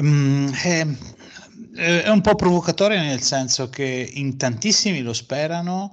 Mm, 0.00 0.48
è, 0.52 0.86
è, 1.74 2.08
un 2.08 2.20
po' 2.20 2.34
provocatoria 2.34 3.00
nel 3.00 3.22
senso 3.22 3.70
che 3.70 4.10
in 4.14 4.36
tantissimi 4.36 5.02
lo 5.02 5.12
sperano 5.12 5.92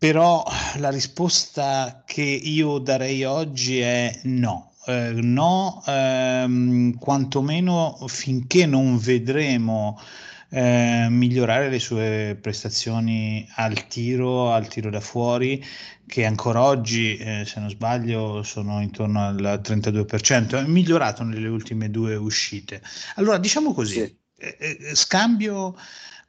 però 0.00 0.42
la 0.78 0.88
risposta 0.88 2.04
che 2.06 2.22
io 2.22 2.78
darei 2.78 3.24
oggi 3.24 3.80
è 3.80 4.20
no. 4.22 4.72
Eh, 4.86 5.10
no, 5.12 5.82
ehm, 5.86 6.96
quantomeno 6.96 7.98
finché 8.06 8.64
non 8.64 8.96
vedremo 8.96 10.00
eh, 10.48 11.06
migliorare 11.10 11.68
le 11.68 11.78
sue 11.78 12.38
prestazioni 12.40 13.46
al 13.56 13.88
tiro, 13.88 14.50
al 14.50 14.68
tiro 14.68 14.88
da 14.88 15.00
fuori, 15.00 15.62
che 16.06 16.24
ancora 16.24 16.62
oggi, 16.62 17.18
eh, 17.18 17.44
se 17.44 17.60
non 17.60 17.68
sbaglio, 17.68 18.42
sono 18.42 18.80
intorno 18.80 19.26
al 19.26 19.60
32%, 19.62 20.56
è 20.56 20.66
migliorato 20.66 21.24
nelle 21.24 21.48
ultime 21.48 21.90
due 21.90 22.16
uscite. 22.16 22.80
Allora, 23.16 23.36
diciamo 23.36 23.74
così, 23.74 23.96
sì. 23.96 24.18
Eh, 24.38 24.56
eh, 24.58 24.94
scambio 24.94 25.76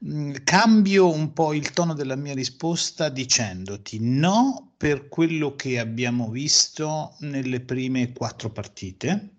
mm, 0.05 0.35
cambio 0.43 1.11
un 1.11 1.33
po' 1.33 1.53
il 1.53 1.71
tono 1.71 1.93
della 1.93 2.15
mia 2.15 2.33
risposta 2.33 3.09
dicendoti 3.09 3.99
no 3.99 4.73
per 4.77 5.07
quello 5.09 5.55
che 5.55 5.79
abbiamo 5.79 6.29
visto 6.29 7.15
nelle 7.19 7.61
prime 7.61 8.13
quattro 8.13 8.49
partite. 8.49 9.35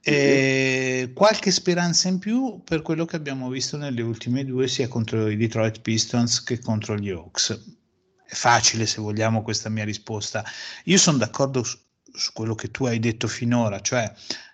E 0.00 1.10
qualche 1.14 1.50
speranza 1.50 2.08
in 2.08 2.18
più 2.18 2.62
per 2.64 2.82
quello 2.82 3.04
che 3.04 3.16
abbiamo 3.16 3.48
visto 3.50 3.76
nelle 3.76 4.00
ultime 4.02 4.44
due, 4.44 4.66
sia 4.66 4.88
contro 4.88 5.28
i 5.28 5.36
Detroit 5.36 5.80
Pistons 5.80 6.42
che 6.42 6.58
contro 6.60 6.96
gli 6.96 7.10
Hawks. 7.10 7.76
È 8.24 8.34
facile 8.34 8.86
se 8.86 9.00
vogliamo 9.00 9.42
questa 9.42 9.68
mia 9.68 9.84
risposta. 9.84 10.44
Io 10.84 10.98
sono 10.98 11.18
d'accordo 11.18 11.62
su, 11.62 11.76
su 12.10 12.32
quello 12.32 12.54
che 12.54 12.70
tu 12.70 12.86
hai 12.86 12.98
detto 12.98 13.28
finora, 13.28 13.80
cioè 13.80 14.10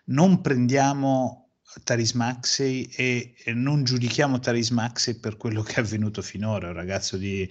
non 0.06 0.40
prendiamo 0.40 1.43
Taris 1.82 2.12
Maxey 2.12 2.88
e, 2.94 3.34
e 3.42 3.52
non 3.52 3.84
giudichiamo 3.84 4.38
Taris 4.38 4.70
Maxey 4.70 5.18
per 5.18 5.36
quello 5.36 5.62
che 5.62 5.74
è 5.74 5.80
avvenuto 5.80 6.22
finora, 6.22 6.68
un 6.68 6.74
ragazzo 6.74 7.16
di 7.16 7.48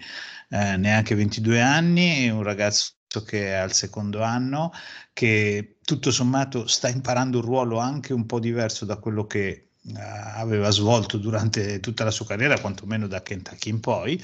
eh, 0.49 0.77
neanche 0.77 1.15
22 1.15 1.62
anni, 1.62 2.29
un 2.29 2.43
ragazzo 2.43 2.93
che 3.25 3.47
è 3.47 3.53
al 3.53 3.73
secondo 3.73 4.23
anno, 4.23 4.71
che 5.13 5.77
tutto 5.83 6.12
sommato 6.12 6.67
sta 6.67 6.89
imparando 6.89 7.39
un 7.39 7.45
ruolo 7.45 7.77
anche 7.77 8.13
un 8.13 8.25
po' 8.25 8.39
diverso 8.39 8.86
da 8.86 8.97
quello 8.97 9.25
che 9.25 9.69
uh, 9.81 9.91
aveva 10.36 10.69
svolto 10.71 11.17
durante 11.17 11.79
tutta 11.79 12.03
la 12.03 12.12
sua 12.12 12.25
carriera, 12.25 12.59
quantomeno 12.59 13.07
da 13.07 13.21
Kentucky 13.21 13.69
in 13.69 13.79
poi. 13.79 14.21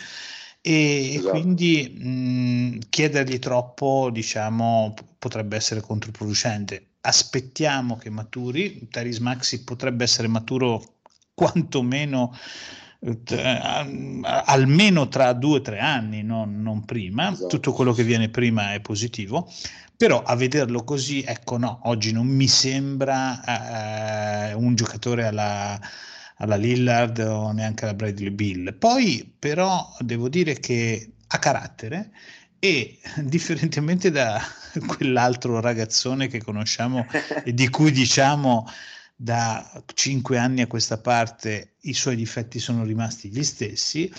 E, 0.61 1.13
esatto. 1.15 1.29
quindi 1.29 1.95
mh, 1.97 2.89
chiedergli 2.89 3.39
troppo, 3.39 4.09
diciamo, 4.11 4.93
potrebbe 5.17 5.55
essere 5.55 5.81
controproducente 5.81 6.88
aspettiamo 7.01 7.97
che 7.97 8.09
maturi. 8.09 8.87
Taris 8.89 9.19
Maxi 9.19 9.63
potrebbe 9.63 10.03
essere 10.03 10.27
maturo 10.27 10.97
quantomeno 11.33 12.33
eh, 13.01 13.59
almeno 14.23 15.07
tra 15.07 15.31
due 15.33 15.59
o 15.59 15.61
tre 15.61 15.79
anni, 15.79 16.21
non, 16.21 16.61
non 16.61 16.85
prima. 16.85 17.31
Esatto. 17.31 17.47
Tutto 17.47 17.71
quello 17.71 17.93
che 17.93 18.03
viene 18.03 18.29
prima 18.29 18.73
è 18.73 18.81
positivo. 18.81 19.51
Però 19.95 20.23
a 20.23 20.35
vederlo 20.35 20.83
così, 20.83 21.23
ecco, 21.23 21.57
no, 21.57 21.81
oggi 21.83 22.13
non 22.13 22.27
mi 22.27 22.47
sembra 22.47 24.49
eh, 24.49 24.53
un 24.53 24.75
giocatore 24.75 25.27
alla, 25.27 25.79
alla 26.37 26.55
Lillard 26.55 27.19
o 27.19 27.51
neanche 27.51 27.83
alla 27.83 27.93
Bradley 27.93 28.29
Bill. 28.29 28.77
Poi, 28.77 29.33
però, 29.37 29.93
devo 29.99 30.29
dire 30.29 30.59
che 30.59 31.11
ha 31.27 31.37
carattere 31.37 32.11
e 32.59 32.99
differentemente 33.17 34.11
da 34.11 34.41
quell'altro 34.85 35.59
ragazzone 35.59 36.27
che 36.27 36.43
conosciamo 36.43 37.07
e 37.43 37.53
di 37.53 37.69
cui 37.69 37.91
diciamo 37.91 38.67
da 39.15 39.83
cinque 39.93 40.37
anni 40.37 40.61
a 40.61 40.67
questa 40.67 40.97
parte 40.97 41.75
i 41.81 41.93
suoi 41.93 42.15
difetti 42.15 42.59
sono 42.59 42.83
rimasti 42.83 43.29
gli 43.29 43.43
stessi, 43.43 44.11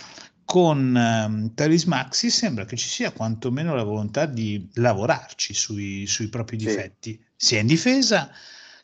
con 0.45 0.95
um, 0.95 1.55
Taris 1.55 1.85
Maxi 1.85 2.29
sembra 2.29 2.65
che 2.65 2.77
ci 2.77 2.89
sia 2.89 3.13
quantomeno 3.13 3.75
la 3.75 3.85
volontà 3.85 4.27
di 4.27 4.69
lavorarci 4.75 5.55
sui, 5.55 6.07
sui 6.07 6.29
propri 6.29 6.59
sì. 6.59 6.67
difetti, 6.67 7.25
sia 7.37 7.61
in 7.61 7.67
difesa 7.69 8.31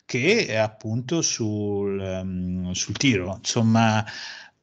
che 0.05 0.57
appunto 0.57 1.21
sul, 1.21 1.99
um, 1.99 2.71
sul 2.71 2.95
tiro. 2.95 3.35
Insomma, 3.37 4.03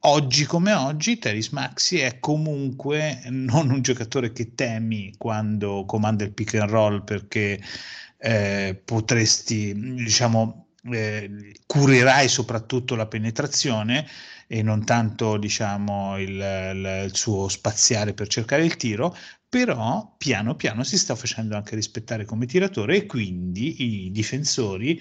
oggi 0.07 0.45
come 0.45 0.73
oggi 0.73 1.19
Teris 1.19 1.49
Maxi 1.51 1.99
è 1.99 2.19
comunque 2.19 3.23
non 3.29 3.71
un 3.71 3.83
giocatore 3.83 4.33
che 4.33 4.55
temi 4.55 5.15
quando 5.17 5.85
comanda 5.87 6.25
il 6.25 6.33
pick 6.33 6.55
and 6.55 6.71
roll 6.71 7.05
perché 7.05 7.61
eh, 8.19 8.81
potresti, 8.85 9.73
diciamo, 9.75 10.69
eh, 10.93 11.55
curerai 11.67 12.29
soprattutto 12.29 12.95
la 12.95 13.07
penetrazione 13.07 14.07
e 14.47 14.63
non 14.63 14.85
tanto 14.85 15.39
diciamo 15.39 16.19
il, 16.19 16.31
il, 16.31 17.03
il 17.07 17.15
suo 17.15 17.49
spaziare 17.49 18.13
per 18.13 18.29
cercare 18.29 18.65
il 18.65 18.77
tiro 18.77 19.17
però 19.49 20.15
piano 20.19 20.55
piano 20.55 20.85
si 20.85 20.99
sta 20.99 21.15
facendo 21.15 21.57
anche 21.57 21.75
rispettare 21.75 22.25
come 22.27 22.45
tiratore 22.47 22.97
e 22.97 23.07
quindi 23.07 24.07
i 24.07 24.11
difensori 24.11 25.01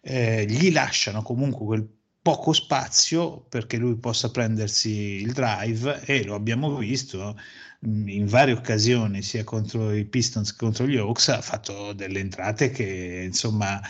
eh, 0.00 0.46
gli 0.46 0.72
lasciano 0.72 1.22
comunque 1.22 1.66
quel 1.66 1.97
poco 2.28 2.52
spazio 2.52 3.46
perché 3.48 3.78
lui 3.78 3.96
possa 3.96 4.30
prendersi 4.30 5.22
il 5.22 5.32
drive 5.32 6.02
e 6.04 6.26
lo 6.26 6.34
abbiamo 6.34 6.76
visto 6.76 7.40
mm, 7.86 8.06
in 8.06 8.26
varie 8.26 8.52
occasioni 8.52 9.22
sia 9.22 9.44
contro 9.44 9.94
i 9.94 10.04
Pistons 10.04 10.50
che 10.50 10.58
contro 10.58 10.86
gli 10.86 10.98
Hawks 10.98 11.28
ha 11.28 11.40
fatto 11.40 11.94
delle 11.94 12.18
entrate 12.18 12.68
che 12.68 13.22
insomma 13.24 13.80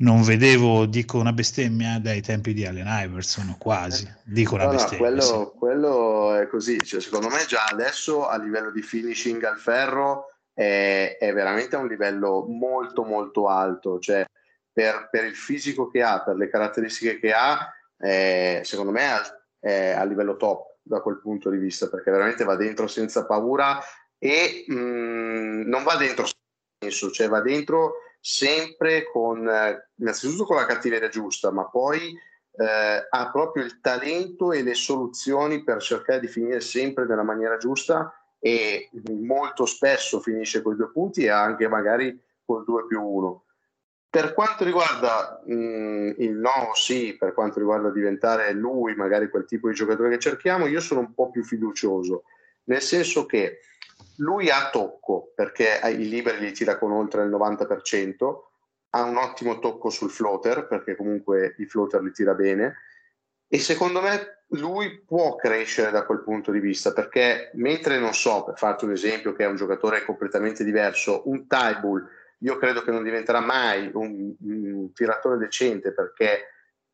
non 0.00 0.20
vedevo, 0.20 0.84
dico 0.84 1.18
una 1.18 1.32
bestemmia 1.32 1.98
dai 1.98 2.20
tempi 2.20 2.52
di 2.52 2.66
Allen 2.66 2.86
Iverson, 2.86 3.56
quasi, 3.58 4.06
dico 4.24 4.56
una 4.56 4.64
no, 4.64 4.70
bestemmia. 4.72 4.98
No, 4.98 5.04
quello, 5.04 5.22
sì. 5.22 5.58
quello, 5.58 6.34
è 6.34 6.48
così, 6.48 6.78
cioè, 6.82 7.00
secondo 7.00 7.28
me 7.28 7.44
già 7.46 7.64
adesso 7.70 8.26
a 8.26 8.38
livello 8.38 8.70
di 8.70 8.80
finishing 8.80 9.42
al 9.44 9.58
ferro 9.58 10.26
è, 10.54 11.16
è 11.18 11.32
veramente 11.32 11.76
a 11.76 11.80
un 11.80 11.86
livello 11.86 12.46
molto 12.46 13.04
molto 13.04 13.48
alto, 13.48 13.98
cioè 13.98 14.24
per, 14.72 15.08
per, 15.10 15.24
il 15.24 15.36
fisico 15.36 15.88
che 15.88 16.02
ha, 16.02 16.22
per 16.22 16.36
le 16.36 16.48
caratteristiche 16.48 17.18
che 17.18 17.32
ha, 17.32 17.72
eh, 17.98 18.60
secondo 18.64 18.92
me 18.92 19.08
è, 19.58 19.90
a 19.90 20.04
livello 20.04 20.36
top 20.36 20.76
da 20.82 21.00
quel 21.00 21.20
punto 21.20 21.50
di 21.50 21.58
vista, 21.58 21.88
perché 21.88 22.10
veramente 22.10 22.44
va 22.44 22.56
dentro 22.56 22.86
senza 22.86 23.26
paura 23.26 23.78
e 24.18 24.64
mh, 24.66 24.74
mm, 24.74 25.60
non 25.68 25.82
va 25.82 25.96
dentro 25.96 26.26
senso, 26.78 27.10
cioè 27.10 27.28
va 27.28 27.40
dentro 27.40 27.94
sempre 28.20 29.10
con, 29.10 29.50
innanzitutto 29.96 30.44
con 30.44 30.56
la 30.56 30.66
cattiveria 30.66 31.08
giusta, 31.08 31.50
ma 31.50 31.68
poi 31.68 32.14
eh, 32.52 33.06
ha 33.08 33.30
proprio 33.30 33.64
il 33.64 33.80
talento 33.80 34.52
e 34.52 34.62
le 34.62 34.74
soluzioni 34.74 35.64
per 35.64 35.80
cercare 35.80 36.20
di 36.20 36.28
finire 36.28 36.60
sempre 36.60 37.06
nella 37.06 37.22
maniera 37.22 37.56
giusta 37.56 38.12
e 38.38 38.90
molto 39.08 39.66
spesso 39.66 40.20
finisce 40.20 40.62
con 40.62 40.74
i 40.74 40.76
due 40.76 40.90
punti 40.90 41.24
e 41.24 41.30
anche 41.30 41.68
magari 41.68 42.18
col 42.44 42.64
2 42.64 42.86
più 42.86 43.02
1. 43.02 43.44
Per 44.10 44.34
quanto 44.34 44.64
riguarda 44.64 45.40
mh, 45.46 46.14
il 46.18 46.32
no, 46.32 46.72
sì, 46.74 47.16
per 47.16 47.32
quanto 47.32 47.60
riguarda 47.60 47.90
diventare 47.90 48.52
lui 48.52 48.96
magari 48.96 49.30
quel 49.30 49.44
tipo 49.44 49.68
di 49.68 49.74
giocatore 49.74 50.10
che 50.10 50.18
cerchiamo, 50.18 50.66
io 50.66 50.80
sono 50.80 50.98
un 50.98 51.14
po' 51.14 51.30
più 51.30 51.44
fiducioso, 51.44 52.24
nel 52.64 52.80
senso 52.80 53.24
che 53.24 53.60
lui 54.16 54.50
ha 54.50 54.68
tocco, 54.70 55.32
perché 55.34 55.80
i 55.84 56.08
liberi 56.08 56.40
li 56.40 56.52
tira 56.52 56.76
con 56.76 56.90
oltre 56.90 57.22
il 57.22 57.30
90%, 57.30 58.38
ha 58.90 59.02
un 59.04 59.16
ottimo 59.16 59.60
tocco 59.60 59.90
sul 59.90 60.10
floater, 60.10 60.66
perché 60.66 60.96
comunque 60.96 61.54
i 61.58 61.66
floater 61.66 62.02
li 62.02 62.10
tira 62.10 62.34
bene, 62.34 62.78
e 63.46 63.58
secondo 63.60 64.00
me 64.00 64.44
lui 64.54 65.02
può 65.06 65.36
crescere 65.36 65.92
da 65.92 66.04
quel 66.04 66.22
punto 66.22 66.50
di 66.50 66.58
vista, 66.58 66.92
perché 66.92 67.52
mentre 67.54 68.00
non 68.00 68.12
so, 68.12 68.42
per 68.42 68.58
farti 68.58 68.84
un 68.84 68.92
esempio 68.92 69.32
che 69.32 69.44
è 69.44 69.46
un 69.46 69.56
giocatore 69.56 70.04
completamente 70.04 70.64
diverso, 70.64 71.28
un 71.28 71.46
Tybull 71.46 72.06
io 72.42 72.56
credo 72.56 72.82
che 72.82 72.90
non 72.90 73.02
diventerà 73.02 73.40
mai 73.40 73.90
un, 73.92 74.34
un 74.40 74.92
tiratore 74.92 75.38
decente 75.38 75.92
perché 75.92 76.48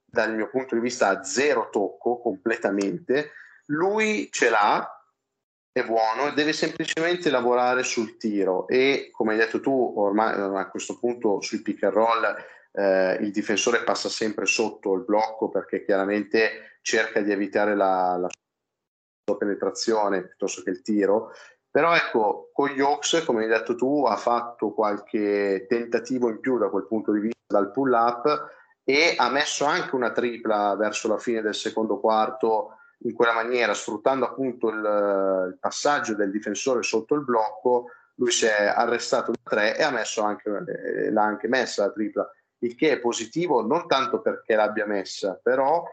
dal 0.05 0.35
mio 0.35 0.49
punto 0.49 0.75
di 0.75 0.81
vista 0.81 1.09
ha 1.09 1.23
zero 1.23 1.69
tocco 1.71 2.21
completamente. 2.21 3.33
Lui 3.67 4.29
ce 4.31 4.49
l'ha, 4.49 4.89
è 5.73 5.85
buono, 5.85 6.33
deve 6.33 6.53
semplicemente 6.53 7.29
lavorare 7.31 7.83
sul 7.83 8.17
tiro 8.17 8.67
e 8.67 9.11
come 9.13 9.33
hai 9.33 9.39
detto 9.39 9.61
tu, 9.61 9.95
ormai 9.97 10.33
a 10.59 10.69
questo 10.69 10.99
punto 10.99 11.41
sui 11.41 11.61
pick 11.61 11.83
and 11.83 11.93
roll 11.93 12.37
eh, 12.73 13.19
il 13.21 13.31
difensore 13.31 13.83
passa 13.83 14.09
sempre 14.09 14.47
sotto 14.47 14.95
il 14.95 15.05
blocco 15.05 15.49
perché 15.49 15.85
chiaramente 15.85 16.79
cerca 16.83 17.21
di 17.21 17.31
evitare 17.31 17.75
la, 17.75 18.17
la 18.17 18.29
penetrazione 19.37 20.25
piuttosto 20.25 20.63
che 20.63 20.71
il 20.71 20.83
tiro 20.83 21.33
però 21.77 21.95
ecco, 21.95 22.49
con 22.55 22.71
gli 22.71 22.81
Hawks, 22.81 23.23
come 23.27 23.43
hai 23.43 23.49
detto 23.49 23.75
tu, 23.75 24.07
ha 24.07 24.17
fatto 24.17 24.71
qualche 24.71 25.67
tentativo 25.69 26.31
in 26.31 26.41
più 26.41 26.57
da 26.57 26.71
quel 26.71 26.87
punto 26.87 27.13
di 27.13 27.21
vista 27.21 27.37
dal 27.47 27.71
pull 27.71 27.93
up 27.93 28.49
e 28.83 29.15
ha 29.15 29.29
messo 29.29 29.67
anche 29.67 29.95
una 29.95 30.11
tripla 30.11 30.75
verso 30.77 31.07
la 31.07 31.19
fine 31.19 31.43
del 31.43 31.55
secondo 31.55 32.01
quarto 32.01 32.79
in 33.01 33.13
quella 33.13 33.35
maniera, 33.35 33.75
sfruttando 33.75 34.25
appunto 34.25 34.71
il, 34.71 34.79
il 34.79 35.59
passaggio 35.61 36.15
del 36.15 36.31
difensore 36.31 36.83
sotto 36.83 37.15
il 37.15 37.25
blocco, 37.25 37.91
lui 38.15 38.31
si 38.31 38.47
è 38.47 38.73
arrestato 38.75 39.33
da 39.33 39.51
tre 39.51 39.77
e 39.77 39.83
ha 39.83 39.91
messo 39.91 40.23
anche, 40.23 40.49
eh, 40.49 41.11
l'ha 41.11 41.25
anche 41.25 41.47
messa 41.47 41.85
la 41.85 41.93
tripla, 41.93 42.27
il 42.61 42.75
che 42.75 42.93
è 42.93 42.99
positivo 43.01 43.61
non 43.61 43.87
tanto 43.87 44.23
perché 44.23 44.55
l'abbia 44.55 44.87
messa, 44.87 45.39
però 45.43 45.85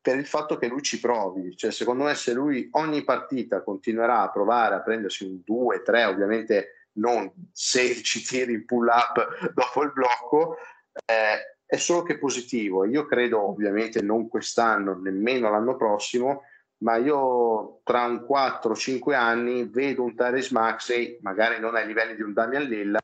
per 0.00 0.16
il 0.16 0.26
fatto 0.26 0.56
che 0.56 0.66
lui 0.66 0.82
ci 0.82 0.98
provi, 0.98 1.56
cioè 1.56 1.70
secondo 1.70 2.04
me 2.04 2.14
se 2.14 2.32
lui 2.32 2.68
ogni 2.72 3.04
partita 3.04 3.62
continuerà 3.62 4.22
a 4.22 4.30
provare 4.30 4.74
a 4.74 4.80
prendersi 4.80 5.24
un 5.24 5.42
2, 5.44 5.82
3, 5.82 6.04
ovviamente 6.04 6.88
non 6.92 7.30
16 7.52 8.22
tiri 8.24 8.52
in 8.54 8.64
pull 8.64 8.88
up 8.88 9.52
dopo 9.52 9.82
il 9.82 9.92
blocco, 9.92 10.56
eh, 11.04 11.56
è 11.66 11.76
solo 11.76 12.02
che 12.02 12.18
positivo. 12.18 12.84
Io 12.84 13.06
credo 13.06 13.48
ovviamente 13.48 14.02
non 14.02 14.28
quest'anno, 14.28 14.98
nemmeno 14.98 15.50
l'anno 15.50 15.76
prossimo, 15.76 16.42
ma 16.78 16.96
io 16.96 17.80
tra 17.84 18.04
un 18.04 18.26
4-5 18.28 19.14
anni 19.14 19.68
vedo 19.68 20.02
un 20.02 20.16
Tyrese 20.16 20.52
Maxey, 20.52 21.18
magari 21.20 21.60
non 21.60 21.76
ai 21.76 21.86
livelli 21.86 22.16
di 22.16 22.22
un 22.22 22.32
Damian 22.32 22.64
Lilla, 22.64 23.00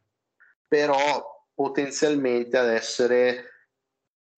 però 0.66 1.44
potenzialmente 1.54 2.56
ad 2.56 2.68
essere 2.68 3.55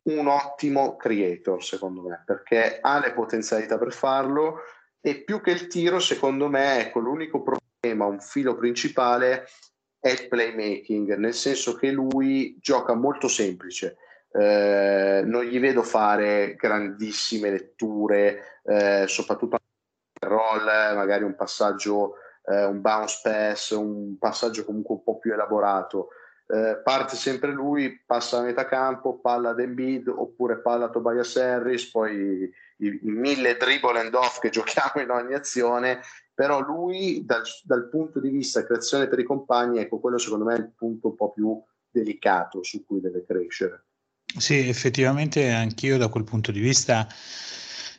un 0.09 0.27
ottimo 0.27 0.97
creator, 0.97 1.63
secondo 1.63 2.03
me, 2.03 2.23
perché 2.25 2.79
ha 2.81 2.99
le 2.99 3.13
potenzialità 3.13 3.79
per 3.79 3.93
farlo 3.93 4.61
e 5.01 5.23
più 5.23 5.41
che 5.41 5.51
il 5.51 5.67
tiro, 5.67 5.99
secondo 6.01 6.49
me, 6.49 6.81
ecco, 6.81 6.99
l'unico 6.99 7.43
problema, 7.43 8.07
un 8.07 8.21
filo 8.21 8.57
principale 8.57 9.47
è 10.01 10.11
il 10.11 10.29
playmaking, 10.29 11.17
nel 11.17 11.35
senso 11.35 11.75
che 11.75 11.91
lui 11.91 12.57
gioca 12.61 12.95
molto 12.95 13.29
semplice. 13.29 13.97
Eh, 14.31 15.23
non 15.25 15.45
gli 15.45 15.59
vedo 15.59 15.83
fare 15.83 16.55
grandissime 16.55 17.51
letture, 17.51 18.61
eh, 18.65 19.05
soprattutto 19.07 19.57
roll, 20.21 20.65
magari 20.65 21.25
un 21.25 21.35
passaggio, 21.35 22.15
eh, 22.45 22.65
un 22.65 22.81
bounce 22.81 23.21
pass, 23.23 23.71
un 23.71 24.17
passaggio 24.19 24.65
comunque 24.65 24.97
un 24.97 25.03
po' 25.03 25.19
più 25.19 25.33
elaborato. 25.33 26.09
Eh, 26.51 26.81
parte 26.83 27.15
sempre 27.15 27.53
lui, 27.53 28.03
passa 28.07 28.39
a 28.39 28.43
metà 28.43 28.67
campo, 28.67 29.19
palla 29.19 29.51
ad 29.51 29.61
Embiid 29.61 30.09
oppure 30.09 30.61
palla 30.61 30.87
a 30.87 30.89
Tobias 30.89 31.37
Harris, 31.37 31.91
poi 31.91 32.51
i, 32.77 32.87
i, 32.87 33.11
mille 33.11 33.59
dribble 33.59 34.01
and 34.01 34.15
off 34.15 34.39
che 34.39 34.49
giochiamo 34.51 35.03
in 35.03 35.11
ogni 35.11 35.35
azione, 35.35 36.01
però 36.33 36.61
lui 36.61 37.23
dal, 37.27 37.43
dal, 37.65 37.91
punto 37.91 38.19
di 38.19 38.31
vista 38.31 38.65
creazione 38.65 39.09
per 39.09 39.19
i 39.19 39.25
compagni, 39.25 39.81
ecco 39.81 40.01
quello 40.01 40.17
secondo 40.17 40.47
me 40.47 40.55
è 40.55 40.59
il 40.59 40.73
punto 40.75 41.09
un 41.09 41.17
po' 41.17 41.33
più 41.33 41.63
delicato 41.91 42.63
su 42.63 42.83
cui 42.87 43.01
deve 43.01 43.27
crescere. 43.27 43.85
Sì, 44.25 44.69
effettivamente 44.69 45.51
anch'io 45.51 45.99
da 45.99 46.09
quel 46.09 46.25
punto 46.25 46.51
di 46.51 46.61
vista 46.61 47.07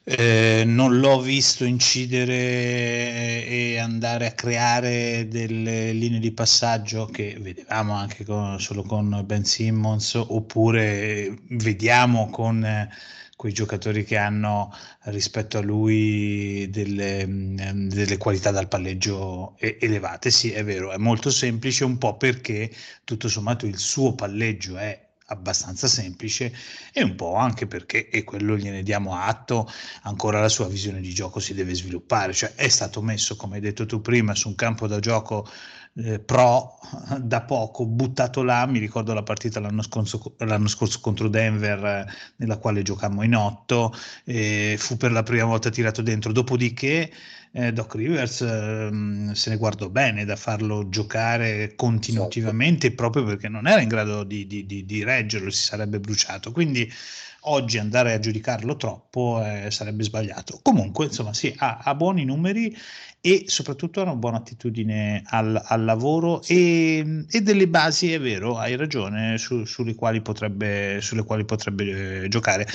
eh, 0.03 0.63
non 0.65 0.99
l'ho 0.99 1.21
visto 1.21 1.65
incidere 1.65 3.45
e 3.45 3.77
andare 3.77 4.27
a 4.27 4.31
creare 4.33 5.27
delle 5.27 5.91
linee 5.91 6.19
di 6.19 6.31
passaggio 6.31 7.05
che 7.05 7.37
vedevamo 7.39 7.93
anche 7.93 8.25
con, 8.25 8.59
solo 8.59 8.83
con 8.83 9.21
Ben 9.25 9.45
Simmons 9.45 10.15
oppure 10.15 11.37
vediamo 11.49 12.29
con 12.29 12.63
eh, 12.63 12.89
quei 13.35 13.53
giocatori 13.53 14.03
che 14.03 14.17
hanno 14.17 14.73
rispetto 15.03 15.57
a 15.57 15.61
lui 15.61 16.69
delle, 16.69 17.25
delle 17.27 18.17
qualità 18.17 18.51
dal 18.51 18.67
palleggio 18.67 19.55
elevate. 19.57 20.29
Sì, 20.29 20.51
è 20.51 20.63
vero, 20.63 20.91
è 20.91 20.97
molto 20.97 21.29
semplice 21.29 21.85
un 21.85 21.97
po' 21.97 22.17
perché 22.17 22.69
tutto 23.05 23.29
sommato 23.29 23.65
il 23.65 23.77
suo 23.77 24.13
palleggio 24.13 24.77
è 24.77 25.08
abbastanza 25.29 25.87
semplice 25.87 26.53
e 26.93 27.03
un 27.03 27.15
po' 27.15 27.35
anche 27.35 27.67
perché, 27.67 28.09
e 28.09 28.23
quello 28.23 28.57
gliene 28.57 28.83
diamo 28.83 29.15
atto, 29.15 29.69
ancora 30.03 30.39
la 30.39 30.49
sua 30.49 30.67
visione 30.67 31.01
di 31.01 31.13
gioco 31.13 31.39
si 31.39 31.53
deve 31.53 31.73
sviluppare, 31.73 32.33
cioè 32.33 32.53
è 32.55 32.67
stato 32.67 33.01
messo, 33.01 33.35
come 33.35 33.55
hai 33.55 33.61
detto 33.61 33.85
tu 33.85 34.01
prima, 34.01 34.35
su 34.35 34.47
un 34.47 34.55
campo 34.55 34.87
da 34.87 34.99
gioco 34.99 35.47
eh, 35.95 36.19
pro 36.19 36.79
da 37.19 37.41
poco, 37.41 37.85
buttato 37.85 38.43
là, 38.43 38.65
mi 38.65 38.79
ricordo 38.79 39.13
la 39.13 39.23
partita 39.23 39.59
l'anno 39.59 39.81
scorso, 39.81 40.35
l'anno 40.37 40.67
scorso 40.67 40.99
contro 41.01 41.27
Denver 41.27 41.83
eh, 41.83 42.05
nella 42.37 42.57
quale 42.57 42.81
giocammo 42.81 43.23
in 43.23 43.35
otto, 43.35 43.93
eh, 44.25 44.75
fu 44.77 44.97
per 44.97 45.11
la 45.11 45.23
prima 45.23 45.45
volta 45.45 45.69
tirato 45.69 46.01
dentro, 46.01 46.31
dopodiché 46.31 47.11
eh, 47.51 47.73
Doc 47.73 47.95
Rivers 47.95 48.41
eh, 48.41 48.89
se 49.33 49.49
ne 49.49 49.57
guardò 49.57 49.89
bene 49.89 50.25
da 50.25 50.35
farlo 50.35 50.89
giocare 50.89 51.73
continuativamente 51.75 52.87
certo. 52.87 52.95
proprio 52.95 53.23
perché 53.23 53.49
non 53.49 53.67
era 53.67 53.81
in 53.81 53.87
grado 53.87 54.23
di, 54.23 54.45
di, 54.45 54.65
di, 54.65 54.85
di 54.85 55.03
reggerlo, 55.03 55.49
si 55.49 55.63
sarebbe 55.63 55.99
bruciato. 55.99 56.51
Quindi 56.51 56.91
oggi 57.43 57.77
andare 57.77 58.13
a 58.13 58.19
giudicarlo 58.19 58.75
troppo 58.75 59.41
eh, 59.43 59.71
sarebbe 59.71 60.03
sbagliato. 60.03 60.59
Comunque, 60.61 61.05
insomma, 61.05 61.33
sì, 61.33 61.53
ha, 61.57 61.79
ha, 61.83 61.95
buoni 61.95 62.25
numeri 62.25 62.75
e 63.21 63.45
soprattutto 63.47 63.99
ha 63.99 64.03
una 64.03 64.15
buona 64.15 64.37
attitudine 64.37 65.23
al, 65.25 65.59
al 65.63 65.83
lavoro 65.83 66.41
e, 66.43 67.25
e, 67.29 67.41
delle 67.41 67.67
basi, 67.67 68.13
è 68.13 68.19
vero, 68.19 68.57
hai 68.57 68.75
ragione, 68.75 69.37
su, 69.37 69.65
sulle 69.65 69.95
quali 69.95 70.21
potrebbe, 70.21 70.99
sulle 71.01 71.23
quali 71.23 71.45
potrebbe 71.45 72.23
eh, 72.23 72.27
giocare 72.27 72.67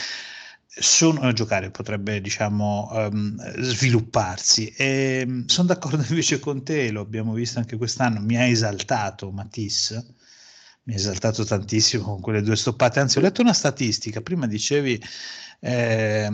sono, 0.76 1.32
giocare 1.32 1.70
potrebbe 1.70 2.20
diciamo 2.20 2.88
um, 2.92 3.36
svilupparsi. 3.60 4.68
E 4.76 5.20
ehm, 5.22 5.46
sono 5.46 5.68
d'accordo 5.68 6.04
invece 6.08 6.38
con 6.40 6.62
te 6.64 6.90
lo 6.90 7.00
abbiamo 7.00 7.32
visto 7.32 7.58
anche 7.58 7.76
quest'anno 7.76 8.20
mi 8.20 8.36
ha 8.36 8.46
esaltato 8.46 9.30
Matisse 9.30 10.14
mi 10.84 10.94
ha 10.94 10.96
esaltato 10.96 11.44
tantissimo 11.44 12.04
con 12.04 12.20
quelle 12.20 12.42
due 12.42 12.56
stoppate. 12.56 13.00
Anzi 13.00 13.18
ho 13.18 13.20
letto 13.22 13.40
una 13.40 13.52
statistica 13.52 14.20
prima 14.20 14.46
dicevi 14.46 15.02
eh, 15.60 16.28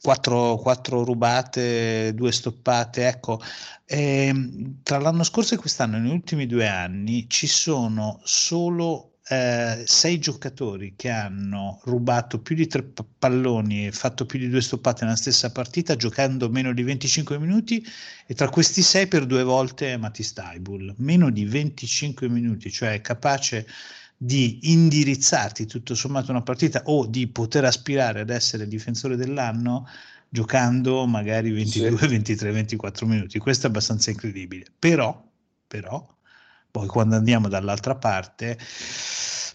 quattro, 0.00 0.56
quattro, 0.56 1.04
rubate 1.04 2.12
due 2.14 2.32
stoppate 2.32 3.06
ecco. 3.06 3.40
Eh, 3.84 4.34
tra 4.82 4.98
l'anno 4.98 5.22
scorso 5.22 5.54
e 5.54 5.58
quest'anno 5.58 5.98
negli 5.98 6.10
ultimi 6.10 6.46
due 6.46 6.66
anni 6.66 7.28
ci 7.28 7.46
sono 7.46 8.20
solo 8.24 9.15
eh, 9.28 9.82
sei 9.86 10.18
giocatori 10.20 10.94
che 10.94 11.10
hanno 11.10 11.80
rubato 11.84 12.40
più 12.40 12.54
di 12.54 12.68
tre 12.68 12.84
palloni 13.18 13.86
e 13.86 13.92
fatto 13.92 14.24
più 14.24 14.38
di 14.38 14.48
due 14.48 14.60
stoppate 14.60 15.04
nella 15.04 15.16
stessa 15.16 15.50
partita 15.50 15.96
giocando 15.96 16.48
meno 16.48 16.72
di 16.72 16.84
25 16.84 17.36
minuti 17.38 17.84
e 18.24 18.34
tra 18.34 18.48
questi 18.48 18.82
sei 18.82 19.08
per 19.08 19.26
due 19.26 19.42
volte 19.42 19.92
è 19.92 19.96
Mattis 19.96 20.32
Taibul, 20.32 20.94
meno 20.98 21.30
di 21.30 21.44
25 21.44 22.28
minuti, 22.28 22.70
cioè 22.70 22.92
è 22.92 23.00
capace 23.00 23.66
di 24.16 24.70
indirizzarti 24.70 25.66
tutto 25.66 25.94
sommato 25.96 26.30
una 26.30 26.42
partita 26.42 26.82
o 26.84 27.06
di 27.06 27.26
poter 27.26 27.64
aspirare 27.64 28.20
ad 28.20 28.30
essere 28.30 28.68
difensore 28.68 29.16
dell'anno 29.16 29.88
giocando 30.28 31.04
magari 31.06 31.50
22, 31.50 31.98
sì. 31.98 32.06
23, 32.06 32.50
24 32.52 33.06
minuti. 33.06 33.38
Questo 33.38 33.66
è 33.66 33.70
abbastanza 33.70 34.10
incredibile. 34.10 34.66
Però, 34.78 35.22
però 35.66 36.15
poi 36.76 36.88
quando 36.88 37.16
andiamo 37.16 37.48
dall'altra 37.48 37.94
parte, 37.94 38.58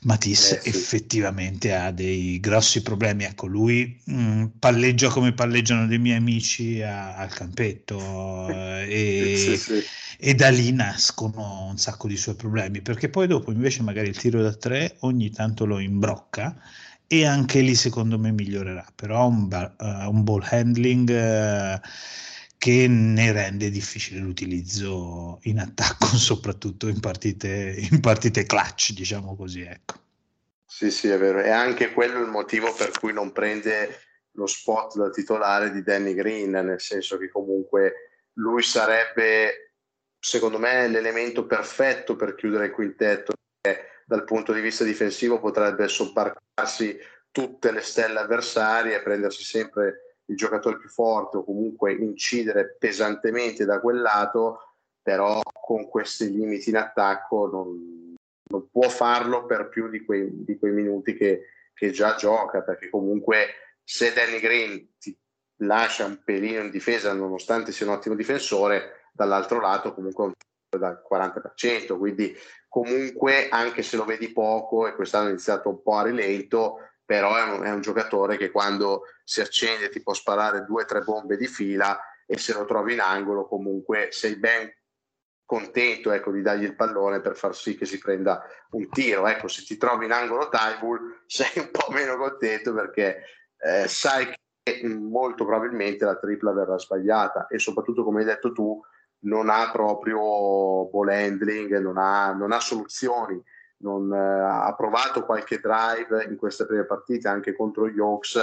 Matisse 0.04 0.58
eh, 0.58 0.62
sì. 0.64 0.70
effettivamente 0.70 1.76
ha 1.76 1.92
dei 1.92 2.40
grossi 2.40 2.82
problemi. 2.82 3.26
Ecco, 3.26 3.46
lui 3.46 4.02
mh, 4.06 4.14
mm, 4.14 4.46
palleggia 4.58 5.10
come 5.10 5.32
palleggiano 5.32 5.86
dei 5.86 6.00
miei 6.00 6.18
amici 6.18 6.82
a, 6.82 7.16
al 7.18 7.32
campetto 7.32 8.50
eh, 8.50 8.88
e, 8.90 9.38
sì, 9.38 9.58
sì. 9.58 9.84
e, 10.18 10.34
da 10.34 10.50
lì 10.50 10.72
nascono 10.72 11.68
un 11.70 11.78
sacco 11.78 12.08
di 12.08 12.18
suoi 12.18 12.34
problemi, 12.34 12.82
perché 12.82 13.10
poi 13.10 13.28
dopo 13.28 13.52
invece 13.52 13.84
magari 13.84 14.08
il 14.08 14.18
tiro 14.18 14.42
da 14.42 14.56
tre 14.56 14.96
ogni 15.02 15.30
tanto 15.30 15.66
lo 15.66 15.78
imbrocca 15.78 16.60
e 17.06 17.24
anche 17.28 17.62
lì 17.62 17.76
secondo 17.76 18.18
me 18.18 18.32
migliorerà, 18.32 18.88
però 18.96 19.28
un, 19.28 19.48
uh, 19.78 20.10
un 20.10 20.24
ball 20.24 20.42
handling... 20.50 21.10
Uh, 21.10 21.80
che 22.62 22.86
ne 22.88 23.32
rende 23.32 23.72
difficile 23.72 24.20
l'utilizzo 24.20 25.40
in 25.46 25.58
attacco, 25.58 26.06
soprattutto 26.16 26.88
in 26.88 27.00
partite, 27.00 27.76
in 27.92 28.00
partite 28.02 28.44
clutch, 28.44 28.92
diciamo 28.92 29.36
così. 29.36 29.64
Ecco. 29.64 29.96
Sì, 30.64 30.92
sì, 30.92 31.08
è 31.08 31.18
vero. 31.18 31.42
E 31.42 31.50
anche 31.50 31.92
quello 31.92 32.20
è 32.20 32.22
il 32.22 32.30
motivo 32.30 32.72
per 32.72 32.92
cui 32.92 33.14
non 33.14 33.32
prende 33.32 34.02
lo 34.34 34.46
spot 34.46 34.98
da 34.98 35.10
titolare 35.10 35.72
di 35.72 35.82
Danny 35.82 36.14
Green, 36.14 36.52
nel 36.52 36.80
senso 36.80 37.18
che 37.18 37.32
comunque 37.32 38.28
lui 38.34 38.62
sarebbe, 38.62 39.78
secondo 40.20 40.60
me, 40.60 40.88
l'elemento 40.88 41.48
perfetto 41.48 42.16
per 42.16 42.36
chiudere 42.36 42.66
il 42.66 42.72
quintetto. 42.74 43.34
Dal 44.06 44.24
punto 44.24 44.54
di 44.54 44.62
vista 44.62 44.84
difensivo 44.84 45.40
potrebbe 45.40 45.88
sobbarcarsi 45.88 46.96
tutte 47.32 47.72
le 47.72 47.82
stelle 47.82 48.20
avversarie 48.20 48.98
e 48.98 49.02
prendersi 49.02 49.44
sempre 49.44 50.11
il 50.32 50.38
giocatore 50.38 50.78
più 50.78 50.90
forte 50.90 51.38
o 51.38 51.44
comunque 51.44 51.94
incidere 51.94 52.76
pesantemente 52.80 53.66
da 53.66 53.80
quel 53.80 54.02
lato, 54.02 54.76
però 55.02 55.42
con 55.44 55.88
questi 55.90 56.32
limiti 56.32 56.70
in 56.70 56.78
attacco 56.78 57.48
non, 57.52 58.16
non 58.50 58.70
può 58.72 58.88
farlo 58.90 59.46
per 59.46 59.68
più 59.68 59.90
di 59.90 60.04
quei, 60.04 60.30
di 60.32 60.58
quei 60.58 60.72
minuti 60.72 61.16
che, 61.16 61.48
che, 61.74 61.92
già 61.92 62.16
gioca, 62.16 62.62
perché 62.62 62.90
comunque 62.90 63.48
se 63.84 64.14
Danny 64.14 64.40
Green 64.40 64.98
ti 64.98 65.16
lascia 65.58 66.06
un 66.06 66.22
pelino 66.24 66.62
in 66.62 66.72
difesa 66.72 67.14
nonostante 67.14 67.72
sia 67.72 67.86
un 67.86 67.94
ottimo 67.94 68.16
difensore, 68.16 69.10
dall'altro 69.12 69.60
lato 69.60 69.94
comunque 69.94 70.24
un 70.26 70.34
dal 70.78 71.02
40%, 71.12 71.98
quindi 71.98 72.34
comunque 72.70 73.50
anche 73.50 73.82
se 73.84 73.98
lo 73.98 74.06
vedi 74.06 74.32
poco 74.32 74.88
e 74.88 74.96
quest'anno 74.96 75.28
è 75.28 75.32
iniziato 75.32 75.68
un 75.68 75.82
po' 75.82 75.96
a 75.96 76.04
rilento, 76.04 76.78
però 77.06 77.36
è 77.36 77.44
un, 77.44 77.64
è 77.64 77.72
un 77.72 77.82
giocatore 77.82 78.38
che 78.38 78.52
quando 78.52 79.04
si 79.24 79.42
accende 79.42 79.90
ti 79.90 80.02
può 80.02 80.14
sparare 80.14 80.64
due 80.64 80.84
o 80.84 80.86
tre 80.86 81.02
bombe 81.02 81.38
di 81.38 81.48
fila 81.48 82.00
e 82.26 82.38
se 82.38 82.54
lo 82.54 82.66
trovi 82.66 82.94
in 82.94 83.02
angolo 83.02 83.48
comunque 83.48 84.10
sei 84.12 84.38
ben 84.38 84.72
contento 85.52 86.12
ecco, 86.14 86.32
di 86.32 86.42
dargli 86.42 86.64
il 86.64 86.78
pallone 86.78 87.20
per 87.20 87.36
far 87.36 87.54
sì 87.54 87.76
che 87.76 87.86
si 87.86 87.98
prenda 87.98 88.42
un 88.72 88.88
tiro. 88.88 89.28
Ecco, 89.28 89.50
se 89.50 89.64
ti 89.64 89.76
trovi 89.76 90.06
in 90.06 90.14
angolo 90.14 90.48
Tybull 90.48 91.24
sei 91.28 91.52
un 91.56 91.72
po' 91.72 91.92
meno 91.92 92.16
contento 92.16 92.74
perché 92.74 93.24
eh, 93.58 93.88
sai 93.88 94.34
che 94.64 94.88
molto 94.88 95.44
probabilmente 95.44 96.06
la 96.06 96.16
tripla 96.16 96.54
verrà 96.54 96.78
sbagliata 96.78 97.48
e 97.48 97.60
soprattutto 97.60 98.06
come 98.06 98.22
hai 98.22 98.28
detto 98.28 98.54
tu 98.54 98.82
non 99.24 99.50
ha 99.50 99.70
proprio 99.72 100.90
ball 100.90 101.10
handling, 101.10 101.80
non 101.80 101.98
ha, 101.98 102.32
non 102.32 102.54
ha 102.54 102.60
soluzioni 102.62 103.44
non, 103.82 104.14
eh, 104.14 104.18
ha 104.18 104.74
provato 104.76 105.26
qualche 105.26 105.60
drive 105.60 106.26
in 106.26 106.38
queste 106.38 106.66
prime 106.66 106.86
partite 106.86 107.28
anche 107.28 107.56
contro 107.56 107.88
gli 107.88 108.00
Hawks, 108.00 108.40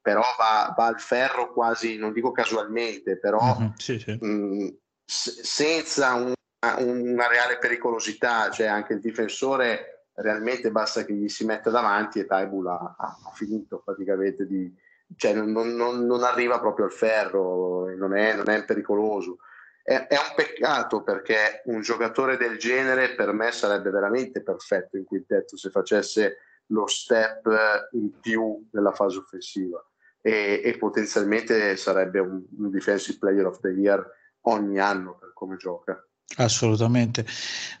però 0.00 0.22
va, 0.38 0.72
va 0.76 0.86
al 0.86 1.00
ferro 1.00 1.52
quasi, 1.52 1.96
non 1.96 2.12
dico 2.12 2.32
casualmente, 2.32 3.18
però 3.18 3.56
mm-hmm, 3.58 3.70
sì, 3.76 3.98
sì. 3.98 4.16
Mh, 4.20 4.26
mm, 4.26 4.68
s- 5.04 5.40
senza 5.40 6.14
un, 6.14 6.32
una 6.78 7.28
reale 7.28 7.58
pericolosità, 7.58 8.50
cioè 8.50 8.66
anche 8.66 8.94
il 8.94 9.00
difensore 9.00 10.06
realmente 10.14 10.70
basta 10.70 11.04
che 11.04 11.14
gli 11.14 11.28
si 11.28 11.44
metta 11.44 11.70
davanti 11.70 12.18
e 12.18 12.26
Taibul 12.26 12.66
ha, 12.66 12.94
ha 12.98 13.16
finito 13.34 13.80
praticamente 13.84 14.46
di, 14.46 14.72
cioè, 15.16 15.34
non, 15.34 15.50
non, 15.50 16.06
non, 16.06 16.22
arriva 16.22 16.60
proprio 16.60 16.86
al 16.86 16.92
ferro, 16.92 17.94
non 17.96 18.16
è, 18.16 18.34
non 18.34 18.48
è 18.48 18.64
pericoloso. 18.64 19.38
È, 19.90 20.06
è, 20.06 20.14
un 20.14 20.34
peccato 20.36 21.02
perché 21.02 21.62
un 21.64 21.80
giocatore 21.80 22.36
del 22.36 22.58
genere 22.58 23.16
per 23.16 23.32
me 23.32 23.50
sarebbe 23.50 23.90
veramente 23.90 24.40
perfetto 24.40 24.96
in 24.96 25.02
quintetto 25.02 25.56
se 25.56 25.68
facesse 25.68 26.36
lo 26.66 26.86
step 26.86 27.88
in 27.94 28.20
più 28.20 28.68
nella 28.70 28.92
fase 28.92 29.18
offensiva 29.18 29.84
e, 30.20 30.60
e 30.62 30.76
potenzialmente 30.78 31.74
sarebbe 31.74 32.20
un, 32.20 32.40
un 32.56 32.70
defensive 32.70 33.18
player 33.18 33.46
of 33.46 33.58
the 33.58 33.70
year 33.70 34.08
ogni 34.42 34.78
anno 34.78 35.16
per 35.18 35.32
come 35.34 35.56
gioca. 35.56 36.00
Assolutamente. 36.36 37.26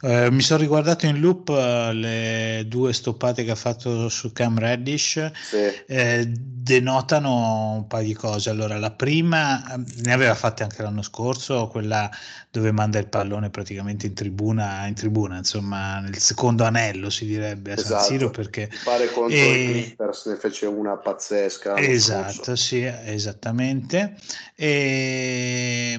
Eh, 0.02 0.30
mi 0.30 0.42
sono 0.42 0.60
riguardato 0.60 1.06
in 1.06 1.20
loop 1.20 1.48
uh, 1.48 1.92
le 1.92 2.64
due 2.66 2.92
stoppate 2.92 3.44
che 3.44 3.52
ha 3.52 3.56
fatto 3.56 4.08
su 4.08 4.32
Cam 4.32 4.58
Reddish, 4.58 5.30
sì. 5.32 5.56
eh, 5.86 6.26
denotano 6.26 7.74
un 7.74 7.86
paio 7.86 8.06
di 8.06 8.14
cose. 8.14 8.50
Allora, 8.50 8.76
la 8.78 8.90
prima 8.90 9.62
ne 10.02 10.12
aveva 10.12 10.34
fatte 10.34 10.64
anche 10.64 10.82
l'anno 10.82 11.02
scorso, 11.02 11.68
quella 11.68 12.10
dove 12.50 12.72
manda 12.72 12.98
il 12.98 13.06
pallone 13.06 13.48
praticamente 13.50 14.06
in 14.06 14.14
tribuna, 14.14 14.84
in 14.86 14.94
tribuna 14.94 15.36
insomma, 15.36 16.00
nel 16.00 16.18
secondo 16.18 16.64
anello 16.64 17.08
si 17.08 17.24
direbbe 17.24 17.70
a 17.70 17.74
esatto. 17.74 17.94
San 17.94 18.04
Siro 18.04 18.30
perché 18.30 18.68
pare 18.82 19.06
contro 19.12 19.36
e... 19.36 19.62
i 19.62 19.72
Clippers 19.84 20.26
ne 20.26 20.36
fece 20.36 20.66
una 20.66 20.96
pazzesca. 20.96 21.76
Esatto, 21.76 22.32
scorso. 22.32 22.56
sì, 22.56 22.82
esattamente. 22.82 24.16
E 24.56 25.98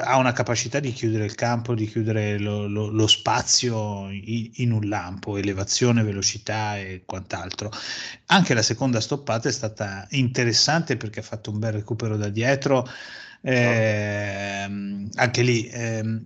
ha 0.00 0.16
una 0.18 0.32
capacità 0.32 0.78
di 0.78 0.92
chiudere 0.92 1.24
il 1.24 1.34
campo 1.34 1.69
campo 1.70 1.74
di 1.74 1.86
chiudere 1.86 2.38
lo, 2.38 2.66
lo, 2.66 2.88
lo 2.88 3.06
spazio 3.06 4.08
in, 4.10 4.50
in, 4.54 4.72
un 4.72 4.88
lampo, 4.88 5.36
elevazione, 5.36 6.02
velocità 6.02 6.78
e 6.78 7.02
quant'altro. 7.04 7.70
Anche 8.26 8.54
la 8.54 8.62
seconda 8.62 9.00
stoppata 9.00 9.48
è 9.48 9.52
stata 9.52 10.06
interessante 10.10 10.96
perché 10.96 11.20
ha 11.20 11.24
fatto 11.24 11.50
un 11.50 11.58
bel 11.58 11.72
recupero 11.72 12.16
da 12.16 12.28
dietro. 12.28 12.86
Eh, 13.42 15.08
anche 15.14 15.42
lì 15.42 15.66
eh, 15.66 16.22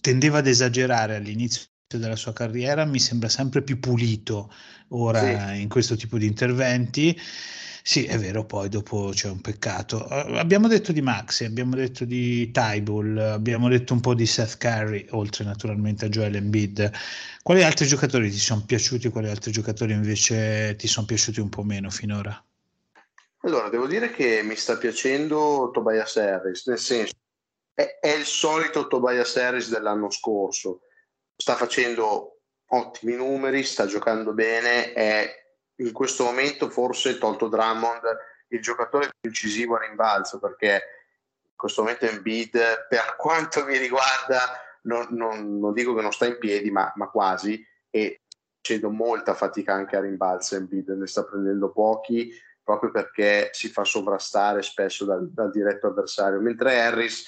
tendeva 0.00 0.38
ad 0.38 0.46
esagerare 0.46 1.16
all'inizio 1.16 1.64
della 1.86 2.16
sua 2.16 2.32
carriera, 2.32 2.84
mi 2.84 3.00
sembra 3.00 3.28
sempre 3.28 3.62
più 3.62 3.80
pulito 3.80 4.52
ora 4.88 5.52
sì. 5.52 5.60
in 5.60 5.68
questo 5.68 5.96
tipo 5.96 6.18
di 6.18 6.26
interventi. 6.26 7.18
Sì, 7.82 8.04
è 8.04 8.18
vero, 8.18 8.44
poi 8.44 8.68
dopo 8.68 9.10
c'è 9.12 9.28
un 9.28 9.40
peccato. 9.40 10.06
Uh, 10.08 10.34
abbiamo 10.36 10.68
detto 10.68 10.92
di 10.92 11.00
Maxi, 11.00 11.44
abbiamo 11.44 11.74
detto 11.74 12.04
di 12.04 12.50
Tybull, 12.50 13.18
abbiamo 13.18 13.68
detto 13.68 13.94
un 13.94 14.00
po' 14.00 14.14
di 14.14 14.26
Seth 14.26 14.58
Curry, 14.58 15.06
oltre 15.10 15.44
naturalmente 15.44 16.04
a 16.04 16.08
Joel 16.08 16.36
Embiid. 16.36 16.90
Quali 17.42 17.62
altri 17.62 17.86
giocatori 17.86 18.30
ti 18.30 18.38
sono 18.38 18.62
piaciuti, 18.64 19.08
quali 19.08 19.28
altri 19.28 19.50
giocatori 19.50 19.92
invece 19.92 20.76
ti 20.76 20.86
sono 20.86 21.06
piaciuti 21.06 21.40
un 21.40 21.48
po' 21.48 21.62
meno 21.62 21.90
finora? 21.90 22.44
Allora, 23.42 23.70
devo 23.70 23.86
dire 23.86 24.10
che 24.10 24.42
mi 24.42 24.54
sta 24.54 24.76
piacendo 24.76 25.70
Tobias 25.72 26.16
Harris, 26.16 26.66
nel 26.66 26.78
senso, 26.78 27.14
è, 27.72 27.98
è 27.98 28.10
il 28.10 28.26
solito 28.26 28.86
Tobias 28.86 29.36
Harris 29.36 29.70
dell'anno 29.70 30.10
scorso. 30.10 30.82
Sta 31.34 31.56
facendo 31.56 32.40
ottimi 32.66 33.14
numeri, 33.14 33.62
sta 33.62 33.86
giocando 33.86 34.34
bene, 34.34 34.92
è 34.92 35.39
in 35.80 35.92
questo 35.92 36.24
momento 36.24 36.68
forse 36.68 37.18
tolto 37.18 37.48
Drummond 37.48 38.02
il 38.48 38.60
giocatore 38.60 39.10
più 39.18 39.30
incisivo 39.30 39.76
a 39.76 39.80
rimbalzo 39.80 40.38
perché 40.38 40.82
in 41.42 41.56
questo 41.56 41.82
momento 41.82 42.06
Embiid 42.06 42.86
per 42.88 43.16
quanto 43.18 43.64
mi 43.64 43.76
riguarda 43.76 44.38
non, 44.82 45.08
non, 45.10 45.58
non 45.58 45.72
dico 45.72 45.94
che 45.94 46.02
non 46.02 46.12
sta 46.12 46.26
in 46.26 46.38
piedi 46.38 46.70
ma, 46.70 46.92
ma 46.96 47.08
quasi 47.08 47.64
e 47.90 48.20
facendo 48.62 48.90
molta 48.90 49.34
fatica 49.34 49.72
anche 49.72 49.96
a 49.96 50.00
rimbalzo. 50.00 50.56
Embiid 50.56 50.90
ne 50.90 51.06
sta 51.06 51.24
prendendo 51.24 51.70
pochi 51.70 52.32
proprio 52.62 52.90
perché 52.90 53.50
si 53.52 53.68
fa 53.68 53.84
sovrastare 53.84 54.62
spesso 54.62 55.04
dal, 55.04 55.30
dal 55.30 55.50
diretto 55.50 55.88
avversario 55.88 56.40
mentre 56.40 56.80
Harris 56.80 57.26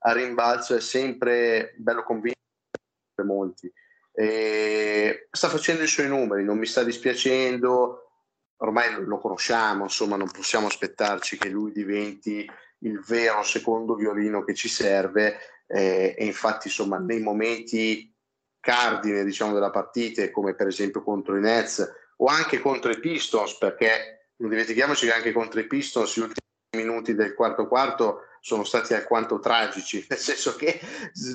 a 0.00 0.12
rimbalzo 0.12 0.74
è 0.74 0.80
sempre 0.80 1.72
bello 1.76 2.02
convinto 2.02 2.36
molti 3.24 3.72
e 4.12 5.28
sta 5.30 5.48
facendo 5.48 5.82
i 5.82 5.88
suoi 5.88 6.08
numeri, 6.08 6.44
non 6.44 6.58
mi 6.58 6.66
sta 6.66 6.84
dispiacendo, 6.84 8.10
ormai 8.58 9.04
lo 9.04 9.18
conosciamo, 9.18 9.84
insomma 9.84 10.16
non 10.16 10.30
possiamo 10.30 10.66
aspettarci 10.66 11.38
che 11.38 11.48
lui 11.48 11.72
diventi 11.72 12.48
il 12.80 13.00
vero 13.00 13.42
secondo 13.42 13.94
violino 13.94 14.44
che 14.44 14.54
ci 14.54 14.68
serve. 14.68 15.38
Eh, 15.66 16.14
e 16.18 16.24
infatti 16.26 16.66
insomma 16.66 16.98
nei 16.98 17.20
momenti 17.20 18.12
cardine 18.60 19.24
diciamo 19.24 19.54
della 19.54 19.70
partita 19.70 20.30
come 20.30 20.54
per 20.54 20.66
esempio 20.66 21.02
contro 21.02 21.36
i 21.36 21.40
Nets 21.40 21.90
o 22.16 22.26
anche 22.26 22.60
contro 22.60 22.90
i 22.90 23.00
Pistons 23.00 23.56
perché 23.56 24.32
non 24.36 24.50
dimentichiamoci 24.50 25.06
che 25.06 25.12
anche 25.12 25.32
contro 25.32 25.60
i 25.60 25.66
Pistons 25.66 26.14
gli 26.14 26.20
ultimi 26.20 26.40
minuti 26.76 27.14
del 27.14 27.34
quarto 27.34 27.68
quarto 27.68 28.20
sono 28.44 28.64
stati 28.64 28.92
alquanto 28.92 29.38
tragici, 29.38 30.04
nel 30.10 30.18
senso 30.18 30.56
che 30.56 30.80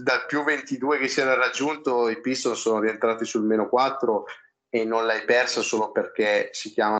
dal 0.01 0.25
più 0.25 0.43
22 0.43 0.99
che 0.99 1.07
si 1.07 1.21
era 1.21 1.35
raggiunto 1.35 2.09
i 2.09 2.19
Pistons 2.19 2.59
sono 2.59 2.81
rientrati 2.81 3.23
sul 3.23 3.45
meno 3.45 3.69
4 3.69 4.25
e 4.69 4.83
non 4.83 5.05
l'hai 5.05 5.23
persa 5.23 5.61
solo 5.61 5.91
perché 5.91 6.49
si 6.51 6.71
chiama 6.71 6.99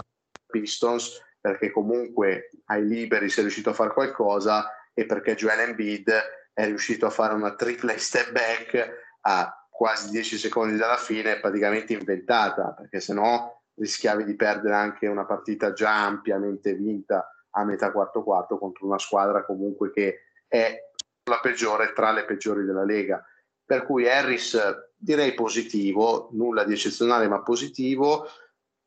Pistons, 0.50 1.22
perché 1.42 1.72
comunque 1.72 2.52
ai 2.68 2.88
liberi 2.88 3.30
sei 3.30 3.44
riuscito 3.44 3.72
a 3.72 3.74
fare 3.74 3.94
qualcosa 3.94 4.72
e 4.94 5.06
perché 5.06 5.36
Joel 5.36 5.60
Embiid 5.60 6.10
è 6.54 6.66
riuscito 6.66 7.06
a 7.06 7.12
fare 7.12 7.34
una 7.34 7.54
triple 7.54 7.98
step 8.00 8.32
back 8.32 9.18
a 9.22 9.68
quasi 9.70 10.10
10 10.10 10.38
secondi 10.38 10.78
dalla 10.78 10.98
fine, 10.98 11.40
praticamente 11.40 11.92
inventata, 11.92 12.72
perché 12.72 13.02
se 13.02 13.14
no 13.14 13.64
rischiavi 13.76 14.24
di 14.24 14.36
perdere 14.36 14.74
anche 14.74 15.06
una 15.06 15.26
partita 15.26 15.74
già 15.74 16.06
ampiamente 16.06 16.74
vinta 16.74 17.30
a 17.58 17.64
metà 17.64 17.92
quarto 17.92 18.24
quarto 18.24 18.58
contro 18.58 18.86
una 18.86 19.00
squadra 19.00 19.44
comunque 19.44 19.92
che 19.92 20.22
è 20.48 20.78
la 21.24 21.40
peggiore 21.40 21.92
tra 21.94 22.12
le 22.12 22.26
peggiori 22.26 22.64
della 22.64 22.86
Lega. 22.86 23.24
Per 23.66 23.84
cui 23.84 24.08
Harris 24.08 24.58
direi 24.96 25.34
positivo, 25.34 26.30
nulla 26.32 26.64
di 26.64 26.74
eccezionale 26.74 27.28
ma 27.28 27.42
positivo. 27.42 28.28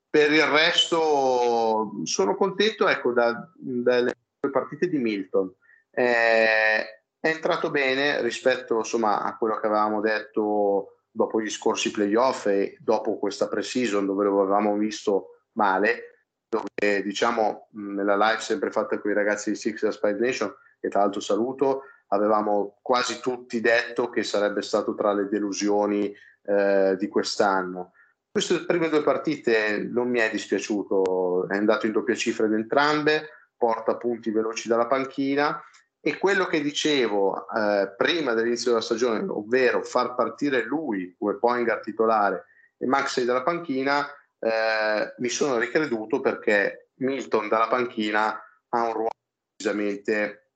Per 0.09 0.33
il 0.33 0.47
resto 0.47 2.01
sono 2.05 2.35
contento 2.35 2.89
ecco, 2.89 3.13
da, 3.13 3.49
dalle 3.55 4.15
partite 4.51 4.89
di 4.89 4.99
Milton. 4.99 5.53
Eh, 5.91 6.81
è 7.21 7.29
entrato 7.29 7.71
bene 7.71 8.23
rispetto 8.23 8.79
insomma, 8.79 9.23
a 9.23 9.37
quello 9.37 9.59
che 9.59 9.67
avevamo 9.67 10.01
detto 10.01 11.03
dopo 11.11 11.41
gli 11.41 11.51
scorsi 11.51 11.91
playoff 11.91 12.47
e 12.47 12.77
dopo 12.81 13.19
questa 13.19 13.49
pre-season 13.49 14.07
dove 14.07 14.25
lo 14.25 14.41
avevamo 14.41 14.77
visto 14.77 15.43
male 15.53 16.10
dove 16.51 17.03
diciamo 17.03 17.69
nella 17.75 18.17
live 18.17 18.41
sempre 18.41 18.73
fatta 18.73 18.99
con 18.99 19.13
i 19.13 19.15
ragazzi 19.15 19.51
di 19.51 19.57
Six 19.57 19.87
Spy 19.87 20.19
Nation, 20.19 20.53
che 20.81 20.89
tra 20.89 21.01
l'altro 21.01 21.21
saluto, 21.21 21.83
avevamo 22.09 22.79
quasi 22.83 23.21
tutti 23.21 23.61
detto 23.61 24.11
che 24.11 24.25
sarebbe 24.25 24.61
stato 24.61 24.95
tra 24.95 25.13
le 25.13 25.29
delusioni 25.29 26.13
eh, 26.43 26.97
di 26.99 27.07
quest'anno. 27.07 27.93
Queste 28.29 28.65
prime 28.65 28.89
due 28.89 29.03
partite 29.03 29.79
non 29.79 30.09
mi 30.09 30.19
è 30.19 30.29
dispiaciuto, 30.29 31.49
è 31.49 31.57
andato 31.57 31.87
in 31.87 31.93
doppia 31.93 32.15
cifra 32.17 32.47
in 32.47 32.55
entrambe, 32.55 33.29
porta 33.57 33.97
punti 33.97 34.31
veloci 34.31 34.69
dalla 34.69 34.87
panchina 34.87 35.63
e 36.01 36.19
quello 36.19 36.47
che 36.47 36.61
dicevo 36.61 37.47
eh, 37.49 37.95
prima 37.97 38.33
dell'inizio 38.33 38.71
della 38.71 38.83
stagione, 38.83 39.25
ovvero 39.29 39.83
far 39.83 40.15
partire 40.15 40.65
lui 40.65 41.15
come 41.17 41.35
point 41.35 41.65
guard 41.65 41.83
titolare 41.83 42.47
e 42.77 42.87
Maxey 42.87 43.25
dalla 43.25 43.43
panchina, 43.43 44.09
eh, 44.41 45.15
mi 45.19 45.29
sono 45.29 45.59
ricreduto 45.59 46.21
perché 46.21 46.91
Milton 46.97 47.49
dalla 47.49 47.69
panchina 47.69 48.41
ha 48.69 48.83
un 48.83 48.93
ruolo 48.93 49.09
decisamente 49.57 50.53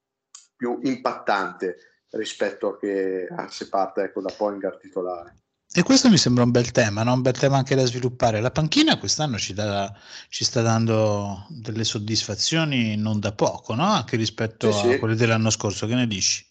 più 0.57 0.78
impattante 0.82 1.76
rispetto 2.11 2.68
a 2.68 2.78
che 2.78 3.28
a 3.30 3.49
se 3.49 3.68
parte 3.68 4.03
ecco, 4.05 4.20
da 4.20 4.32
Poingar 4.37 4.78
titolare. 4.78 5.37
E 5.76 5.82
questo 5.82 6.09
mi 6.09 6.18
sembra 6.18 6.45
un 6.45 6.53
bel 6.53 6.70
tema, 6.70 7.03
no? 7.03 7.14
un 7.14 7.22
bel 7.22 7.37
tema 7.37 7.57
anche 7.57 7.74
da 7.74 7.85
sviluppare. 7.85 8.41
La 8.41 8.53
panchina 8.53 8.97
quest'anno 8.97 9.39
ci, 9.39 9.55
dà, 9.55 9.93
ci 10.28 10.45
sta 10.45 10.62
dando 10.62 11.47
delle 11.49 11.82
soddisfazioni 11.82 12.97
non 12.97 13.18
da 13.18 13.32
poco, 13.32 13.74
no? 13.74 13.85
anche 13.85 14.16
rispetto 14.16 14.70
sì, 14.70 14.87
a 14.87 14.91
sì. 14.93 14.99
quelle 14.99 15.16
dell'anno 15.16 15.51
scorso. 15.51 15.89
Che 15.89 15.95
ne 15.95 16.07
dici? 16.07 16.47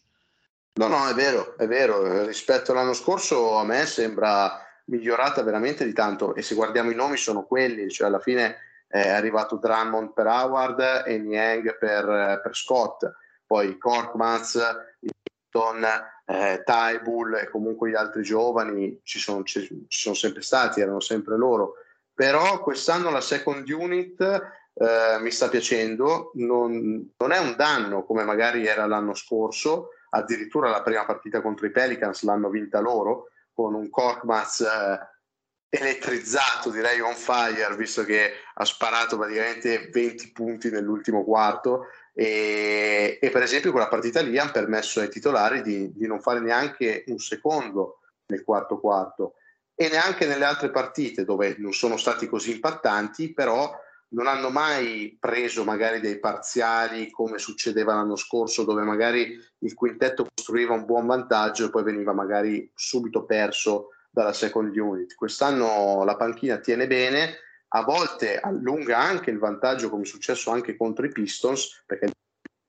No, 0.74 0.88
no, 0.88 1.08
è 1.08 1.14
vero, 1.14 1.58
è 1.58 1.68
vero. 1.68 2.26
Rispetto 2.26 2.74
all'anno 2.74 2.94
scorso 2.94 3.56
a 3.56 3.64
me 3.64 3.86
sembra 3.86 4.60
migliorata 4.86 5.44
veramente 5.44 5.86
di 5.86 5.94
tanto. 5.94 6.36
E 6.36 6.42
se 6.42 6.56
guardiamo 6.56 6.92
i 6.92 6.96
nomi 6.96 7.18
sono 7.18 7.44
quelli, 7.44 7.90
cioè 7.90 8.08
alla 8.08 8.20
fine 8.20 8.58
è 8.88 9.10
arrivato 9.10 9.58
Drummond 9.58 10.14
per 10.14 10.28
Howard 10.28 11.04
e 11.06 11.18
Niang 11.18 11.78
per, 11.78 12.40
per 12.44 12.56
Scott, 12.56 13.12
poi 13.46 13.78
Korkmaz, 13.78 14.60
Hilton, 15.00 15.84
eh, 16.26 16.64
Tybull 16.64 17.36
e 17.36 17.50
comunque 17.50 17.90
gli 17.90 17.96
altri 17.96 18.22
giovani 18.24 19.00
ci 19.04 19.20
sono, 19.20 19.44
ci, 19.44 19.62
ci 19.88 20.00
sono, 20.00 20.16
sempre 20.16 20.42
stati, 20.42 20.82
erano 20.82 21.00
sempre 21.00 21.38
loro. 21.38 21.74
Però 22.14 22.62
quest'anno 22.62 23.10
la 23.10 23.22
second 23.22 23.68
unit 23.68 24.22
eh, 24.22 25.18
mi 25.20 25.32
sta 25.32 25.50
piacendo, 25.50 26.32
non, 26.36 27.14
non, 27.18 27.32
è 27.32 27.40
un 27.40 27.56
danno 27.56 28.04
come 28.04 28.24
magari 28.24 28.66
era 28.66 28.86
l'anno 28.86 29.16
scorso, 29.16 29.90
addirittura 30.10 30.70
la 30.70 30.84
prima 30.84 31.06
partita 31.06 31.42
contro 31.42 31.66
i 31.66 31.72
Pelicans 31.72 32.24
l'hanno 32.24 32.50
vinta 32.50 32.80
loro, 32.80 33.30
con 33.54 33.74
un 33.74 33.90
Korkmaz 33.90 34.62
eh, 34.62 35.78
elettrizzato, 35.78 36.70
direi 36.70 37.00
on 37.00 37.16
fire, 37.16 37.76
visto 37.76 38.04
che 38.04 38.34
ha 38.54 38.66
sparato 38.66 39.18
praticamente 39.18 39.90
20 39.92 40.32
punti 40.32 40.70
nell'ultimo 40.70 41.24
quarto. 41.24 41.88
E, 42.14 43.18
e 43.20 43.30
per 43.32 43.42
esempio 43.42 43.72
quella 43.72 43.88
partita 43.88 44.22
lì 44.22 44.38
ha 44.38 44.52
permesso 44.52 45.00
ai 45.00 45.10
titolari 45.10 45.64
di, 45.64 45.92
di, 45.96 46.06
non 46.06 46.22
fare 46.22 46.42
neanche 46.42 47.06
un 47.08 47.18
secondo 47.18 48.02
nel 48.28 48.44
quarto 48.44 48.80
quarto. 48.80 49.36
E 49.74 49.90
neanche 49.90 50.28
nelle 50.28 50.46
altre 50.46 50.70
partite 50.70 51.26
dove 51.26 51.56
non 51.58 51.74
sono 51.74 51.98
stati 51.98 52.28
così 52.28 52.52
impattanti, 52.52 53.34
però 53.34 53.76
non 54.14 54.28
hanno 54.28 54.50
mai 54.50 55.18
preso 55.20 55.64
magari 55.64 56.00
dei 56.00 56.20
parziali 56.20 57.10
come 57.10 57.38
succedeva 57.38 57.94
l'anno 57.94 58.16
scorso 58.16 58.64
dove 58.64 58.84
magari 58.84 59.38
il 59.60 59.74
quintetto 59.74 60.28
costruiva 60.34 60.74
un 60.74 60.86
buon 60.86 61.06
vantaggio 61.06 61.66
e 61.66 61.70
poi 61.70 61.84
veniva 61.84 62.14
magari 62.14 62.72
subito 62.74 63.26
perso 63.26 63.90
dalla 64.10 64.34
second 64.34 64.76
unit. 64.76 65.16
Quest'anno 65.16 66.04
la 66.04 66.16
panchina 66.16 66.58
tiene 66.58 66.86
bene, 66.86 67.38
a 67.70 67.84
volte 67.84 68.40
allunga 68.40 69.00
anche 69.00 69.32
il 69.32 69.40
vantaggio 69.40 69.90
come 69.90 70.04
è 70.04 70.08
successo 70.08 70.52
anche 70.52 70.78
contro 70.78 71.06
i 71.06 71.12
Pistons 71.12 71.84
perché 71.86 72.12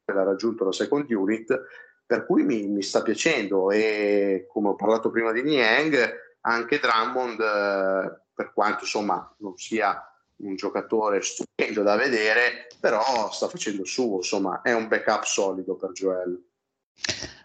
ha 0.07 0.23
raggiunto 0.23 0.65
la 0.65 0.73
second 0.73 1.11
unit 1.11 1.61
per 2.07 2.27
cui 2.27 2.43
mi, 2.43 2.67
mi 2.69 2.83
sta 2.83 3.03
piacendo 3.03 3.71
e 3.71 4.47
come 4.49 4.69
ho 4.69 4.75
parlato 4.75 5.11
prima 5.11 5.33
di 5.33 5.43
Niang 5.43 6.23
anche 6.43 6.79
Drummond 6.79 7.41
eh, 7.41 8.21
per 8.35 8.53
quanto 8.53 8.85
insomma 8.85 9.35
non 9.39 9.57
sia 9.57 10.14
un 10.39 10.57
giocatore 10.57 11.23
stupendo 11.23 11.83
da 11.83 11.97
vedere, 11.97 12.67
però 12.81 13.31
sta 13.33 13.49
facendo 13.49 13.85
suo, 13.85 14.17
insomma, 14.17 14.63
è 14.63 14.73
un 14.73 14.89
backup 14.89 15.25
solido 15.25 15.77
per 15.77 15.93
Joel. 15.93 16.43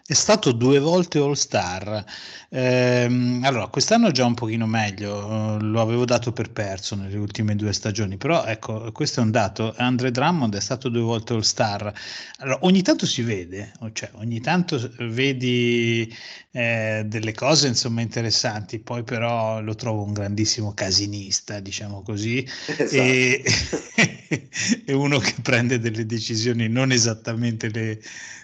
È 0.10 0.16
stato 0.16 0.54
due 0.54 0.80
volte 0.80 1.20
All 1.20 1.34
Star. 1.34 2.04
Eh, 2.50 3.40
allora, 3.44 3.68
quest'anno 3.68 4.10
già 4.10 4.26
un 4.26 4.34
pochino 4.34 4.66
meglio, 4.66 5.58
eh, 5.58 5.62
lo 5.62 5.82
avevo 5.82 6.04
dato 6.04 6.32
per 6.32 6.50
perso 6.52 6.96
nelle 6.96 7.16
ultime 7.16 7.56
due 7.56 7.72
stagioni, 7.74 8.18
però 8.18 8.44
ecco, 8.44 8.92
questo 8.92 9.20
è 9.20 9.24
un 9.24 9.30
dato. 9.30 9.72
Andre 9.78 10.10
Drummond 10.10 10.56
è 10.56 10.60
stato 10.60 10.90
due 10.90 11.02
volte 11.02 11.34
All 11.34 11.42
Star. 11.42 11.94
Allora, 12.38 12.58
ogni 12.62 12.82
tanto 12.82 13.06
si 13.06 13.22
vede, 13.22 13.72
cioè 13.94 14.10
ogni 14.14 14.42
tanto 14.42 14.80
vedi 14.98 16.12
eh, 16.52 17.04
delle 17.06 17.34
cose 17.34 17.68
insomma 17.68 18.02
interessanti, 18.02 18.80
poi 18.80 19.04
però 19.04 19.62
lo 19.62 19.76
trovo 19.76 20.04
un 20.04 20.14
grandissimo 20.14 20.74
casinista, 20.74 21.60
diciamo 21.60 22.02
così, 22.02 22.44
esatto. 22.44 22.96
e, 22.96 23.44
e 24.86 24.94
uno 24.94 25.20
che 25.20 25.36
prende 25.42 25.80
delle 25.80 26.06
decisioni 26.06 26.68
non 26.68 26.92
esattamente 26.92 27.70
le 27.70 28.00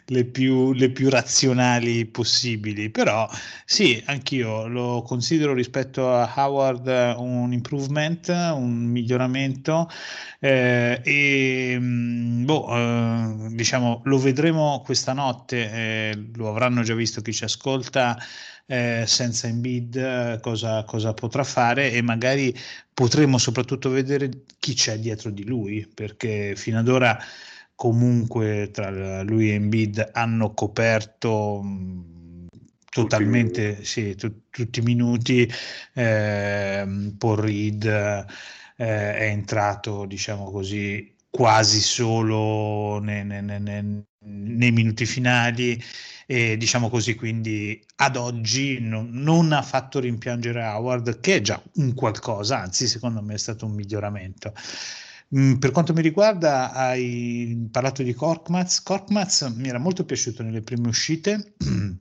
le 0.09 0.25
più, 0.25 0.73
le 0.73 0.89
più 0.91 1.09
razionali 1.09 2.05
possibili. 2.05 2.89
Però 2.89 3.27
sì, 3.65 4.01
anch'io 4.05 4.67
lo 4.67 5.01
considero 5.01 5.53
rispetto 5.53 6.11
a 6.13 6.31
Howard 6.35 7.15
un 7.17 7.53
improvement, 7.53 8.27
un 8.27 8.85
miglioramento 8.85 9.89
eh, 10.39 11.01
e 11.03 11.77
mm, 11.79 12.45
boh, 12.45 12.75
eh, 12.75 13.55
diciamo 13.55 14.01
lo 14.05 14.17
vedremo 14.19 14.81
questa 14.83 15.13
notte, 15.13 15.71
eh, 15.71 16.29
lo 16.35 16.49
avranno 16.49 16.83
già 16.83 16.93
visto 16.93 17.21
chi 17.21 17.33
ci 17.33 17.43
ascolta. 17.43 17.94
Eh, 18.67 19.03
senza 19.05 19.47
Embiid 19.47 20.39
cosa, 20.39 20.83
cosa 20.85 21.13
potrà 21.13 21.43
fare 21.43 21.91
e 21.91 22.01
magari 22.01 22.51
potremo 22.91 23.37
soprattutto 23.37 23.91
vedere 23.91 24.27
chi 24.57 24.73
c'è 24.73 24.97
dietro 24.97 25.29
di 25.29 25.45
lui 25.45 25.87
perché 25.93 26.55
fino 26.55 26.79
ad 26.79 26.87
ora 26.87 27.15
comunque 27.75 28.71
tra 28.71 29.21
lui 29.21 29.51
e 29.51 29.53
Embiid 29.53 30.09
hanno 30.13 30.55
coperto 30.55 31.61
mh, 31.61 32.47
totalmente 32.89 33.73
tutti, 33.75 33.85
sì, 33.85 34.15
tu, 34.15 34.41
tutti 34.49 34.79
i 34.79 34.83
minuti 34.83 35.47
eh, 35.93 37.13
Paul 37.17 37.37
Reed 37.37 37.83
eh, 37.85 38.25
è 38.77 39.27
entrato 39.27 40.05
diciamo 40.05 40.49
così 40.49 41.13
quasi 41.29 41.81
solo 41.81 42.99
nei, 42.99 43.25
nei, 43.25 43.43
nei, 43.43 44.03
nei 44.25 44.71
minuti 44.71 45.05
finali 45.05 45.81
e 46.27 46.57
diciamo 46.57 46.89
così 46.89 47.15
quindi 47.15 47.83
ad 47.97 48.15
oggi 48.15 48.79
non, 48.79 49.09
non, 49.11 49.51
ha 49.51 49.61
fatto 49.61 49.99
rimpiangere 49.99 50.63
Howard 50.63 51.19
che 51.19 51.35
è 51.35 51.41
già 51.41 51.61
un 51.75 51.93
qualcosa 51.93 52.59
anzi 52.59 52.87
secondo 52.87 53.21
me 53.21 53.35
è 53.35 53.37
stato 53.37 53.65
un 53.65 53.73
miglioramento 53.73 54.53
Mm, 55.35 55.55
per 55.55 55.71
quanto 55.71 55.93
mi 55.93 56.01
riguarda, 56.01 56.71
hai 56.71 57.67
parlato 57.71 58.03
di 58.03 58.13
Korkmaz. 58.13 58.83
Korkmaz 58.83 59.41
mi 59.55 59.67
era 59.67 59.79
molto 59.79 60.05
piaciuto 60.05 60.43
nelle 60.43 60.61
prime 60.61 60.87
uscite, 60.87 61.55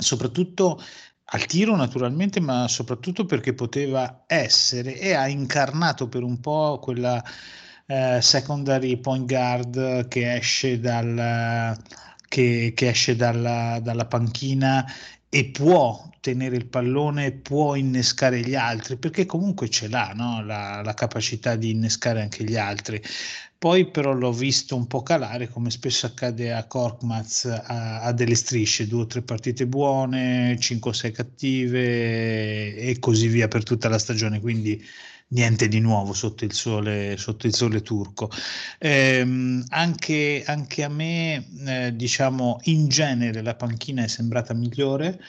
soprattutto 0.00 0.80
al 1.30 1.46
tiro 1.46 1.74
naturalmente, 1.76 2.40
ma 2.40 2.68
soprattutto 2.68 3.24
perché 3.26 3.54
poteva 3.54 4.24
essere 4.26 4.98
e 4.98 5.12
ha 5.14 5.28
incarnato 5.28 6.08
per 6.08 6.22
un 6.22 6.40
po' 6.40 6.78
quella 6.80 7.22
eh, 7.90 8.20
secondary 8.20 8.98
point 8.98 9.26
guard 9.26 10.08
che 10.08 10.34
esce, 10.34 10.78
dal, 10.78 11.76
che, 12.28 12.72
che 12.74 12.88
esce 12.88 13.16
dalla, 13.16 13.80
dalla 13.82 14.06
panchina 14.06 14.84
e 15.30 15.46
può 15.46 16.08
tenere 16.20 16.56
il 16.56 16.66
pallone, 16.66 17.32
può 17.32 17.74
innescare 17.76 18.40
gli 18.40 18.54
altri, 18.54 18.98
perché 18.98 19.24
comunque 19.24 19.70
ce 19.70 19.88
l'ha 19.88 20.12
no? 20.14 20.44
la, 20.44 20.82
la, 20.82 20.94
capacità 20.94 21.56
di 21.56 21.70
innescare 21.70 22.20
anche 22.20 22.44
gli 22.44 22.56
altri. 22.56 23.00
Poi 23.56 23.90
però 23.90 24.12
l'ho 24.12 24.32
visto 24.32 24.76
un 24.76 24.86
po' 24.86 25.02
calare, 25.02 25.48
come 25.48 25.70
spesso 25.70 26.06
accade 26.06 26.52
a 26.52 26.66
Korkmaz, 26.66 27.46
a, 27.46 28.02
a 28.02 28.12
delle 28.12 28.34
strisce, 28.34 28.86
due 28.86 29.02
o 29.02 29.06
tre 29.06 29.22
partite 29.22 29.66
buone, 29.66 30.56
cinque 30.60 30.90
o 30.90 30.92
sei 30.92 31.10
cattive 31.12 32.76
e 32.76 32.98
così 33.00 33.26
via 33.28 33.48
per 33.48 33.64
tutta 33.64 33.88
la 33.88 33.98
stagione. 33.98 34.40
Quindi 34.40 34.80
niente 35.28 35.68
di 35.68 35.80
nuovo 35.80 36.12
sotto 36.12 36.44
il 36.44 36.52
sole, 36.52 37.16
sotto 37.16 37.46
il 37.46 37.54
sole 37.54 37.82
turco. 37.82 38.30
Eh, 38.78 39.62
anche, 39.68 40.42
anche, 40.46 40.84
a 40.84 40.88
me, 40.88 41.46
eh, 41.66 41.96
diciamo, 41.96 42.60
in 42.64 42.88
genere 42.88 43.42
la 43.42 43.54
panchina 43.54 44.04
è 44.04 44.08
sembrata 44.08 44.54
migliore. 44.54 45.20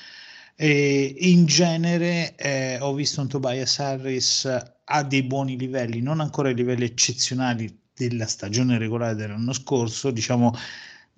E 0.55 1.15
in 1.19 1.45
genere 1.45 2.35
eh, 2.35 2.77
ho 2.81 2.93
visto 2.93 3.21
un 3.21 3.29
Tobias 3.29 3.79
Harris 3.79 4.45
a 4.83 5.03
dei 5.03 5.23
buoni 5.23 5.57
livelli, 5.57 6.01
non 6.01 6.19
ancora 6.19 6.49
ai 6.49 6.55
livelli 6.55 6.83
eccezionali 6.83 7.79
della 7.93 8.27
stagione 8.27 8.77
regolare 8.77 9.15
dell'anno 9.15 9.53
scorso, 9.53 10.11
diciamo 10.11 10.53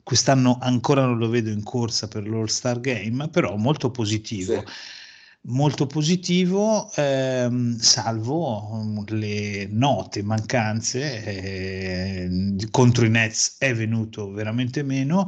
quest'anno 0.04 0.58
ancora 0.62 1.06
non 1.06 1.18
lo 1.18 1.30
vedo 1.30 1.50
in 1.50 1.64
corsa 1.64 2.08
per 2.08 2.28
l'All 2.28 2.46
Star 2.46 2.80
Game, 2.82 3.30
però 3.30 3.56
molto 3.56 3.90
positivo. 3.90 4.60
Sì 4.60 5.00
molto 5.44 5.88
positivo, 5.88 6.92
ehm, 6.96 7.78
salvo 7.78 8.82
mm, 8.84 9.00
le 9.08 9.68
note 9.68 10.24
mancanze. 10.24 11.24
Eh, 11.24 12.68
contro 12.70 13.06
i 13.06 13.10
Nets 13.10 13.56
è 13.58 13.74
venuto 13.74 14.32
veramente 14.32 14.84
meno. 14.84 15.28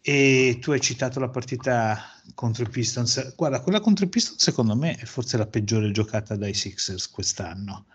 E 0.00 0.58
tu 0.60 0.70
hai 0.70 0.80
citato 0.80 1.20
la 1.20 1.28
partita 1.28 2.02
contro 2.34 2.64
i 2.64 2.68
Pistons. 2.68 3.34
Guarda, 3.36 3.60
quella 3.60 3.80
contro 3.80 4.04
i 4.06 4.08
Pistons 4.08 4.42
secondo 4.42 4.74
me 4.74 4.94
è 4.94 5.04
forse 5.04 5.36
la 5.36 5.46
peggiore 5.46 5.90
giocata 5.90 6.36
dai 6.36 6.54
Sixers 6.54 7.10
quest'anno 7.10 7.86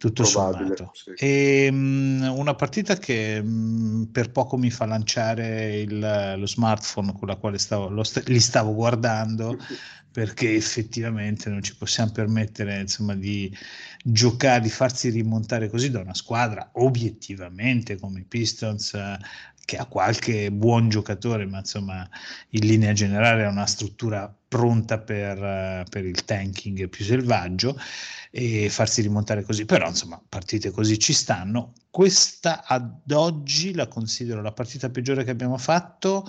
tutto 0.00 0.22
Probabile, 0.22 0.76
sommato. 0.76 0.90
Sì. 0.94 1.10
E, 1.16 1.68
um, 1.70 2.32
una 2.34 2.54
partita 2.54 2.96
che 2.96 3.38
um, 3.44 4.08
per 4.10 4.30
poco 4.32 4.56
mi 4.56 4.70
fa 4.70 4.86
lanciare 4.86 5.80
il, 5.80 6.34
lo 6.38 6.46
smartphone 6.46 7.12
con 7.12 7.28
la 7.28 7.36
quale 7.36 7.58
stavo, 7.58 8.02
st- 8.02 8.26
li 8.28 8.40
stavo 8.40 8.74
guardando 8.74 9.58
perché 10.10 10.54
effettivamente 10.54 11.50
non 11.50 11.62
ci 11.62 11.76
possiamo 11.76 12.12
permettere 12.12 12.80
insomma, 12.80 13.14
di 13.14 13.54
giocare, 14.02 14.62
di 14.62 14.70
farsi 14.70 15.10
rimontare 15.10 15.68
così 15.68 15.90
da 15.90 16.00
una 16.00 16.14
squadra 16.14 16.70
obiettivamente 16.72 17.98
come 17.98 18.20
i 18.20 18.24
Pistons 18.24 18.94
che 19.70 19.76
ha 19.76 19.84
qualche 19.84 20.50
buon 20.50 20.88
giocatore, 20.88 21.46
ma 21.46 21.58
insomma 21.58 22.08
in 22.48 22.66
linea 22.66 22.92
generale 22.92 23.44
ha 23.44 23.48
una 23.50 23.66
struttura 23.66 24.34
pronta 24.48 24.98
per, 24.98 25.84
per 25.88 26.04
il 26.04 26.24
tanking 26.24 26.88
più 26.88 27.04
selvaggio 27.04 27.78
e 28.32 28.68
farsi 28.68 29.00
rimontare 29.00 29.44
così, 29.44 29.66
però 29.66 29.86
insomma 29.86 30.20
partite 30.28 30.72
così 30.72 30.98
ci 30.98 31.12
stanno. 31.12 31.74
Questa 31.88 32.64
ad 32.66 33.12
oggi 33.12 33.72
la 33.72 33.86
considero 33.86 34.42
la 34.42 34.50
partita 34.50 34.90
peggiore 34.90 35.22
che 35.22 35.30
abbiamo 35.30 35.56
fatto. 35.56 36.28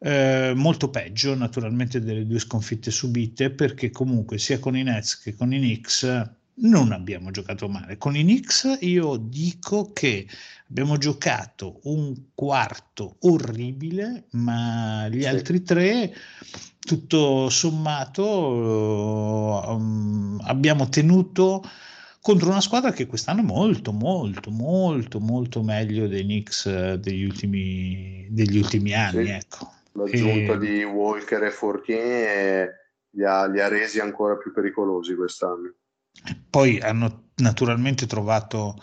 Eh, 0.00 0.52
molto 0.54 0.88
peggio 0.90 1.34
naturalmente 1.34 2.00
delle 2.00 2.24
due 2.24 2.38
sconfitte 2.38 2.92
subite 2.92 3.50
perché 3.50 3.90
comunque 3.90 4.38
sia 4.38 4.60
con 4.60 4.76
i 4.76 4.84
Nets 4.84 5.18
che 5.18 5.34
con 5.34 5.52
i 5.52 5.58
Knicks 5.58 6.36
non 6.60 6.92
abbiamo 6.92 7.30
giocato 7.30 7.68
male. 7.68 7.98
Con 7.98 8.16
i 8.16 8.22
Knicks 8.22 8.78
io 8.80 9.16
dico 9.16 9.92
che 9.92 10.26
abbiamo 10.68 10.96
giocato 10.98 11.80
un 11.84 12.14
quarto 12.34 13.16
orribile, 13.20 14.26
ma 14.32 15.08
gli 15.08 15.22
sì. 15.22 15.26
altri 15.26 15.62
tre, 15.62 16.14
tutto 16.78 17.48
sommato, 17.50 18.24
um, 19.68 20.40
abbiamo 20.44 20.88
tenuto 20.88 21.62
contro 22.20 22.50
una 22.50 22.60
squadra 22.60 22.92
che 22.92 23.06
quest'anno 23.06 23.40
è 23.40 23.44
molto, 23.44 23.92
molto, 23.92 24.50
molto, 24.50 25.20
molto 25.20 25.62
meglio 25.62 26.08
dei 26.08 26.24
Knicks 26.24 26.66
eh, 26.66 26.98
degli 26.98 27.24
ultimi, 27.24 28.26
degli 28.30 28.58
ultimi 28.58 28.94
anni. 28.94 29.26
Sì. 29.26 29.30
Ecco. 29.32 29.72
L'aggiunta 29.92 30.52
e... 30.54 30.58
di 30.58 30.84
Walker 30.84 31.42
e 31.44 31.50
Fortin 31.50 32.68
li 33.10 33.24
ha, 33.24 33.46
li 33.46 33.60
ha 33.60 33.68
resi 33.68 33.98
ancora 33.98 34.36
più 34.36 34.52
pericolosi 34.52 35.14
quest'anno. 35.14 35.72
Poi 36.50 36.80
hanno 36.80 37.24
naturalmente 37.36 38.06
trovato 38.06 38.80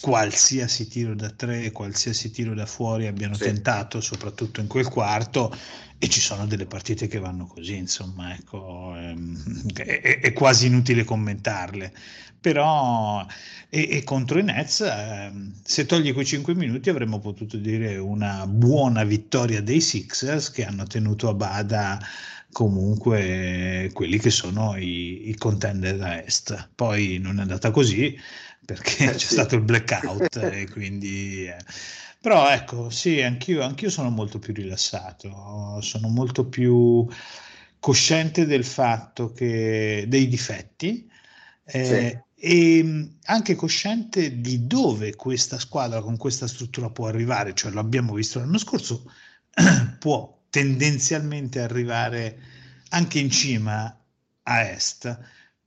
qualsiasi 0.00 0.88
tiro 0.88 1.14
da 1.14 1.30
tre, 1.30 1.70
qualsiasi 1.72 2.30
tiro 2.30 2.54
da 2.54 2.66
fuori 2.66 3.06
abbiano 3.06 3.34
sì. 3.34 3.44
tentato, 3.44 4.00
soprattutto 4.00 4.60
in 4.60 4.66
quel 4.66 4.88
quarto, 4.88 5.54
e 5.98 6.08
ci 6.08 6.20
sono 6.20 6.46
delle 6.46 6.64
partite 6.64 7.06
che 7.06 7.18
vanno 7.18 7.46
così, 7.46 7.76
insomma, 7.76 8.32
ecco, 8.34 8.94
ehm, 8.96 9.72
è, 9.74 10.20
è, 10.20 10.32
quasi 10.32 10.66
inutile 10.66 11.04
commentarle. 11.04 11.92
Però, 12.40 13.26
e, 13.68 13.88
e 13.90 14.02
contro 14.02 14.38
i 14.38 14.42
Nets, 14.42 14.80
eh, 14.80 15.30
se 15.62 15.84
togli 15.84 16.14
quei 16.14 16.24
5 16.24 16.54
minuti, 16.54 16.88
avremmo 16.88 17.18
potuto 17.18 17.58
dire 17.58 17.98
una 17.98 18.46
buona 18.46 19.04
vittoria 19.04 19.60
dei 19.60 19.82
Sixers 19.82 20.50
che 20.50 20.64
hanno 20.64 20.84
tenuto 20.84 21.28
a 21.28 21.34
bada 21.34 22.00
comunque 22.52 23.90
quelli 23.92 24.18
che 24.18 24.30
sono 24.30 24.76
i, 24.76 25.28
i 25.28 25.36
contender 25.36 25.96
da 25.96 26.24
est. 26.24 26.70
Poi 26.74 27.18
non 27.18 27.38
è 27.38 27.42
andata 27.42 27.70
così 27.70 28.16
perché 28.64 29.04
eh, 29.04 29.12
c'è 29.12 29.18
sì. 29.18 29.32
stato 29.32 29.54
il 29.56 29.62
blackout 29.62 30.36
e 30.52 30.68
quindi... 30.70 31.46
Eh. 31.46 31.56
Però 32.20 32.50
ecco, 32.50 32.90
sì, 32.90 33.22
anch'io, 33.22 33.62
anch'io 33.62 33.88
sono 33.88 34.10
molto 34.10 34.38
più 34.38 34.52
rilassato, 34.52 35.80
sono 35.80 36.08
molto 36.08 36.46
più 36.46 37.08
cosciente 37.78 38.44
del 38.44 38.64
fatto 38.64 39.32
che 39.32 40.04
dei 40.06 40.28
difetti 40.28 41.10
eh, 41.64 42.22
sì. 42.36 42.46
e 42.46 43.14
anche 43.24 43.54
cosciente 43.54 44.38
di 44.38 44.66
dove 44.66 45.16
questa 45.16 45.58
squadra 45.58 46.02
con 46.02 46.18
questa 46.18 46.46
struttura 46.46 46.90
può 46.90 47.06
arrivare, 47.06 47.54
cioè 47.54 47.72
lo 47.72 47.80
abbiamo 47.80 48.12
visto 48.12 48.38
l'anno 48.38 48.58
scorso, 48.58 49.10
può 49.98 50.39
tendenzialmente 50.50 51.60
arrivare 51.60 52.38
anche 52.90 53.18
in 53.18 53.30
cima 53.30 53.96
a 54.42 54.60
est. 54.60 55.18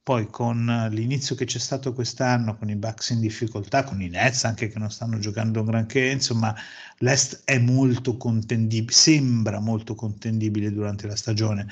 Poi 0.03 0.27
con 0.27 0.89
l'inizio 0.91 1.33
che 1.33 1.45
c'è 1.45 1.59
stato 1.59 1.93
quest'anno, 1.93 2.57
con 2.57 2.69
i 2.69 2.75
Bucks 2.75 3.11
in 3.11 3.21
difficoltà, 3.21 3.85
con 3.85 4.01
i 4.01 4.09
Nets 4.09 4.43
anche 4.43 4.67
che 4.67 4.77
non 4.77 4.91
stanno 4.91 5.17
giocando 5.17 5.63
granché, 5.63 6.09
insomma, 6.09 6.53
l'Est 6.97 7.43
è 7.45 7.57
molto 7.57 8.17
contendibile, 8.17 8.91
sembra 8.91 9.59
molto 9.61 9.95
contendibile 9.95 10.73
durante 10.73 11.07
la 11.07 11.15
stagione. 11.15 11.67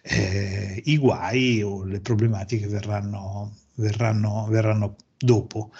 Eh, 0.00 0.82
I 0.86 0.96
guai 0.96 1.62
o 1.62 1.84
le 1.84 2.00
problematiche 2.00 2.66
verranno, 2.66 3.54
verranno, 3.74 4.46
verranno 4.48 4.96
dopo. 5.18 5.70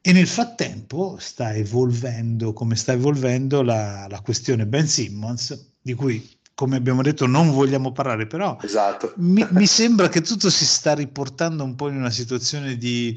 E 0.00 0.12
nel 0.12 0.28
frattempo 0.28 1.18
sta 1.18 1.52
evolvendo, 1.52 2.54
come 2.54 2.76
sta 2.76 2.92
evolvendo 2.92 3.60
la, 3.62 4.06
la 4.08 4.20
questione 4.22 4.66
Ben 4.66 4.86
Simmons, 4.88 5.74
di 5.86 5.94
cui 5.94 6.28
come 6.52 6.76
abbiamo 6.76 7.00
detto 7.02 7.26
non 7.26 7.52
vogliamo 7.52 7.92
parlare, 7.92 8.26
però 8.26 8.58
esatto. 8.60 9.12
mi, 9.18 9.46
mi, 9.52 9.66
sembra 9.66 10.08
che 10.08 10.20
tutto 10.20 10.50
si 10.50 10.66
sta 10.66 10.94
riportando 10.94 11.62
un 11.62 11.76
po' 11.76 11.88
in 11.88 11.96
una 11.96 12.10
situazione 12.10 12.76
di 12.76 13.16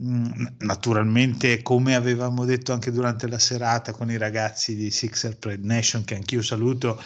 mm, 0.00 0.46
naturalmente 0.58 1.62
come 1.62 1.96
avevamo 1.96 2.44
detto 2.44 2.72
anche 2.72 2.92
durante 2.92 3.26
la 3.26 3.40
serata 3.40 3.90
con 3.90 4.08
i 4.08 4.18
ragazzi 4.18 4.76
di 4.76 4.90
Sixer 4.92 5.36
Pride 5.36 5.66
Nation 5.66 6.04
che 6.04 6.14
anch'io 6.14 6.42
saluto 6.42 7.02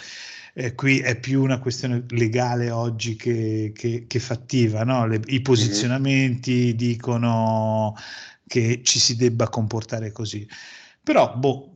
eh, 0.52 0.74
qui 0.74 0.98
è 0.98 1.18
più 1.18 1.40
una 1.42 1.60
questione 1.60 2.04
legale 2.08 2.70
oggi 2.70 3.16
che, 3.16 3.72
che, 3.74 4.04
che 4.06 4.18
fattiva 4.18 4.84
no? 4.84 5.06
Le, 5.06 5.22
i 5.26 5.40
posizionamenti 5.40 6.64
mm-hmm. 6.66 6.76
dicono 6.76 7.94
che 8.46 8.80
ci 8.82 8.98
si 8.98 9.16
debba 9.16 9.48
comportare 9.48 10.12
così. 10.12 10.46
Però, 11.02 11.34
boh, 11.36 11.74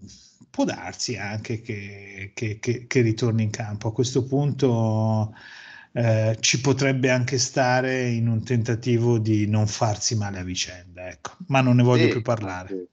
può 0.54 0.62
darsi 0.62 1.16
anche 1.16 1.60
che, 1.60 2.30
che, 2.32 2.60
che, 2.60 2.86
che 2.86 3.00
ritorni 3.00 3.42
in 3.42 3.50
campo. 3.50 3.88
A 3.88 3.92
questo 3.92 4.24
punto 4.24 5.34
eh, 5.92 6.36
ci 6.38 6.60
potrebbe 6.60 7.10
anche 7.10 7.38
stare 7.38 8.04
in 8.04 8.28
un 8.28 8.44
tentativo 8.44 9.18
di 9.18 9.48
non 9.48 9.66
farsi 9.66 10.14
male 10.14 10.38
a 10.38 10.44
vicenda, 10.44 11.08
ecco. 11.08 11.32
ma 11.48 11.60
non 11.60 11.74
ne 11.74 11.82
voglio 11.82 12.04
sì, 12.04 12.10
più 12.10 12.22
parlare. 12.22 12.86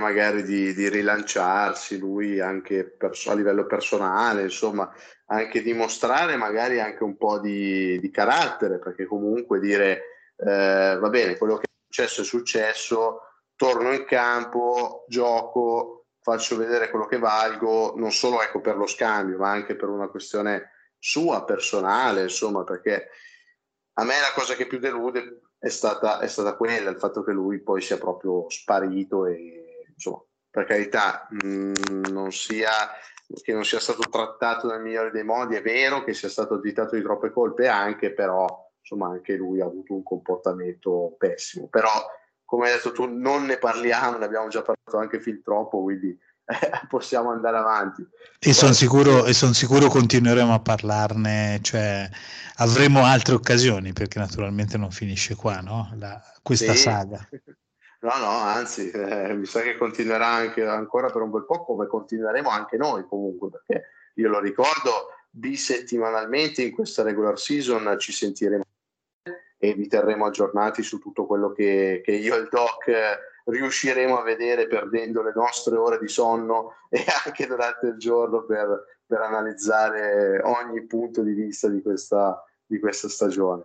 Magari 0.00 0.42
di, 0.44 0.72
di 0.72 0.88
rilanciarsi 0.88 1.98
lui 1.98 2.40
anche 2.40 2.84
perso- 2.84 3.32
a 3.32 3.34
livello 3.34 3.66
personale, 3.66 4.44
insomma, 4.44 4.90
anche 5.26 5.60
dimostrare 5.60 6.36
magari 6.36 6.80
anche 6.80 7.04
un 7.04 7.18
po' 7.18 7.38
di, 7.38 8.00
di 8.00 8.10
carattere, 8.10 8.78
perché 8.78 9.04
comunque 9.04 9.60
dire 9.60 10.00
eh, 10.38 10.96
va 10.98 11.08
bene, 11.10 11.36
quello 11.36 11.58
che 11.58 11.66
successo 11.86 12.22
è 12.22 12.24
successo, 12.24 13.20
torno 13.56 13.92
in 13.92 14.06
campo, 14.06 15.04
gioco, 15.06 15.97
faccio 16.30 16.56
vedere 16.56 16.90
quello 16.90 17.06
che 17.06 17.18
valgo, 17.18 17.94
non 17.96 18.12
solo 18.12 18.42
ecco, 18.42 18.60
per 18.60 18.76
lo 18.76 18.86
scambio, 18.86 19.38
ma 19.38 19.50
anche 19.50 19.76
per 19.76 19.88
una 19.88 20.08
questione 20.08 20.72
sua, 20.98 21.44
personale, 21.44 22.22
insomma, 22.22 22.64
perché 22.64 23.08
a 23.94 24.04
me 24.04 24.14
la 24.20 24.32
cosa 24.34 24.54
che 24.54 24.66
più 24.66 24.78
delude 24.78 25.40
è 25.58 25.68
stata, 25.68 26.20
è 26.20 26.28
stata 26.28 26.54
quella, 26.54 26.90
il 26.90 26.98
fatto 26.98 27.24
che 27.24 27.32
lui 27.32 27.60
poi 27.60 27.80
sia 27.80 27.98
proprio 27.98 28.48
sparito 28.50 29.26
e, 29.26 29.86
insomma, 29.92 30.22
per 30.50 30.66
carità, 30.66 31.26
mh, 31.30 31.72
mm, 31.90 32.04
non 32.10 32.30
sia 32.32 32.70
che 33.42 33.52
non 33.52 33.64
sia 33.64 33.78
stato 33.78 34.08
trattato 34.08 34.68
nel 34.68 34.80
migliore 34.80 35.10
dei 35.10 35.22
modi, 35.22 35.54
è 35.54 35.62
vero 35.62 36.02
che 36.02 36.14
sia 36.14 36.30
stato 36.30 36.54
additato 36.54 36.96
di 36.96 37.02
troppe 37.02 37.30
colpe 37.30 37.68
anche, 37.68 38.14
però 38.14 38.46
insomma 38.80 39.08
anche 39.08 39.36
lui 39.36 39.60
ha 39.60 39.66
avuto 39.66 39.92
un 39.92 40.02
comportamento 40.02 41.14
pessimo. 41.18 41.68
Però, 41.68 41.90
come 42.48 42.66
hai 42.66 42.76
detto 42.76 42.92
tu, 42.92 43.04
non 43.04 43.44
ne 43.44 43.58
parliamo, 43.58 44.16
ne 44.16 44.24
abbiamo 44.24 44.48
già 44.48 44.62
parlato 44.62 44.96
anche 44.96 45.20
fin 45.20 45.42
troppo, 45.42 45.82
quindi 45.82 46.08
eh, 46.08 46.16
possiamo 46.88 47.30
andare 47.30 47.58
avanti. 47.58 48.02
E 48.38 48.52
sono 48.54 48.72
sicuro, 48.72 49.30
son 49.34 49.52
sicuro 49.52 49.88
continueremo 49.88 50.54
a 50.54 50.58
parlarne, 50.58 51.58
cioè 51.60 52.08
avremo 52.56 53.04
altre 53.04 53.34
occasioni, 53.34 53.92
perché 53.92 54.18
naturalmente 54.18 54.78
non 54.78 54.90
finisce 54.90 55.34
qua, 55.34 55.60
no? 55.60 55.92
La, 55.98 56.18
questa 56.42 56.72
sì. 56.72 56.78
saga. 56.78 57.28
No, 58.00 58.16
no, 58.16 58.28
anzi, 58.28 58.92
eh, 58.92 59.34
mi 59.34 59.44
sa 59.44 59.60
che 59.60 59.76
continuerà 59.76 60.28
anche 60.28 60.64
ancora 60.64 61.10
per 61.10 61.20
un 61.20 61.32
bel 61.32 61.44
po', 61.44 61.64
come 61.64 61.88
continueremo 61.88 62.48
anche 62.48 62.76
noi 62.76 63.04
comunque, 63.08 63.48
perché 63.50 63.88
io 64.14 64.28
lo 64.28 64.38
ricordo, 64.38 65.08
bisettimanalmente 65.30 66.62
in 66.62 66.70
questa 66.70 67.02
regular 67.02 67.40
season 67.40 67.96
ci 67.98 68.12
sentiremo 68.12 68.62
e 69.58 69.74
vi 69.74 69.88
terremo 69.88 70.26
aggiornati 70.26 70.82
su 70.82 70.98
tutto 70.98 71.26
quello 71.26 71.52
che, 71.52 72.00
che 72.04 72.12
io 72.12 72.36
e 72.36 72.38
il 72.38 72.48
doc 72.48 72.86
eh, 72.86 73.18
riusciremo 73.44 74.18
a 74.18 74.22
vedere 74.22 74.68
perdendo 74.68 75.22
le 75.22 75.32
nostre 75.34 75.76
ore 75.76 75.98
di 75.98 76.08
sonno 76.08 76.74
e 76.88 77.04
anche 77.24 77.46
durante 77.46 77.88
il 77.88 77.96
giorno 77.96 78.44
per, 78.44 78.84
per 79.04 79.20
analizzare 79.20 80.40
ogni 80.44 80.86
punto 80.86 81.22
di 81.22 81.32
vista 81.32 81.68
di 81.68 81.82
questa, 81.82 82.42
di 82.64 82.78
questa 82.78 83.08
stagione. 83.08 83.64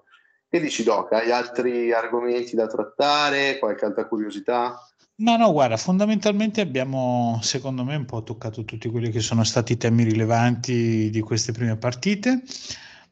Che 0.49 0.59
dici 0.59 0.83
Doc? 0.83 1.11
Hai 1.13 1.31
altri 1.31 1.91
argomenti 1.91 2.55
da 2.55 2.67
trattare? 2.67 3.57
Qualche 3.57 3.85
altra 3.85 4.05
curiosità? 4.07 4.77
No, 5.15 5.37
no, 5.37 5.51
guarda, 5.51 5.77
fondamentalmente 5.77 6.61
abbiamo, 6.61 7.39
secondo 7.41 7.83
me, 7.83 7.95
un 7.95 8.05
po' 8.05 8.23
toccato 8.23 8.63
tutti 8.63 8.89
quelli 8.89 9.09
che 9.09 9.19
sono 9.19 9.43
stati 9.43 9.73
i 9.73 9.77
temi 9.77 10.03
rilevanti 10.03 11.09
di 11.09 11.21
queste 11.21 11.53
prime 11.53 11.77
partite. 11.77 12.43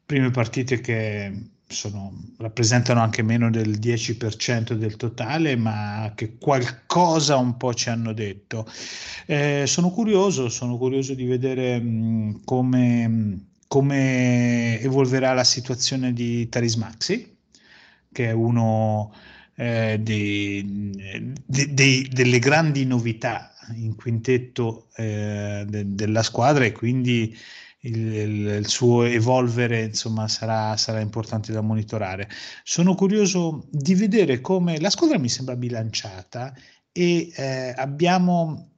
Prime 0.04 0.30
partite 0.30 0.80
che 0.80 1.32
sono, 1.72 2.12
rappresentano 2.38 3.00
anche 3.00 3.22
meno 3.22 3.50
del 3.50 3.78
10% 3.78 4.74
del 4.74 4.96
totale, 4.96 5.56
ma 5.56 6.12
che 6.14 6.36
qualcosa 6.38 7.36
un 7.36 7.56
po' 7.56 7.74
ci 7.74 7.88
hanno 7.88 8.12
detto. 8.12 8.66
Eh, 9.26 9.64
sono 9.66 9.90
curioso, 9.90 10.48
sono 10.48 10.76
curioso 10.78 11.14
di 11.14 11.24
vedere 11.24 11.80
mh, 11.80 12.42
come, 12.44 13.46
come, 13.66 14.78
evolverà 14.80 15.32
la 15.32 15.44
situazione 15.44 16.12
di 16.12 16.48
Taris 16.48 16.76
Maxi, 16.76 17.36
che 18.12 18.28
è 18.28 18.32
uno 18.32 19.12
eh, 19.56 19.98
dei, 20.00 20.90
de, 21.44 21.74
de, 21.74 22.08
delle 22.12 22.38
grandi 22.38 22.84
novità 22.84 23.52
in 23.76 23.94
quintetto 23.94 24.88
eh, 24.96 25.64
de, 25.66 25.94
della 25.94 26.22
squadra 26.22 26.64
e 26.64 26.72
quindi 26.72 27.36
il, 27.84 28.14
il, 28.14 28.68
suo 28.68 29.04
evolvere 29.04 29.84
insomma 29.84 30.28
sarà, 30.28 30.76
sarà, 30.76 31.00
importante 31.00 31.52
da 31.52 31.60
monitorare. 31.60 32.28
Sono 32.62 32.94
curioso 32.94 33.66
di 33.70 33.94
vedere 33.94 34.40
come 34.40 34.78
la 34.80 34.90
squadra 34.90 35.18
mi 35.18 35.28
sembra 35.28 35.56
bilanciata 35.56 36.54
e 36.92 37.32
eh, 37.34 37.74
abbiamo 37.76 38.68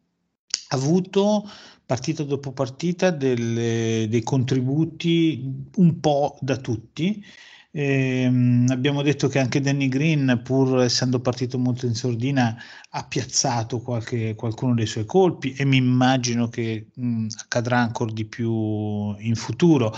avuto 0.68 1.48
partita 1.84 2.22
dopo 2.22 2.52
partita 2.52 3.10
delle, 3.10 4.06
dei 4.08 4.22
contributi 4.22 5.68
un 5.76 6.00
po' 6.00 6.38
da 6.40 6.56
tutti 6.56 7.22
Ehm, 7.76 8.66
abbiamo 8.70 9.02
detto 9.02 9.26
che 9.26 9.40
anche 9.40 9.60
Danny 9.60 9.88
Green, 9.88 10.40
pur 10.44 10.82
essendo 10.82 11.18
partito 11.20 11.58
molto 11.58 11.86
in 11.86 11.94
sordina, 11.94 12.56
ha 12.90 13.04
piazzato 13.04 13.80
qualche, 13.80 14.36
qualcuno 14.36 14.74
dei 14.74 14.86
suoi 14.86 15.04
colpi 15.04 15.54
e 15.54 15.64
mi 15.64 15.76
immagino 15.78 16.48
che 16.48 16.90
mh, 16.94 17.26
accadrà 17.42 17.78
ancora 17.78 18.12
di 18.12 18.26
più 18.26 19.16
in 19.18 19.34
futuro. 19.34 19.92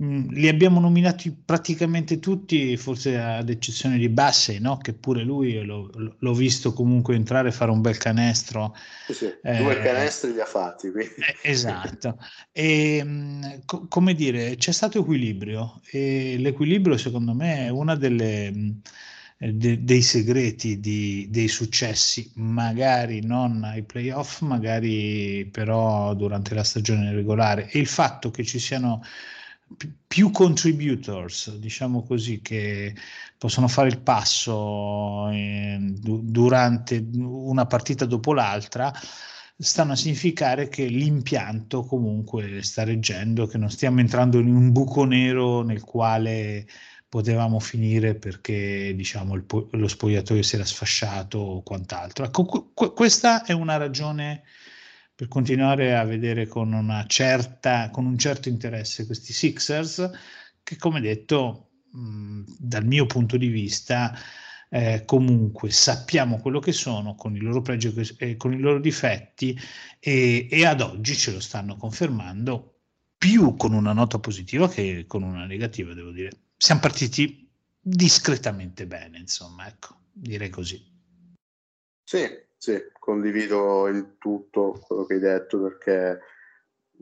Mm, 0.00 0.28
li 0.30 0.46
abbiamo 0.46 0.78
nominati 0.78 1.32
praticamente 1.32 2.20
tutti, 2.20 2.76
forse 2.76 3.18
ad 3.18 3.48
eccezione 3.50 3.98
di 3.98 4.08
Bassey, 4.08 4.60
no? 4.60 4.78
che 4.78 4.92
pure 4.92 5.24
lui 5.24 5.60
l'ho, 5.64 5.90
l'ho, 6.16 6.34
visto 6.34 6.72
comunque 6.72 7.16
entrare 7.16 7.48
e 7.48 7.52
fare 7.52 7.72
un 7.72 7.80
bel 7.80 7.96
canestro. 7.96 8.76
Sì, 9.06 9.14
sì. 9.14 9.34
Eh, 9.42 9.56
Due 9.56 9.80
canestri 9.80 10.32
li 10.34 10.40
ha 10.40 10.44
fatti. 10.44 10.86
Eh, 10.86 11.36
esatto. 11.42 12.16
E, 12.52 13.02
mm, 13.02 13.42
co- 13.64 13.88
come 13.88 14.14
dire, 14.14 14.54
c'è 14.54 14.70
stato 14.70 15.00
equilibrio 15.00 15.80
e 15.90 16.36
l'equilibrio 16.38 16.96
secondo 16.96 17.34
me 17.34 17.66
è 17.66 17.68
una 17.68 17.96
delle, 17.96 18.52
de, 19.36 19.82
dei 19.82 20.02
segreti 20.02 20.78
di, 20.78 21.26
dei 21.28 21.48
successi, 21.48 22.30
magari 22.36 23.24
non 23.24 23.64
ai 23.64 23.82
playoff, 23.82 24.42
magari 24.42 25.48
però 25.50 26.14
durante 26.14 26.54
la 26.54 26.62
stagione 26.62 27.12
regolare. 27.12 27.68
E 27.68 27.80
il 27.80 27.88
fatto 27.88 28.30
che 28.30 28.44
ci 28.44 28.60
siano 28.60 29.02
più 30.06 30.30
contributors, 30.30 31.56
diciamo 31.56 32.02
così, 32.02 32.40
che 32.40 32.94
possono 33.36 33.68
fare 33.68 33.88
il 33.88 34.00
passo 34.00 35.28
eh, 35.30 35.78
durante 35.80 37.06
una 37.12 37.66
partita 37.66 38.04
dopo 38.04 38.32
l'altra, 38.32 38.92
stanno 39.56 39.92
a 39.92 39.96
significare 39.96 40.68
che 40.68 40.86
l'impianto 40.86 41.84
comunque 41.84 42.62
sta 42.62 42.84
reggendo, 42.84 43.46
che 43.46 43.58
non 43.58 43.70
stiamo 43.70 44.00
entrando 44.00 44.38
in 44.38 44.54
un 44.54 44.72
buco 44.72 45.04
nero 45.04 45.62
nel 45.62 45.82
quale 45.82 46.66
potevamo 47.08 47.58
finire 47.58 48.14
perché 48.14 48.92
diciamo 48.94 49.34
il, 49.34 49.44
lo 49.70 49.88
spogliatoio 49.88 50.42
si 50.42 50.54
era 50.56 50.64
sfasciato 50.64 51.38
o 51.38 51.62
quant'altro. 51.62 52.24
Ecco, 52.24 52.44
qu- 52.44 52.92
questa 52.94 53.44
è 53.44 53.52
una 53.52 53.76
ragione 53.76 54.42
per 55.18 55.26
continuare 55.26 55.96
a 55.96 56.04
vedere 56.04 56.46
con, 56.46 57.04
certa, 57.08 57.90
con 57.90 58.06
un 58.06 58.16
certo 58.16 58.48
interesse 58.48 59.04
questi 59.04 59.32
Sixers 59.32 60.08
che 60.62 60.76
come 60.76 61.00
detto 61.00 61.70
mh, 61.90 62.42
dal 62.56 62.86
mio 62.86 63.04
punto 63.06 63.36
di 63.36 63.48
vista 63.48 64.16
eh, 64.70 65.02
comunque 65.04 65.70
sappiamo 65.70 66.38
quello 66.38 66.60
che 66.60 66.70
sono 66.70 67.16
con 67.16 67.34
i 67.34 67.40
loro 67.40 67.62
pregi 67.62 67.92
e 68.16 68.36
con 68.36 68.52
i 68.52 68.60
loro 68.60 68.78
difetti 68.78 69.58
e, 69.98 70.46
e 70.48 70.64
ad 70.64 70.82
oggi 70.82 71.16
ce 71.16 71.32
lo 71.32 71.40
stanno 71.40 71.76
confermando 71.76 72.82
più 73.18 73.56
con 73.56 73.72
una 73.72 73.92
nota 73.92 74.20
positiva 74.20 74.68
che 74.68 75.06
con 75.08 75.24
una 75.24 75.46
negativa 75.46 75.94
devo 75.94 76.12
dire. 76.12 76.30
Siamo 76.56 76.80
partiti 76.80 77.50
discretamente 77.80 78.86
bene 78.86 79.18
insomma 79.18 79.66
ecco 79.66 79.96
direi 80.12 80.48
così. 80.48 80.80
Sì 82.04 82.46
sì, 82.58 82.76
condivido 83.08 83.86
il 83.86 84.18
tutto 84.18 84.78
quello 84.86 85.06
che 85.06 85.14
hai 85.14 85.20
detto 85.20 85.62
perché 85.62 86.20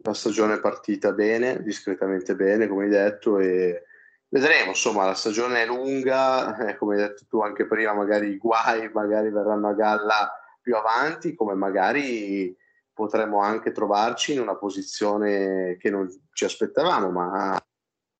la 0.04 0.14
stagione 0.14 0.54
è 0.54 0.60
partita 0.60 1.10
bene, 1.10 1.60
discretamente 1.64 2.36
bene, 2.36 2.68
come 2.68 2.84
hai 2.84 2.90
detto, 2.90 3.40
e 3.40 3.82
vedremo. 4.28 4.68
Insomma, 4.68 5.04
la 5.04 5.14
stagione 5.14 5.62
è 5.62 5.66
lunga, 5.66 6.56
eh, 6.58 6.76
come 6.76 6.94
hai 6.94 7.00
detto 7.00 7.24
tu 7.28 7.40
anche 7.40 7.66
prima, 7.66 7.92
magari 7.92 8.28
i 8.28 8.38
guai 8.38 8.88
magari 8.92 9.30
verranno 9.30 9.66
a 9.66 9.72
galla 9.72 10.32
più 10.60 10.76
avanti, 10.76 11.34
come 11.34 11.54
magari 11.54 12.56
potremmo 12.92 13.40
anche 13.40 13.72
trovarci 13.72 14.32
in 14.32 14.40
una 14.40 14.54
posizione 14.54 15.76
che 15.76 15.90
non 15.90 16.08
ci 16.32 16.44
aspettavamo, 16.44 17.10
ma 17.10 17.60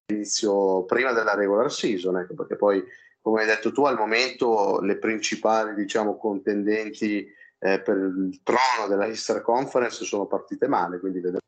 all'inizio 0.08 0.84
prima 0.86 1.12
della 1.12 1.36
regular 1.36 1.70
season, 1.70 2.18
ecco, 2.18 2.34
perché 2.34 2.56
poi 2.56 2.84
come 3.20 3.42
hai 3.42 3.46
detto 3.46 3.70
tu, 3.70 3.84
al 3.84 3.96
momento 3.96 4.80
le 4.80 4.98
principali 4.98 5.74
diciamo, 5.74 6.16
contendenti 6.16 7.32
eh, 7.58 7.80
per 7.80 7.96
il 7.96 8.40
trono 8.42 8.88
della 8.88 9.06
Easter 9.06 9.42
Conference 9.42 10.04
sono 10.04 10.26
partite 10.26 10.68
male, 10.68 10.98
quindi 10.98 11.20
vedremo. 11.20 11.40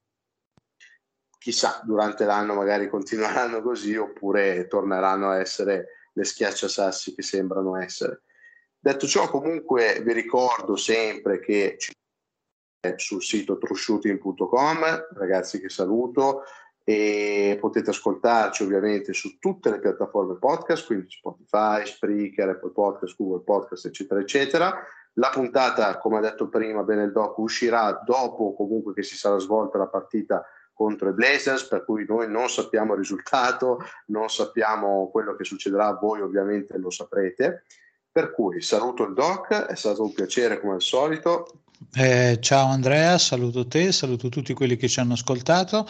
Chissà, 1.39 1.81
durante 1.85 2.25
l'anno 2.25 2.55
magari 2.55 2.89
continueranno 2.89 3.63
così 3.63 3.97
oppure 3.97 4.67
torneranno 4.67 5.31
a 5.31 5.39
essere 5.39 6.09
le 6.13 6.25
schiacciasassi 6.25 7.15
che 7.15 7.23
sembrano 7.23 7.77
essere. 7.77 8.23
Detto 8.79 9.07
ciò, 9.07 9.29
comunque 9.29 10.03
vi 10.05 10.13
ricordo 10.13 10.77
sempre 10.77 11.41
che 11.41 11.77
sul 12.97 13.23
sito 13.23 13.59
trueshooting.com, 13.59 15.09
ragazzi 15.15 15.61
che 15.61 15.69
saluto, 15.69 16.45
e 16.85 17.59
potete 17.61 17.91
ascoltarci 17.91 18.63
ovviamente 18.63 19.13
su 19.13 19.39
tutte 19.39 19.71
le 19.71 19.81
piattaforme 19.81 20.37
podcast, 20.37 20.87
quindi 20.87 21.11
Spotify, 21.11 21.85
Spreaker, 21.85 22.49
Apple 22.49 22.71
Podcast, 22.71 23.15
Google 23.17 23.43
Podcast, 23.45 23.87
eccetera, 23.87 24.21
eccetera. 24.21 24.87
La 25.19 25.31
puntata, 25.31 25.99
come 25.99 26.19
ha 26.19 26.21
detto 26.21 26.49
prima 26.49 26.85
bene 26.85 27.03
il 27.03 27.13
doc, 27.13 27.39
uscirà 27.39 28.03
dopo 28.05 28.55
comunque 28.55 28.95
che 28.95 29.03
si 29.03 29.17
sarà 29.17 29.37
svolta 29.39 29.77
la 29.77 29.89
partita 29.89 30.45
contro 30.73 31.09
i 31.09 31.13
Blazers, 31.13 31.67
per 31.67 31.85
cui 31.85 32.07
noi 32.07 32.31
non 32.31 32.49
sappiamo 32.49 32.93
il 32.93 33.01
risultato, 33.01 33.81
non 34.07 34.29
sappiamo 34.29 35.11
quello 35.11 35.35
che 35.35 35.43
succederà, 35.43 35.93
voi 35.95 36.21
ovviamente 36.21 36.79
lo 36.79 36.91
saprete. 36.91 37.65
Per 38.13 38.33
cui 38.33 38.63
saluto 38.63 39.03
il 39.05 39.15
doc, 39.15 39.49
è 39.49 39.75
stato 39.75 40.05
un 40.05 40.13
piacere 40.13 40.61
come 40.61 40.75
al 40.75 40.83
solito. 40.83 41.63
Eh, 41.95 42.39
ciao 42.41 42.67
Andrea, 42.67 43.17
saluto 43.19 43.67
te, 43.67 43.93
saluto 43.93 44.29
tutti 44.29 44.53
quelli 44.53 44.77
che 44.77 44.89
ci 44.89 44.99
hanno 44.99 45.13
ascoltato 45.13 45.87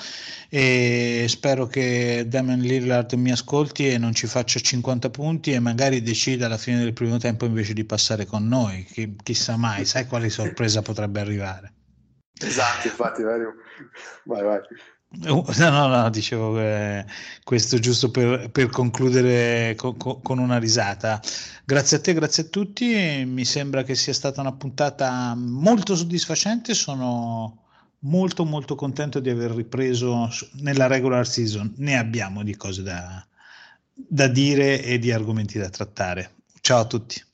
e 0.51 1.25
spero 1.29 1.67
che 1.67 2.25
Damian 2.27 2.61
Lillard 2.61 3.13
mi 3.15 3.31
ascolti 3.31 3.89
e 3.89 3.97
non 3.97 4.15
ci 4.15 4.27
faccia 4.27 4.61
50 4.61 5.09
punti 5.09 5.53
e 5.53 5.61
magari 5.61 6.03
decida 6.03 6.47
alla 6.47 6.59
fine 6.59 6.79
del 6.79 6.93
primo 6.93 7.17
tempo 7.17 7.47
invece 7.47 7.73
di 7.73 7.85
passare 7.85 8.27
con 8.27 8.47
noi, 8.47 8.85
Chi, 8.85 9.17
chissà 9.23 9.57
mai, 9.57 9.87
sai 9.87 10.07
quale 10.07 10.29
sorpresa 10.29 10.83
potrebbe 10.83 11.21
arrivare. 11.21 11.73
Esatto, 12.39 12.87
infatti, 12.87 13.23
vai, 13.23 13.41
vai. 14.25 14.61
No, 15.11 15.43
no, 15.57 15.87
no, 15.89 16.11
dicevo 16.11 16.61
eh, 16.61 17.05
questo 17.43 17.79
giusto 17.79 18.11
per, 18.11 18.51
per 18.51 18.69
concludere 18.69 19.75
co, 19.75 19.95
co, 19.95 20.21
con 20.21 20.39
una 20.39 20.59
risata. 20.59 21.19
Grazie 21.65 21.97
a 21.97 22.01
te, 22.01 22.13
grazie 22.13 22.43
a 22.43 22.47
tutti. 22.47 23.25
Mi 23.27 23.47
sembra 23.47 23.85
che 23.85 23.95
sia 23.95 24.13
stata 24.13 24.43
una 24.43 24.53
puntata 24.53 25.35
molto 25.35 25.97
soddisfacente. 25.97 26.75
Sono 26.75 27.65
molto, 28.01 28.45
molto 28.45 28.75
contento 28.75 29.19
di 29.19 29.31
aver 29.31 29.53
ripreso 29.53 30.29
nella 30.61 30.87
regular 30.87 31.27
season. 31.27 31.73
Ne 31.79 31.97
abbiamo 31.97 32.43
di 32.43 32.55
cose 32.55 32.83
da, 32.83 33.27
da 33.95 34.27
dire 34.29 34.83
e 34.83 34.99
di 34.99 35.11
argomenti 35.11 35.59
da 35.59 35.71
trattare. 35.71 36.35
Ciao 36.61 36.81
a 36.81 36.87
tutti. 36.87 37.25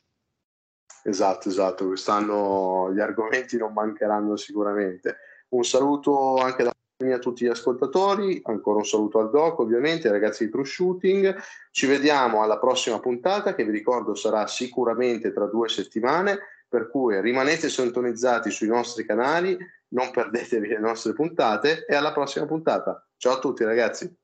Esatto, 1.03 1.49
esatto. 1.49 1.89
Quest'anno 1.89 2.93
gli 2.95 3.01
argomenti 3.01 3.57
non 3.57 3.72
mancheranno 3.72 4.37
sicuramente. 4.37 5.16
Un 5.49 5.64
saluto 5.64 6.37
anche 6.37 6.62
da 6.62 6.74
a 7.12 7.18
tutti 7.18 7.44
gli 7.44 7.48
ascoltatori, 7.48 8.40
ancora 8.44 8.78
un 8.78 8.84
saluto 8.84 9.18
al 9.18 9.30
doc 9.30 9.59
ovviamente, 9.59 10.11
ragazzi 10.11 10.44
di 10.44 10.50
True 10.50 10.64
Shooting, 10.64 11.36
ci 11.70 11.86
vediamo 11.86 12.42
alla 12.42 12.59
prossima 12.59 12.98
puntata 13.00 13.55
che 13.55 13.64
vi 13.64 13.72
ricordo 13.72 14.14
sarà 14.14 14.46
sicuramente 14.46 15.32
tra 15.32 15.46
due 15.46 15.68
settimane, 15.68 16.38
per 16.68 16.88
cui 16.88 17.20
rimanete 17.20 17.68
sintonizzati 17.68 18.50
sui 18.50 18.68
nostri 18.68 19.05
canali, 19.05 19.57
non 19.88 20.11
perdetevi 20.11 20.68
le 20.68 20.80
nostre 20.80 21.12
puntate 21.12 21.84
e 21.86 21.94
alla 21.94 22.12
prossima 22.12 22.46
puntata. 22.46 23.07
Ciao 23.16 23.34
a 23.34 23.38
tutti 23.38 23.64
ragazzi. 23.64 24.24